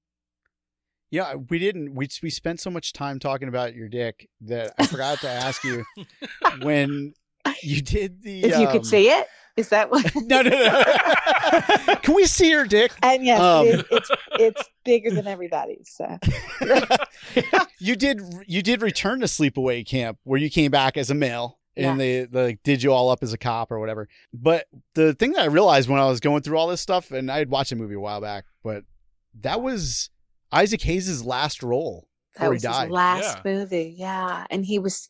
Yeah, 1.12 1.36
we 1.36 1.58
didn't. 1.58 1.96
We 1.96 2.08
we 2.22 2.30
spent 2.30 2.60
so 2.60 2.70
much 2.70 2.94
time 2.94 3.20
talking 3.20 3.48
about 3.48 3.74
your 3.74 3.90
dick 3.90 4.30
that 4.42 4.74
I 4.78 4.86
forgot 4.86 5.20
to 5.22 5.30
ask 5.30 5.64
you 5.64 5.84
when 6.62 7.14
you 7.64 7.82
did 7.82 8.22
the. 8.22 8.44
If 8.44 8.60
you 8.60 8.68
um, 8.68 8.72
could 8.72 8.86
see 8.86 9.10
it, 9.10 9.28
is 9.58 9.70
that 9.70 9.92
what? 9.92 10.12
No, 10.16 10.42
no, 10.42 10.50
no. 10.50 11.96
Can 12.02 12.16
we 12.16 12.26
see 12.26 12.50
your 12.50 12.66
dick? 12.66 12.92
And 13.04 13.26
yes, 13.26 13.42
Um, 13.42 13.68
it, 13.68 13.86
it's 13.92 14.10
it's 14.40 14.70
bigger 14.86 15.12
than 15.12 15.28
everybody's. 15.28 15.90
So. 15.92 16.18
you 17.80 17.96
did. 17.96 18.22
You 18.48 18.62
did 18.62 18.82
return 18.82 19.20
to 19.22 19.26
sleepaway 19.26 19.86
camp 19.86 20.18
where 20.24 20.40
you 20.40 20.50
came 20.50 20.72
back 20.72 20.98
as 20.98 21.10
a 21.10 21.16
male. 21.16 21.58
And 21.78 21.98
they, 21.98 22.26
they 22.26 22.56
did 22.66 22.84
you 22.84 22.92
all 22.92 23.10
up 23.10 23.24
as 23.24 23.32
a 23.32 23.38
cop 23.38 23.72
or 23.72 23.80
whatever. 23.80 24.10
But 24.34 24.66
the 24.96 25.14
thing 25.14 25.32
that 25.32 25.44
I 25.44 25.46
realized 25.46 25.88
when 25.88 25.98
I 25.98 26.08
was 26.08 26.20
going 26.20 26.42
through 26.42 26.58
all 26.58 26.68
this 26.68 26.82
stuff, 26.82 27.10
and 27.12 27.32
I 27.32 27.38
had 27.38 27.50
watched 27.50 27.72
a 27.72 27.78
movie 27.78 27.94
a 27.94 28.00
while 28.02 28.20
back, 28.20 28.44
but 28.64 28.84
that 29.40 29.62
was 29.62 30.10
Isaac 30.52 30.82
Hayes' 30.82 31.24
last 31.24 31.64
role 31.64 32.10
that 32.34 32.40
before 32.40 32.54
he 32.54 32.56
was 32.56 32.64
died. 32.64 32.88
his 32.88 32.92
last 32.92 33.46
movie 33.46 33.96
yeah 33.98 34.46
and 34.50 34.66
he 34.66 34.80
was 34.80 35.10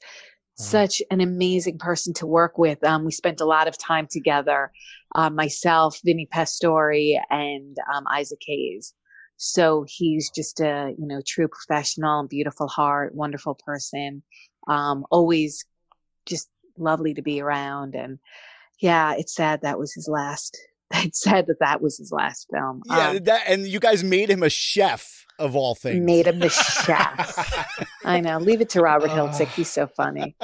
such 0.60 1.02
an 1.12 1.22
amazing 1.22 1.78
person 1.78 2.14
to 2.14 2.26
work 2.26 2.58
with 2.58 2.84
um, 2.84 3.06
we 3.06 3.12
spent 3.12 3.42
a 3.42 3.46
lot 3.46 3.68
of 3.68 3.78
time 3.78 4.08
together 4.10 4.72
uh, 5.16 5.30
myself 5.30 6.00
vinny 6.04 6.28
pastore 6.32 6.92
and 7.30 7.78
um, 7.94 8.06
isaac 8.12 8.42
hayes 8.46 8.94
so 9.38 9.86
he's 9.88 10.30
just 10.30 10.60
a 10.60 10.94
you 10.98 11.08
know 11.08 11.22
true 11.26 11.48
professional 11.48 12.28
beautiful 12.28 12.68
heart 12.68 13.16
wonderful 13.16 13.58
person 13.66 14.22
um, 14.68 15.06
always 15.10 15.66
just 16.26 16.50
lovely 16.78 17.14
to 17.16 17.22
be 17.22 17.42
around. 17.42 17.96
And 17.96 18.20
yeah, 18.80 19.16
it's 19.18 19.36
sad 19.36 19.62
that 19.62 19.80
was 19.80 19.94
his 19.94 20.08
last. 20.08 20.58
It's 20.92 21.22
said 21.22 21.46
that 21.48 21.58
that 21.60 21.82
was 21.82 21.98
his 21.98 22.12
last 22.12 22.48
film. 22.52 22.82
Yeah, 22.88 23.10
Um, 23.10 23.18
that 23.26 23.44
and 23.48 23.68
you 23.68 23.80
guys 23.80 24.04
made 24.04 24.30
him 24.30 24.42
a 24.44 24.50
chef 24.50 25.26
of 25.38 25.56
all 25.56 25.76
things. 25.76 26.04
made 26.04 26.26
him 26.28 26.40
the 26.40 26.50
chef. 26.50 27.88
I 28.06 28.20
know. 28.20 28.40
Leave 28.40 28.60
it 28.62 28.70
to 28.70 28.82
Robert 28.82 29.12
Hiltzik. 29.12 29.48
He's 29.50 29.70
so 29.72 29.88
funny. 29.88 30.36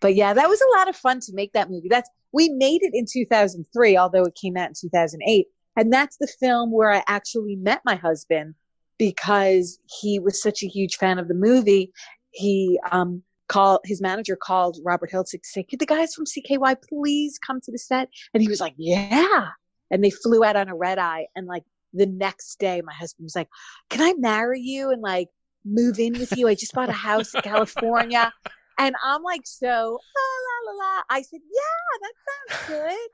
But 0.00 0.14
yeah, 0.14 0.32
that 0.32 0.48
was 0.48 0.60
a 0.60 0.78
lot 0.78 0.88
of 0.88 0.96
fun 0.96 1.20
to 1.20 1.32
make 1.34 1.52
that 1.52 1.70
movie. 1.70 1.88
That's 1.90 2.08
we 2.32 2.48
made 2.48 2.82
it 2.82 2.92
in 2.94 3.04
2003, 3.12 3.96
although 3.98 4.22
it 4.24 4.34
came 4.40 4.56
out 4.56 4.68
in 4.68 4.74
2008, 4.80 5.46
and 5.76 5.92
that's 5.92 6.16
the 6.16 6.28
film 6.40 6.72
where 6.72 6.90
I 6.90 7.02
actually 7.06 7.56
met 7.56 7.82
my 7.84 7.96
husband 7.96 8.54
because 8.98 9.78
he 10.00 10.18
was 10.18 10.40
such 10.42 10.62
a 10.62 10.66
huge 10.66 10.96
fan 10.96 11.18
of 11.18 11.28
the 11.28 11.34
movie. 11.34 11.92
He 12.30 12.78
um 12.90 13.22
called 13.48 13.80
his 13.84 14.00
manager 14.00 14.36
called 14.36 14.78
Robert 14.84 15.10
Hiltzik 15.10 15.42
to 15.42 15.48
say, 15.48 15.62
"Could 15.62 15.80
the 15.80 15.86
guys 15.86 16.14
from 16.14 16.24
CKY 16.24 16.76
please 16.88 17.38
come 17.44 17.60
to 17.62 17.70
the 17.72 17.78
set?" 17.78 18.08
And 18.32 18.42
he 18.42 18.48
was 18.48 18.60
like, 18.60 18.74
"Yeah." 18.76 19.48
And 19.90 20.04
they 20.04 20.10
flew 20.10 20.44
out 20.44 20.56
on 20.56 20.68
a 20.68 20.74
red 20.74 20.98
eye, 20.98 21.26
and 21.34 21.46
like 21.46 21.64
the 21.92 22.06
next 22.06 22.58
day, 22.58 22.80
my 22.84 22.92
husband 22.92 23.24
was 23.24 23.36
like, 23.36 23.48
"Can 23.88 24.00
I 24.00 24.14
marry 24.18 24.60
you 24.60 24.90
and 24.90 25.02
like 25.02 25.28
move 25.64 25.98
in 25.98 26.12
with 26.12 26.36
you? 26.36 26.48
I 26.48 26.54
just 26.54 26.74
bought 26.74 26.88
a 26.88 26.92
house 26.92 27.34
in 27.34 27.42
California." 27.42 28.32
And 28.80 28.94
I'm 29.04 29.22
like, 29.22 29.42
so 29.44 29.66
la 29.66 30.72
la 30.72 30.72
la 30.72 30.78
la. 30.78 31.02
I 31.10 31.20
said, 31.20 31.40
yeah, 31.52 31.98
that 32.00 32.56
sounds 32.56 32.68
good. 32.68 33.08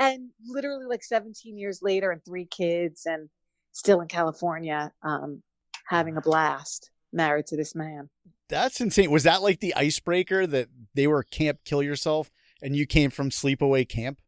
And 0.00 0.30
literally, 0.44 0.84
like 0.84 1.04
17 1.04 1.56
years 1.56 1.78
later, 1.80 2.10
and 2.10 2.20
three 2.24 2.46
kids, 2.46 3.06
and 3.06 3.28
still 3.70 4.00
in 4.00 4.08
California, 4.08 4.90
um, 5.04 5.40
having 5.86 6.16
a 6.16 6.20
blast, 6.20 6.90
married 7.12 7.46
to 7.46 7.56
this 7.56 7.76
man. 7.76 8.10
That's 8.48 8.80
insane. 8.80 9.12
Was 9.12 9.22
that 9.22 9.42
like 9.42 9.60
the 9.60 9.74
icebreaker 9.76 10.44
that 10.44 10.68
they 10.94 11.06
were 11.06 11.22
Camp 11.22 11.60
Kill 11.64 11.84
Yourself 11.84 12.32
and 12.60 12.74
you 12.74 12.84
came 12.84 13.10
from 13.10 13.30
Sleepaway 13.30 13.88
Camp? 13.88 14.18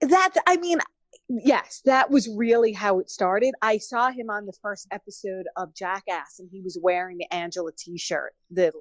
That 0.00 0.30
I 0.46 0.58
mean, 0.58 0.78
yes, 1.28 1.80
that 1.84 2.10
was 2.10 2.28
really 2.28 2.72
how 2.72 2.98
it 2.98 3.10
started. 3.10 3.54
I 3.62 3.78
saw 3.78 4.10
him 4.10 4.30
on 4.30 4.46
the 4.46 4.56
first 4.62 4.86
episode 4.90 5.46
of 5.56 5.74
Jackass, 5.74 6.38
and 6.38 6.48
he 6.50 6.60
was 6.60 6.78
wearing 6.80 7.18
the 7.18 7.32
Angela 7.34 7.72
T-shirt, 7.76 8.34
the 8.50 8.72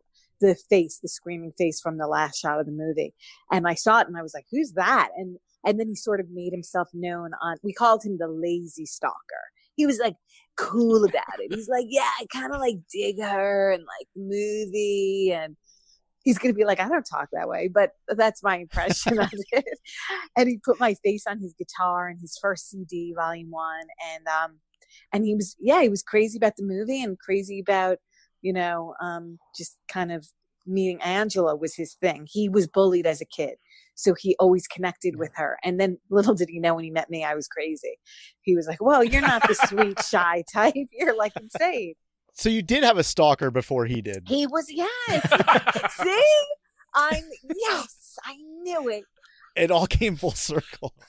the 0.41 0.55
face, 0.69 0.99
the 1.01 1.07
screaming 1.07 1.53
face 1.57 1.79
from 1.79 1.97
the 1.97 2.07
last 2.07 2.37
shot 2.39 2.59
of 2.59 2.65
the 2.65 2.71
movie. 2.71 3.13
And 3.51 3.67
I 3.67 3.73
saw 3.73 3.99
it, 4.01 4.07
and 4.07 4.17
I 4.17 4.21
was 4.21 4.33
like, 4.33 4.45
"Who's 4.51 4.73
that?" 4.73 5.09
And 5.15 5.37
and 5.65 5.79
then 5.79 5.87
he 5.87 5.95
sort 5.95 6.19
of 6.19 6.27
made 6.29 6.51
himself 6.51 6.89
known 6.93 7.31
on. 7.41 7.57
We 7.63 7.73
called 7.73 8.03
him 8.03 8.17
the 8.19 8.27
lazy 8.27 8.85
stalker. 8.85 9.15
He 9.75 9.85
was 9.85 9.99
like 9.99 10.15
cool 10.57 11.03
about 11.03 11.39
it. 11.39 11.53
He's 11.53 11.69
like, 11.69 11.85
"Yeah, 11.89 12.09
I 12.19 12.25
kind 12.31 12.53
of 12.53 12.59
like 12.59 12.77
dig 12.91 13.21
her 13.21 13.71
and 13.71 13.83
like 13.83 14.07
movie 14.15 15.31
and." 15.33 15.55
He's 16.25 16.39
going 16.39 16.53
to 16.53 16.57
be 16.57 16.65
like, 16.65 16.79
I 16.79 16.89
don't 16.89 17.05
talk 17.05 17.29
that 17.31 17.47
way, 17.47 17.69
but 17.69 17.91
that's 18.09 18.43
my 18.43 18.57
impression 18.57 19.19
of 19.19 19.29
it. 19.51 19.79
And 20.35 20.49
he 20.49 20.59
put 20.63 20.79
my 20.79 20.95
face 20.95 21.25
on 21.27 21.39
his 21.39 21.53
guitar 21.53 22.07
and 22.07 22.19
his 22.19 22.37
first 22.41 22.69
CD, 22.69 23.13
volume 23.15 23.51
one. 23.51 23.85
And, 24.13 24.27
um, 24.27 24.57
and 25.13 25.23
he 25.23 25.35
was, 25.35 25.55
yeah, 25.59 25.81
he 25.81 25.89
was 25.89 26.03
crazy 26.03 26.37
about 26.37 26.55
the 26.57 26.63
movie 26.63 27.01
and 27.01 27.17
crazy 27.19 27.59
about, 27.59 27.99
you 28.41 28.51
know, 28.51 28.95
um, 29.01 29.37
just 29.55 29.77
kind 29.87 30.11
of 30.11 30.27
meeting 30.65 30.99
Angela 31.01 31.55
was 31.55 31.75
his 31.75 31.93
thing. 31.93 32.27
He 32.29 32.49
was 32.49 32.67
bullied 32.67 33.05
as 33.05 33.21
a 33.21 33.25
kid. 33.25 33.55
So 33.93 34.13
he 34.13 34.35
always 34.39 34.67
connected 34.67 35.15
with 35.17 35.31
her. 35.35 35.57
And 35.63 35.79
then 35.79 35.99
little 36.09 36.33
did 36.33 36.49
he 36.49 36.59
know 36.59 36.75
when 36.75 36.83
he 36.83 36.91
met 36.91 37.09
me, 37.09 37.23
I 37.23 37.35
was 37.35 37.47
crazy. 37.47 37.97
He 38.41 38.55
was 38.55 38.67
like, 38.67 38.81
well, 38.81 39.03
you're 39.03 39.21
not 39.21 39.47
the 39.47 39.55
sweet, 39.55 40.03
shy 40.05 40.43
type. 40.51 40.73
You're 40.91 41.15
like 41.15 41.33
insane. 41.39 41.93
So 42.35 42.49
you 42.49 42.61
did 42.61 42.83
have 42.83 42.97
a 42.97 43.03
stalker 43.03 43.49
before 43.49 43.85
he 43.85 44.01
did. 44.01 44.23
He 44.27 44.45
was, 44.45 44.69
yes. 44.69 45.95
See? 46.03 46.23
I'm, 46.93 47.23
yes, 47.43 48.19
I 48.23 48.35
knew 48.61 48.89
it. 48.89 49.05
It 49.55 49.71
all 49.71 49.87
came 49.87 50.17
full 50.17 50.31
circle. 50.31 50.93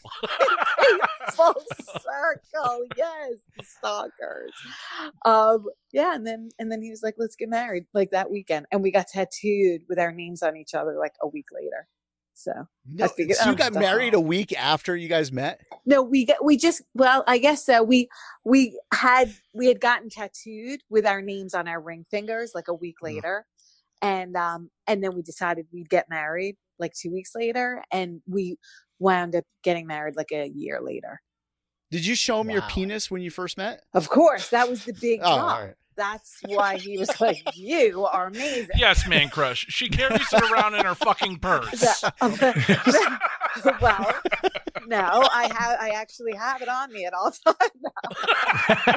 Full 1.33 1.61
circle, 1.89 2.87
yes, 2.97 3.33
the 3.59 3.65
stalkers. 3.65 4.53
Um, 5.25 5.67
yeah, 5.93 6.15
and 6.15 6.25
then 6.25 6.51
and 6.61 6.71
then 6.71 6.81
he 6.81 6.91
was 6.91 7.03
like, 7.03 7.17
"Let's 7.19 7.35
get 7.35 7.49
married," 7.49 7.87
like 7.93 8.13
that 8.13 8.31
weekend, 8.31 8.67
and 8.71 8.81
we 8.81 8.93
got 8.93 9.09
tattooed 9.09 9.83
with 9.89 9.99
our 9.99 10.13
names 10.13 10.45
on 10.45 10.57
each 10.57 10.73
other 10.75 10.97
like 10.97 11.15
a 11.21 11.27
week 11.27 11.47
later. 11.53 11.89
So 12.39 12.53
No, 12.87 13.09
figured- 13.09 13.39
so 13.39 13.47
you 13.47 13.53
oh, 13.53 13.55
got 13.55 13.73
stop. 13.73 13.81
married 13.83 14.13
a 14.13 14.21
week 14.21 14.53
after 14.57 14.95
you 14.95 15.09
guys 15.09 15.33
met? 15.33 15.61
no, 15.87 16.03
we 16.03 16.27
got 16.27 16.45
we 16.45 16.57
just 16.59 16.83
well, 16.95 17.25
I 17.27 17.39
guess 17.39 17.65
so. 17.65 17.83
We 17.83 18.09
we 18.45 18.79
had 18.93 19.33
we 19.55 19.67
had 19.69 19.81
gotten 19.81 20.11
tattooed 20.11 20.81
with 20.91 21.07
our 21.07 21.23
names 21.23 21.55
on 21.55 21.67
our 21.67 21.81
ring 21.81 22.05
fingers 22.11 22.53
like 22.55 22.69
a 22.69 22.75
week 22.75 22.97
Mm. 23.03 23.05
later, 23.05 23.47
and 24.03 24.37
um 24.37 24.71
and 24.87 25.03
then 25.03 25.15
we 25.15 25.23
decided 25.23 25.67
we'd 25.73 25.89
get 25.89 26.11
married 26.11 26.57
like 26.79 26.93
two 26.93 27.11
weeks 27.11 27.31
later, 27.35 27.83
and 27.91 28.21
we 28.29 28.59
wound 28.99 29.35
up 29.35 29.45
getting 29.63 29.87
married 29.87 30.15
like 30.17 30.31
a 30.33 30.47
year 30.47 30.81
later. 30.83 31.21
Did 31.91 32.05
you 32.05 32.15
show 32.17 32.41
him 32.41 32.51
your 32.51 32.63
penis 32.63 33.11
when 33.11 33.23
you 33.23 33.31
first 33.31 33.57
met? 33.57 33.83
Of 33.95 34.09
course, 34.11 34.51
that 34.51 34.69
was 34.69 34.85
the 34.85 34.93
big 34.93 35.21
Oh, 35.25 35.37
draw. 35.37 35.47
all 35.55 35.63
right. 35.63 35.75
That's 35.97 36.39
why 36.47 36.77
he 36.77 36.99
was 36.99 37.21
like, 37.21 37.43
"You 37.55 38.05
are 38.05 38.27
amazing." 38.27 38.69
yes, 38.77 39.07
man 39.09 39.29
crush. 39.31 39.65
She 39.69 39.89
carries 39.89 40.31
it 40.33 40.51
around 40.53 40.75
in 40.75 40.85
her 40.85 40.95
fucking 40.95 41.39
purse. 41.39 41.81
The- 41.81 43.19
well, 43.81 44.15
no, 44.87 44.99
I 45.33 45.45
have. 45.57 45.79
I 45.81 45.91
actually 45.91 46.35
have 46.37 46.61
it 46.63 46.69
on 46.69 46.93
me 46.93 47.05
at 47.07 47.15
all 47.15 47.31
times. 47.47 47.57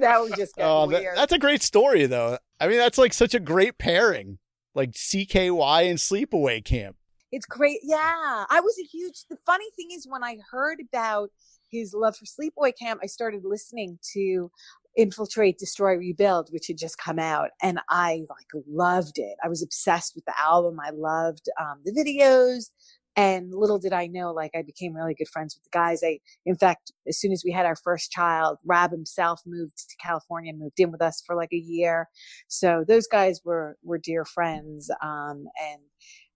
That 0.00 0.20
would 0.20 0.34
just 0.36 0.56
get 0.56 0.64
Oh, 0.66 0.86
that- 0.88 1.00
weird. 1.00 1.16
that's 1.16 1.32
a 1.32 1.38
great 1.38 1.62
story, 1.62 2.06
though. 2.06 2.38
I 2.58 2.66
mean, 2.66 2.78
that's 2.78 2.98
like 2.98 3.12
such 3.12 3.34
a 3.34 3.40
great 3.40 3.78
pairing, 3.78 4.38
like 4.74 4.92
CKY 4.92 5.88
and 5.88 5.98
Sleepaway 5.98 6.64
Camp. 6.64 6.96
It's 7.30 7.46
great. 7.46 7.78
Yeah. 7.82 8.44
I 8.50 8.60
was 8.60 8.76
a 8.80 8.84
huge, 8.86 9.24
the 9.30 9.36
funny 9.46 9.66
thing 9.76 9.88
is 9.92 10.06
when 10.08 10.24
I 10.24 10.38
heard 10.50 10.80
about 10.80 11.30
his 11.70 11.94
love 11.94 12.16
for 12.16 12.24
Sleepaway 12.24 12.72
Camp, 12.78 13.00
I 13.02 13.06
started 13.06 13.42
listening 13.44 13.98
to 14.14 14.50
Infiltrate, 14.96 15.58
Destroy, 15.58 15.94
Rebuild, 15.96 16.48
which 16.50 16.66
had 16.66 16.78
just 16.78 16.98
come 16.98 17.18
out. 17.18 17.50
And 17.62 17.80
I 17.88 18.22
like 18.28 18.64
loved 18.68 19.18
it. 19.18 19.36
I 19.42 19.48
was 19.48 19.62
obsessed 19.62 20.14
with 20.14 20.24
the 20.24 20.38
album. 20.38 20.78
I 20.80 20.90
loved 20.90 21.48
um, 21.60 21.80
the 21.84 21.92
videos. 21.92 22.70
And 23.14 23.52
little 23.52 23.78
did 23.78 23.92
I 23.92 24.06
know, 24.06 24.32
like 24.32 24.52
I 24.54 24.62
became 24.62 24.94
really 24.94 25.14
good 25.14 25.28
friends 25.28 25.54
with 25.54 25.64
the 25.64 25.76
guys. 25.76 26.00
I, 26.02 26.20
in 26.46 26.56
fact, 26.56 26.92
as 27.06 27.18
soon 27.18 27.30
as 27.30 27.42
we 27.44 27.52
had 27.52 27.66
our 27.66 27.76
first 27.76 28.10
child, 28.10 28.56
Raab 28.64 28.90
himself 28.90 29.42
moved 29.44 29.76
to 29.76 29.96
California, 30.02 30.50
and 30.50 30.58
moved 30.58 30.80
in 30.80 30.90
with 30.90 31.02
us 31.02 31.22
for 31.26 31.36
like 31.36 31.52
a 31.52 31.56
year. 31.56 32.08
So 32.48 32.84
those 32.88 33.06
guys 33.06 33.42
were 33.44 33.76
were 33.82 33.98
dear 33.98 34.24
friends. 34.24 34.90
Um, 35.02 35.44
and 35.62 35.82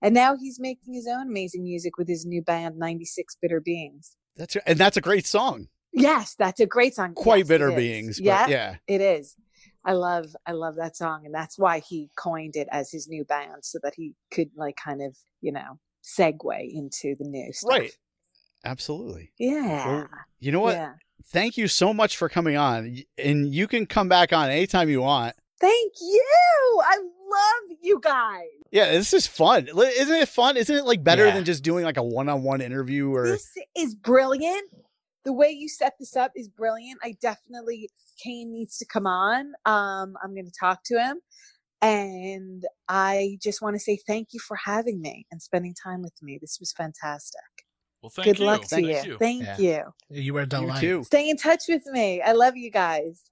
and 0.03 0.15
now 0.15 0.37
he's 0.37 0.61
making 0.61 0.93
his 0.93 1.09
own 1.09 1.29
amazing 1.29 1.65
music 1.65 1.97
with 1.97 2.09
his 2.09 2.27
new 2.27 2.43
band, 2.43 2.77
96 2.79 3.37
Bitter 3.41 3.61
Beings. 3.61 4.17
That's 4.37 4.57
and 4.67 4.79
that's 4.79 4.99
a 4.99 5.01
great 5.01 5.27
song. 5.27 5.69
Yes, 5.97 6.35
that's 6.39 6.61
a 6.61 6.67
great 6.67 6.95
song. 6.95 7.15
Quite 7.15 7.39
Yes, 7.39 7.49
bitter 7.49 7.73
beings, 7.73 8.19
but 8.21 8.25
yeah, 8.27 8.47
yeah. 8.49 8.75
it 8.87 9.01
is. 9.01 9.35
I 9.85 9.93
love 9.93 10.27
I 10.47 10.53
love 10.53 10.77
that 10.77 10.97
song, 10.97 11.23
and 11.25 11.35
that's 11.35 11.59
why 11.59 11.79
he 11.81 12.11
coined 12.17 12.55
it 12.57 12.69
as 12.71 12.91
his 12.91 13.09
new 13.09 13.25
band, 13.25 13.65
so 13.65 13.79
that 13.83 13.95
he 13.97 14.15
could 14.31 14.51
like 14.57 14.77
kind 14.77 15.01
of 15.03 15.17
you 15.41 15.53
know 15.53 15.79
segue 16.05 16.71
into 16.73 17.15
the 17.19 17.25
new 17.25 17.53
stuff. 17.53 17.71
Right. 17.71 17.97
Absolutely. 18.65 19.33
Yeah. 19.39 19.87
Well, 19.87 20.09
You 20.41 20.53
know 20.53 20.61
what? 20.61 20.75
Yeah. 20.75 20.93
Thank 21.27 21.57
you 21.57 21.69
so 21.69 21.95
much 21.95 22.17
for 22.17 22.29
coming 22.29 22.57
on. 22.57 22.99
And 23.17 23.53
you 23.55 23.67
can 23.69 23.87
come 23.87 24.09
back 24.09 24.33
on 24.33 24.51
anytime 24.51 24.89
you 24.89 25.03
want. 25.03 25.35
Thank 25.61 25.93
you. 26.01 26.25
I 26.85 26.97
love 26.99 27.79
you 27.81 28.01
guys. 28.03 28.43
Yeah, 28.71 28.91
this 28.93 29.13
is 29.13 29.27
fun. 29.27 29.69
Isn't 29.69 30.17
it 30.17 30.29
fun? 30.29 30.57
Isn't 30.57 30.75
it 30.77 30.85
like 30.85 31.03
better 31.05 31.27
Yeah. 31.27 31.35
than 31.35 31.45
just 31.45 31.63
doing 31.63 31.85
like 31.85 31.97
a 31.97 32.03
one-on-one 32.03 32.61
interview 32.61 33.13
or 33.13 33.27
This 33.29 33.53
is 33.77 33.95
brilliant. 33.95 34.69
The 35.27 35.33
way 35.33 35.51
you 35.51 35.69
set 35.69 35.95
this 35.99 36.15
up 36.15 36.31
is 36.37 36.49
brilliant. 36.49 37.01
I 37.03 37.17
definitely 37.21 37.91
Kane 38.23 38.53
needs 38.53 38.79
to 38.79 38.87
come 38.87 39.09
on. 39.09 39.55
Um, 39.65 40.15
I'm 40.23 40.33
going 40.35 40.47
to 40.47 40.53
talk 40.59 40.85
to 40.85 41.01
him, 41.03 41.17
and 41.83 42.65
I 42.89 43.37
just 43.43 43.61
want 43.61 43.75
to 43.75 43.81
say 43.81 43.99
thank 44.07 44.29
you 44.33 44.39
for 44.39 44.57
having 44.65 45.01
me 45.01 45.27
and 45.33 45.43
spending 45.43 45.75
time 45.75 46.01
with 46.01 46.15
me. 46.23 46.39
This 46.41 46.59
was 46.61 46.73
fantastic. 46.73 47.41
Well, 48.01 48.11
thank 48.11 48.25
Good 48.27 48.39
you. 48.39 48.47
luck 48.47 48.63
to 48.63 48.69
Thank 48.69 48.87
you. 48.87 49.03
you. 49.05 49.19
Thank 49.19 49.43
Yeah. 49.43 49.57
you. 49.59 49.83
You 50.11 50.35
were 50.35 50.43
a 50.43 50.61
you 50.61 50.73
too? 50.79 51.03
Stay 51.03 51.29
in 51.29 51.37
touch 51.37 51.65
with 51.69 51.85
me. 51.87 52.23
I 52.23 52.31
love 52.31 52.57
you 52.57 52.71
guys. 52.71 53.23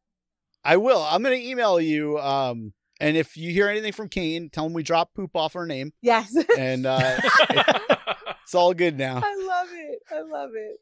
I 0.65 0.79
will. 0.79 1.01
I'm 1.09 1.23
gonna 1.23 1.37
email 1.37 1.81
you. 1.81 2.19
Um, 2.19 2.73
and 2.99 3.17
if 3.17 3.37
you 3.37 3.53
hear 3.53 3.69
anything 3.69 3.93
from 3.93 4.09
Kane, 4.09 4.51
tell 4.51 4.67
him 4.67 4.73
we 4.73 4.83
dropped 4.83 5.15
poop 5.15 5.37
off 5.37 5.53
her 5.53 5.65
name, 5.67 5.93
Yes. 6.03 6.35
and 6.59 6.87
uh, 6.87 7.21
it's 8.43 8.55
all 8.57 8.75
good 8.75 8.99
now. 8.99 9.19
I 9.25 9.37
love 9.47 9.69
it. 9.73 10.01
I 10.11 10.21
love 10.23 10.51
it. 10.55 10.79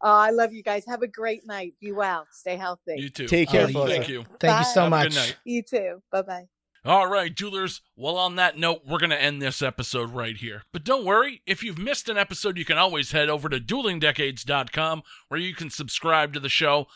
Oh, 0.00 0.10
I 0.10 0.30
love 0.30 0.52
you 0.52 0.62
guys. 0.62 0.84
Have 0.86 1.02
a 1.02 1.06
great 1.08 1.46
night. 1.46 1.74
Be 1.80 1.92
well. 1.92 2.26
Stay 2.32 2.56
healthy. 2.56 2.94
you 2.96 3.08
too. 3.08 3.26
Take 3.26 3.48
care, 3.50 3.64
Oh, 3.64 3.68
you. 3.68 3.86
Thank 3.88 4.08
you. 4.08 4.24
Thank 4.40 4.58
you 4.58 4.72
so 4.72 4.80
Have 4.82 4.86
a 4.88 4.90
much. 4.90 5.08
good 5.08 5.14
night. 5.14 5.36
You 5.44 5.62
too. 5.62 6.02
Bye 6.10 6.22
bye. 6.22 6.44
All 6.84 7.06
right, 7.06 7.32
duelers. 7.32 7.80
Well, 7.96 8.16
on 8.18 8.34
that 8.36 8.58
note, 8.58 8.82
we're 8.84 8.98
going 8.98 9.10
to 9.10 9.22
end 9.22 9.40
this 9.40 9.62
episode 9.62 10.10
right 10.10 10.36
here. 10.36 10.62
But 10.72 10.82
don't 10.82 11.04
worry, 11.04 11.40
if 11.46 11.62
you've 11.62 11.78
missed 11.78 12.08
an 12.08 12.18
episode, 12.18 12.58
you 12.58 12.64
can 12.64 12.76
always 12.76 13.12
head 13.12 13.28
over 13.28 13.48
to 13.48 13.60
duelingdecades.com 13.60 15.02
where 15.28 15.40
you 15.40 15.54
can 15.54 15.70
subscribe 15.70 16.32
to 16.34 16.40
the 16.40 16.48
show 16.48 16.86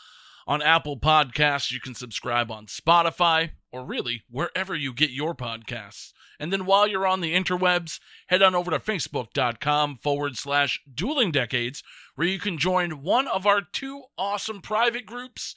on 0.45 0.61
Apple 0.61 0.99
Podcasts. 0.99 1.71
You 1.71 1.79
can 1.79 1.95
subscribe 1.95 2.51
on 2.51 2.65
Spotify 2.65 3.51
or 3.71 3.85
really 3.85 4.23
wherever 4.29 4.75
you 4.75 4.93
get 4.93 5.09
your 5.11 5.33
podcasts. 5.33 6.11
And 6.39 6.53
then 6.53 6.65
while 6.65 6.87
you're 6.87 7.07
on 7.07 7.21
the 7.21 7.33
interwebs, 7.33 7.99
head 8.27 8.41
on 8.41 8.55
over 8.55 8.71
to 8.71 8.79
facebook.com 8.79 9.97
forward 9.97 10.37
slash 10.37 10.81
dueling 10.91 11.31
decades, 11.31 11.83
where 12.15 12.27
you 12.27 12.39
can 12.39 12.57
join 12.57 13.01
one 13.01 13.27
of 13.27 13.45
our 13.45 13.61
two 13.61 14.03
awesome 14.17 14.61
private 14.61 15.05
groups. 15.05 15.55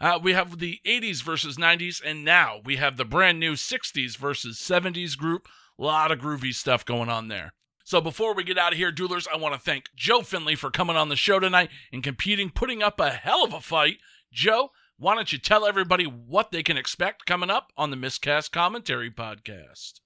Uh, 0.00 0.18
we 0.22 0.32
have 0.32 0.58
the 0.58 0.80
80s 0.86 1.22
versus 1.22 1.56
90s, 1.56 2.00
and 2.04 2.24
now 2.24 2.60
we 2.64 2.76
have 2.76 2.96
the 2.96 3.04
brand 3.04 3.38
new 3.38 3.52
60s 3.52 4.16
versus 4.16 4.58
70s 4.58 5.16
group. 5.16 5.46
A 5.78 5.82
lot 5.82 6.10
of 6.12 6.18
groovy 6.18 6.54
stuff 6.54 6.84
going 6.84 7.08
on 7.08 7.28
there. 7.28 7.52
So 7.84 8.00
before 8.00 8.34
we 8.34 8.44
get 8.44 8.56
out 8.56 8.72
of 8.72 8.78
here, 8.78 8.92
duelers, 8.92 9.26
I 9.32 9.36
want 9.36 9.54
to 9.54 9.60
thank 9.60 9.86
Joe 9.96 10.22
Findlay 10.22 10.54
for 10.54 10.70
coming 10.70 10.96
on 10.96 11.08
the 11.08 11.16
show 11.16 11.40
tonight 11.40 11.70
and 11.92 12.04
competing, 12.04 12.50
putting 12.50 12.82
up 12.82 13.00
a 13.00 13.10
hell 13.10 13.44
of 13.44 13.52
a 13.52 13.60
fight. 13.60 13.96
Joe, 14.32 14.70
why 14.96 15.14
don't 15.14 15.32
you 15.32 15.38
tell 15.38 15.66
everybody 15.66 16.04
what 16.04 16.50
they 16.52 16.62
can 16.62 16.76
expect 16.76 17.26
coming 17.26 17.50
up 17.50 17.72
on 17.76 17.90
the 17.90 17.96
Miscast 17.96 18.52
Commentary 18.52 19.10
Podcast? 19.10 20.00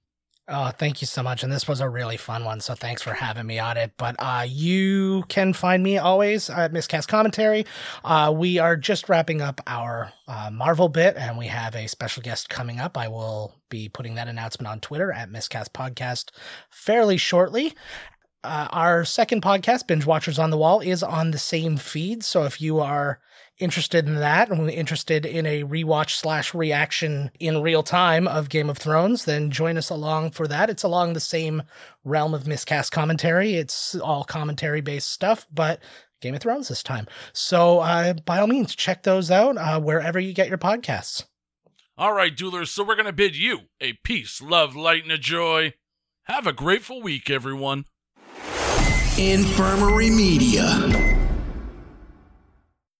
Oh, 0.47 0.69
thank 0.69 1.01
you 1.01 1.07
so 1.07 1.23
much. 1.23 1.43
And 1.43 1.51
this 1.51 1.67
was 1.67 1.81
a 1.81 1.89
really 1.89 2.19
fun 2.19 2.45
one. 2.45 2.61
So 2.61 2.75
thanks 2.75 3.01
for 3.01 3.15
having 3.15 3.47
me 3.47 3.59
on 3.59 3.79
it. 3.79 3.93
But 3.97 4.17
uh, 4.19 4.45
you 4.47 5.25
can 5.29 5.55
find 5.55 5.83
me 5.83 5.97
always 5.97 6.51
at 6.51 6.71
Miscast 6.71 7.09
Commentary. 7.09 7.65
Uh, 8.05 8.31
we 8.37 8.59
are 8.59 8.77
just 8.77 9.09
wrapping 9.09 9.41
up 9.41 9.63
our 9.67 10.13
uh, 10.29 10.51
Marvel 10.53 10.91
bit, 10.91 11.17
and 11.17 11.39
we 11.39 11.47
have 11.47 11.75
a 11.75 11.87
special 11.87 12.23
guest 12.23 12.51
coming 12.51 12.79
up. 12.79 12.99
I 12.99 13.09
will 13.09 13.55
be 13.71 13.89
putting 13.89 14.17
that 14.17 14.29
announcement 14.29 14.69
on 14.69 14.81
Twitter 14.81 15.11
at 15.11 15.31
Miscast 15.31 15.73
Podcast 15.73 16.29
fairly 16.69 17.17
shortly. 17.17 17.73
Uh, 18.43 18.69
our 18.71 19.07
second 19.07 19.41
podcast, 19.41 19.87
Binge 19.87 20.05
Watchers 20.05 20.39
on 20.39 20.51
the 20.51 20.59
Wall, 20.59 20.81
is 20.81 21.03
on 21.03 21.31
the 21.31 21.39
same 21.39 21.79
feed. 21.79 22.23
So 22.23 22.45
if 22.45 22.61
you 22.61 22.81
are 22.81 23.19
interested 23.59 24.07
in 24.07 24.17
that 24.17 24.51
and 24.51 24.61
we're 24.61 24.71
interested 24.71 25.25
in 25.25 25.47
a 25.47 25.63
rewatch 25.63 26.11
slash 26.11 26.55
reaction 26.55 27.31
in 27.39 27.63
real 27.63 27.83
time 27.83 28.27
of 28.27 28.49
Game 28.49 28.69
of 28.69 28.79
Thrones, 28.79 29.25
then 29.25 29.51
join 29.51 29.77
us 29.77 29.91
along 29.91 30.33
for 30.33 30.49
that. 30.49 30.71
It's 30.71 30.83
along 30.83 31.13
the 31.13 31.21
same 31.21 31.63
realm 32.05 32.35
of 32.35 32.47
miscast 32.47 32.93
commentary. 32.93 33.55
It's 33.55 33.95
all 33.95 34.25
commentary 34.25 34.81
based 34.81 35.11
stuff, 35.11 35.47
but 35.53 35.81
Game 36.21 36.35
of 36.35 36.41
Thrones 36.41 36.69
this 36.69 36.83
time. 36.83 37.07
So 37.33 37.81
uh, 37.81 38.15
by 38.15 38.39
all 38.39 38.47
means, 38.47 38.75
check 38.75 39.03
those 39.03 39.31
out 39.31 39.57
uh, 39.57 39.81
wherever 39.81 40.19
you 40.19 40.33
get 40.33 40.49
your 40.49 40.59
podcasts. 40.59 41.25
All 41.97 42.13
right, 42.13 42.35
duelers. 42.35 42.69
So 42.69 42.83
we're 42.83 42.97
going 42.97 43.07
to 43.07 43.13
bid 43.13 43.37
you 43.37 43.61
a 43.81 43.93
peace, 43.93 44.43
love, 44.43 44.75
light, 44.75 45.05
and 45.05 45.13
a 45.13 45.19
joy. 45.19 45.75
Have 46.25 46.47
a 46.47 46.53
grateful 46.53 47.03
week, 47.03 47.31
everyone. 47.31 47.85
Infirmary 49.17 50.11
Media. 50.11 51.14